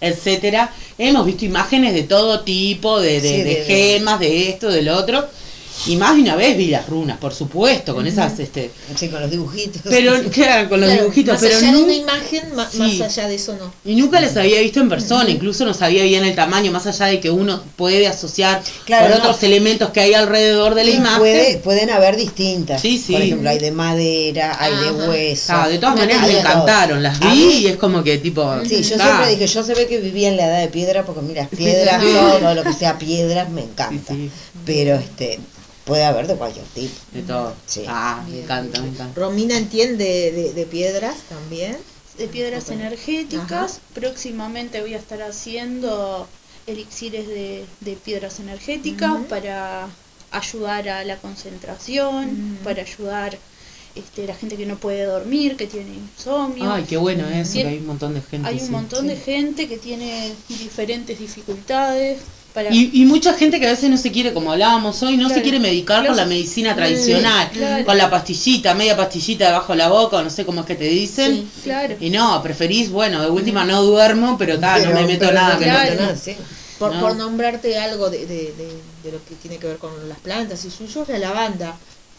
[0.00, 4.48] etcétera, hemos visto imágenes de todo tipo, de, de, Sí, de de- de- gemas, de
[4.50, 5.26] esto, del otro,
[5.86, 9.20] y más de una vez vi las runas, por supuesto, con esas, este, Sí, con
[9.20, 9.82] los dibujitos.
[9.84, 12.78] pero claro, con los Claro, dibujitos, más pero allá de una imagen, Sí.
[12.78, 13.72] más allá de eso no.
[13.84, 17.06] y nunca las había visto en persona, incluso no sabía bien el tamaño, más allá
[17.06, 19.18] de que uno puede asociar Claro, con no.
[19.24, 21.18] otros elementos que hay alrededor de la imagen.
[21.18, 22.80] puede- pueden haber distintas.
[22.80, 23.12] Sí, sí.
[23.12, 25.52] Por ejemplo, hay de madera, hay de hueso.
[25.54, 28.44] Ah, de todas maneras me encantaron, las vi mí- y es como que tipo...
[28.66, 31.20] Sí, yo siempre dije, yo se ve que vivía en la edad de piedra, porque
[31.22, 32.00] mira, piedras,
[32.40, 34.14] todo lo que sea piedras me encanta.
[34.64, 35.40] Pero este
[35.84, 36.94] puede haber de cualquier tipo.
[37.12, 37.54] de todo.
[37.66, 37.84] Sí.
[37.88, 39.20] Ah, me encanta, me encanta.
[39.20, 41.76] Romina entiende de, de piedras también.
[42.18, 43.72] de piedras energéticas.
[43.72, 43.80] Ajá.
[43.94, 46.26] Próximamente voy a estar haciendo
[46.66, 49.88] elixires de, de piedras energéticas para
[50.30, 53.36] ayudar a la concentración, para ayudar
[53.94, 56.72] este, la gente que no puede dormir, que tiene insomnio.
[56.72, 57.62] Ay, qué bueno eso, Sí.
[57.62, 58.48] que hay un montón de gente.
[58.48, 58.70] Hay un sí.
[58.72, 62.20] montón de gente que tiene diferentes dificultades.
[62.54, 62.72] Para...
[62.72, 65.34] Y, y mucha gente que a veces no se quiere, como hablábamos hoy, no se
[65.34, 65.42] Claro.
[65.42, 66.20] quiere medicar con Claro.
[66.22, 67.84] la medicina tradicional, Claro.
[67.84, 70.76] con la pastillita, media pastillita debajo de la boca, o no sé cómo es que
[70.76, 71.34] te dicen.
[71.34, 71.60] Sí.
[71.64, 71.96] Claro.
[71.98, 75.32] Y no, preferís, bueno, de última no duermo, pero tal, no Pero- me meto pero
[75.34, 76.36] nada no que no meto nada, sí.
[76.78, 77.00] Por, No.
[77.00, 78.68] por nombrarte algo de, de, de,
[79.02, 81.74] de lo que tiene que ver con las plantas y suyos, la lavanda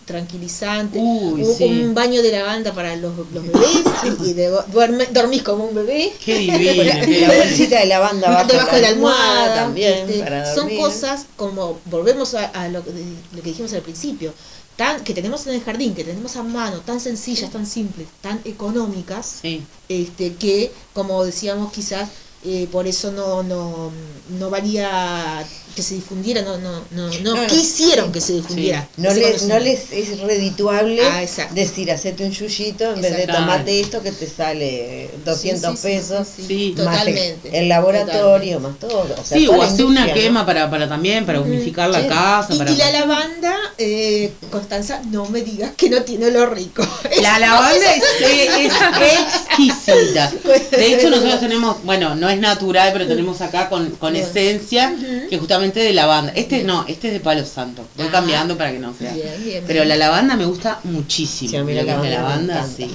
[0.06, 1.64] tranquilizante, Uy, un, sí.
[1.66, 3.84] un baño de lavanda para los, los bebés
[4.26, 6.14] y de, duerme, dormís como un bebé.
[6.24, 6.84] Qué divino,
[7.28, 11.80] La bolsita de lavanda abajo, debajo de la almohada también este, para son cosas como
[11.86, 12.92] volvemos a, a lo, que-
[13.36, 14.34] lo que dijimos al principio
[14.78, 18.42] tan que tenemos en el jardín que tenemos a mano tan sencillas tan simples tan
[18.44, 19.64] económicas Sí.
[19.88, 22.10] este que como decíamos quizás
[22.48, 23.92] eh, por eso no no
[24.40, 25.44] no valía
[25.76, 27.48] que se difundiera no no no, no, No, no.
[27.48, 31.24] quisieron que se difundiera No les, no les es redituable Ah,
[31.54, 35.84] decir hacete un yuyito en vez de tomate esto que te sale 200 Sí, sí,
[35.88, 36.76] pesos sí, Sí.
[36.78, 40.46] más totalmente el laboratorio más todo o sea, Sí, o hacer una quema ¿no?
[40.46, 42.54] para, para también, para unificar la casa.
[42.54, 42.72] y, para...
[42.72, 46.86] y la lavanda eh, Constanza no me digas que no tiene olor rico
[47.22, 50.32] La lavanda es, es exquisita.
[50.72, 54.96] De hecho, nosotros tenemos, bueno, no es natural, pero tenemos acá con, con esencia,
[55.30, 56.32] que justamente de lavanda.
[56.36, 57.86] Este no, este es de palo santo.
[57.96, 58.12] Voy Ah.
[58.12, 59.14] cambiando para que no sea.
[59.14, 59.90] Bien, bien, Pero bien.
[59.90, 61.50] la lavanda me gusta muchísimo.
[61.52, 62.90] Sí, a mí la Lo que es lavanda sí.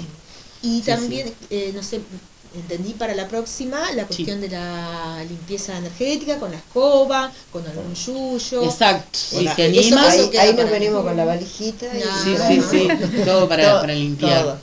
[0.63, 2.01] Y Sí, también, eh, no sé,
[2.55, 7.95] entendí para la próxima la cuestión de la limpieza energética con la escoba, con algún
[7.95, 8.65] yuyo.
[8.65, 9.19] Exacto.
[9.19, 12.89] Si ahí, nos venimos con la valijita y No, sí, no, sí, sí.
[13.25, 14.43] Todo para, Todo, para limpiar.
[14.43, 14.59] todo.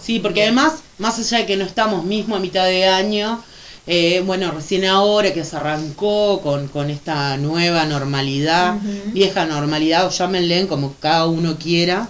[0.00, 3.42] Sí, porque además, más allá de que no estamos mismo a mitad de año,
[3.86, 8.76] eh, bueno, recién ahora que se arrancó con, con esta nueva normalidad,
[9.12, 12.08] vieja normalidad, o llámenle como cada uno quiera,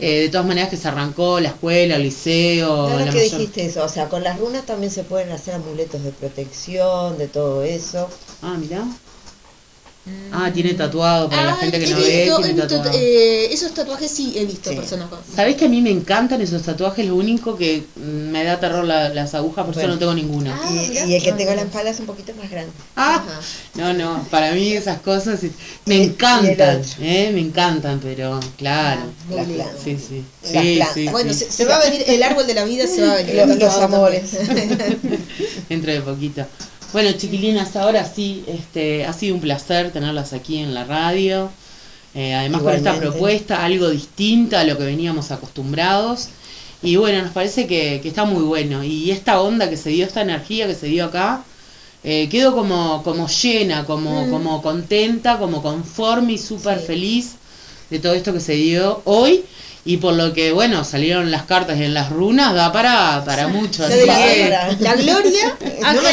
[0.00, 3.30] eh, de todas maneras que se arrancó la escuela, el liceo, Ahora la que mayor-
[3.38, 7.28] dijiste eso, o sea, con las runas también se pueden hacer amuletos de protección, de
[7.28, 8.08] todo eso.
[8.42, 8.84] Ah, mirá.
[10.32, 12.20] Ah, tiene tatuado, para la Ah, gente que he no ve, tiene
[12.50, 12.98] he visto, tatuado.
[12.98, 14.76] eh, esos tatuajes sí he visto Sí.
[14.76, 15.18] personas con.
[15.36, 17.06] ¿Sabés que a mí me encantan esos tatuajes?
[17.06, 18.00] Lo único que mm,
[18.30, 19.94] me da terror la- las agujas, por eso Bueno.
[19.94, 20.58] no tengo ninguna.
[20.62, 22.72] Ah, y, y el que Ah, tenga la espalda es un poquito más grande.
[22.96, 23.40] Ah, Ajá.
[23.74, 25.40] no, no, para mí esas cosas
[25.84, 29.02] me encantan, eh, me encantan, pero claro.
[29.28, 29.82] Muy Las plantas.
[29.84, 30.24] Sí, sí.
[30.42, 30.94] Las Sí, plantas.
[30.94, 31.38] sí, Bueno, sí.
[31.40, 33.34] se, se va a venir el árbol de la vida, se va a venir.
[33.34, 34.30] Los- los amores.
[35.68, 36.46] Dentro de poquito.
[36.92, 41.50] Bueno, chiquilinas, ahora sí, este, ha sido un placer tenerlas aquí en la radio.
[42.14, 46.28] Eh, además con esta propuesta, algo distinta a lo que veníamos acostumbrados.
[46.82, 48.82] Y bueno, nos parece que, que está muy bueno.
[48.82, 51.44] Y esta onda que se dio, esta energía que se dio acá,
[52.02, 54.30] eh, quedo como, como llena, como, Mm.
[54.30, 57.34] como contenta, como conforme y súper feliz
[57.90, 59.44] de todo esto que se dio hoy.
[59.84, 63.84] Y por lo que, bueno, salieron las cartas en las runas, da para, para mucho.
[63.84, 66.12] Así la, que- la gloria, Ah, no me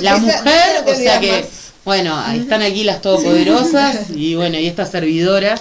[0.00, 1.44] la mujer, o sea que, más.
[1.84, 5.54] bueno, ahí están aquí las todopoderosas y bueno, y esta servidora.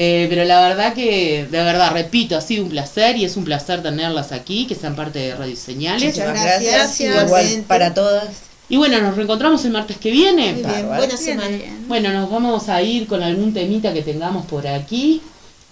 [0.00, 3.44] Eh, pero la verdad que, de verdad, repito, ha sido un placer y es un
[3.44, 6.14] placer tenerlas aquí, que sean parte de Radio Señales.
[6.16, 7.00] Muchas gracias.
[7.00, 8.28] Igual para todas.
[8.68, 10.52] Y bueno, nos reencontramos el martes que viene.
[10.52, 11.56] Muy bien, buena semana.
[11.88, 15.20] Bueno, nos vamos a ir con algún temita que tengamos por aquí.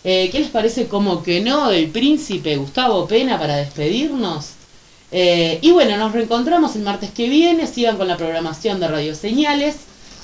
[0.08, 4.50] Eh, ¿Qué les parece como que no del príncipe Gustavo Pena para despedirnos?
[5.10, 7.66] Eh, y bueno, nos reencontramos el martes que viene.
[7.66, 9.74] Sigan con la programación de Radio Señales.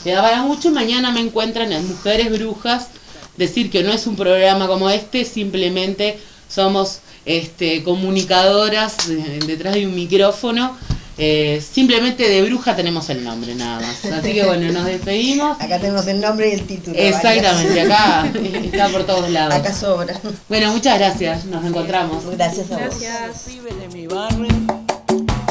[0.05, 2.91] Le daba mucho mañana me encuentran en Mujeres Brujas.
[3.37, 6.17] Decir que no es un programa como este, simplemente
[6.49, 9.09] somos este, comunicadoras
[9.49, 10.77] detrás de un micrófono.
[11.19, 14.05] Eh, simplemente de bruja tenemos el nombre nada más.
[14.05, 15.61] Así que bueno, nos despedimos.
[15.61, 16.97] Acá tenemos el nombre y el título.
[16.99, 18.33] Exactamente, acá
[18.65, 19.55] está por todos lados.
[19.55, 20.19] Acá sobra.
[20.49, 22.25] Bueno, muchas gracias, nos encontramos.
[22.37, 23.01] Gracias a vos.
[23.01, 23.47] Gracias.
[23.47, 24.49] Vive de mi barrio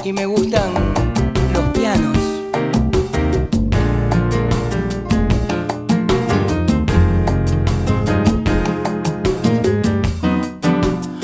[0.03, 0.73] y me gustan
[1.53, 2.17] los pianos.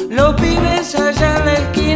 [0.10, 1.87] Los pibes allá en la esquina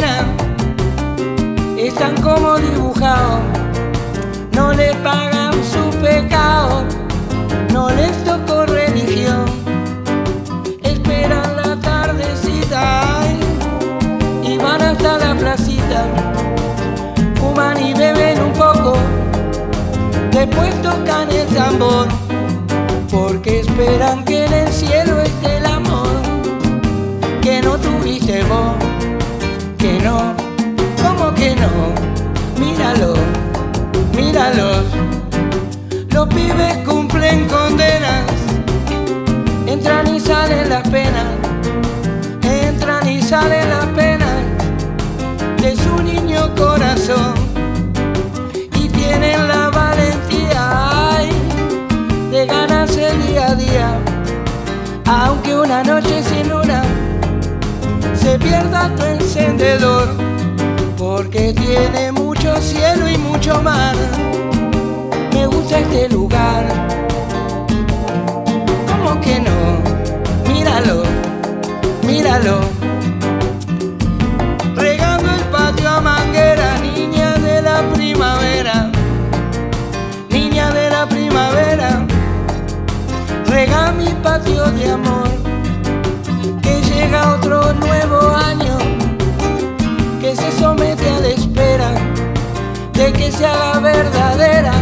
[3.02, 6.84] no le pagan su pecado,
[7.73, 9.45] no les tocó religión,
[10.84, 13.40] esperan la tardecita ay,
[14.44, 16.06] y van hasta la placita,
[17.40, 18.94] fuman y beben un poco,
[20.32, 22.07] después tocan el tambor,
[23.10, 26.22] porque esperan que en el cielo esté el amor
[27.41, 28.76] que no tuviste vos,
[29.80, 30.40] que no, ¿cómo que no?
[32.82, 33.14] Míralo,
[34.16, 34.84] míralos,
[36.10, 38.26] los pibes cumplen condenas,
[39.68, 41.28] entran y salen las penas,
[42.41, 44.36] entran y salen las penas
[45.62, 47.36] de su niño corazón.
[48.74, 51.30] Y tienen la valentía ay,
[52.32, 53.99] de ganarse día a día,
[55.06, 56.82] aunque una noche sin luna
[58.16, 60.31] se pierda tu encendedor,
[61.32, 63.95] porque tiene mucho cielo y mucho mar.
[65.34, 66.66] Me gusta este lugar,
[68.88, 70.52] ¿cómo que no?
[70.52, 71.03] Míralo,
[72.06, 72.60] míralo.
[74.76, 78.91] Regando el patio a manguera, niña de la primavera,
[80.30, 82.06] niña de la primavera.
[83.45, 85.30] Rega mi patio de amor
[86.62, 88.61] que llega otro nuevo año,
[93.22, 94.73] que se haga verdadera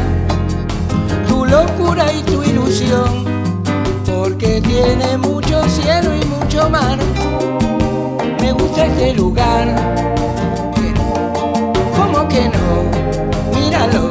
[1.28, 3.26] tu locura y tu ilusión,
[4.06, 6.98] porque tiene mucho cielo y mucho mar.
[8.40, 9.68] Me gusta este lugar,
[11.98, 13.60] ¿cómo que no?
[13.60, 14.10] Míralo,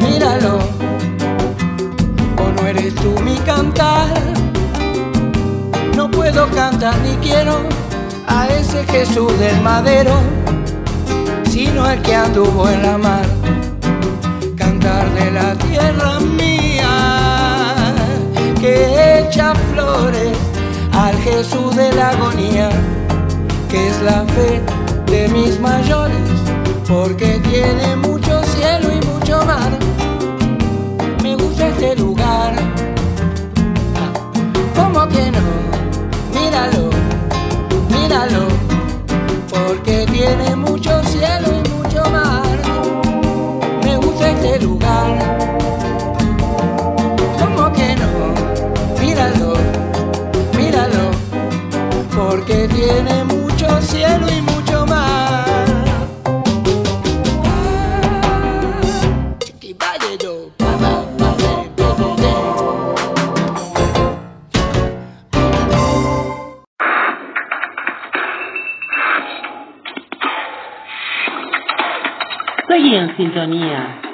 [0.00, 0.58] míralo,
[2.42, 4.08] o no eres tú mi cantar
[5.94, 7.60] no puedo cantar ni quiero
[8.26, 10.14] a ese Jesús del madero,
[11.70, 13.26] sino el que anduvo en la mar.
[14.56, 17.94] Cantar de la tierra mía,
[18.60, 20.36] que echa flores
[20.92, 22.70] al Jesús de la agonía,
[23.68, 24.60] que es la fe
[25.06, 26.28] de mis mayores,
[26.88, 29.70] porque tiene mucho cielo y mucho mar.
[31.22, 32.52] Me gusta este lugar,
[34.74, 35.44] ¿cómo que no?
[36.34, 36.90] míralo,
[37.90, 38.48] míralo,
[39.50, 41.59] porque tiene mucho cielo
[44.42, 45.18] este lugar,
[47.38, 49.00] ¿cómo que no?
[49.00, 49.54] Míralo,
[50.56, 51.10] míralo,
[52.16, 54.49] porque tiene mucho cielo y.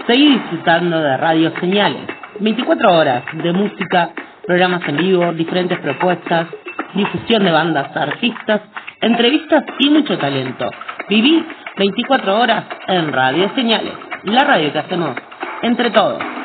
[0.07, 2.07] seguí disfrutando de Radio Señales.
[2.41, 4.11] 24 horas de música,
[4.47, 6.47] programas en vivo, diferentes propuestas,
[6.95, 8.61] difusión de bandas, artistas,
[9.01, 10.71] entrevistas y mucho talento.
[11.09, 11.45] Viví
[11.79, 15.17] 24 horas en Radio Señales, la radio que hacemos
[15.63, 16.36] entre todos.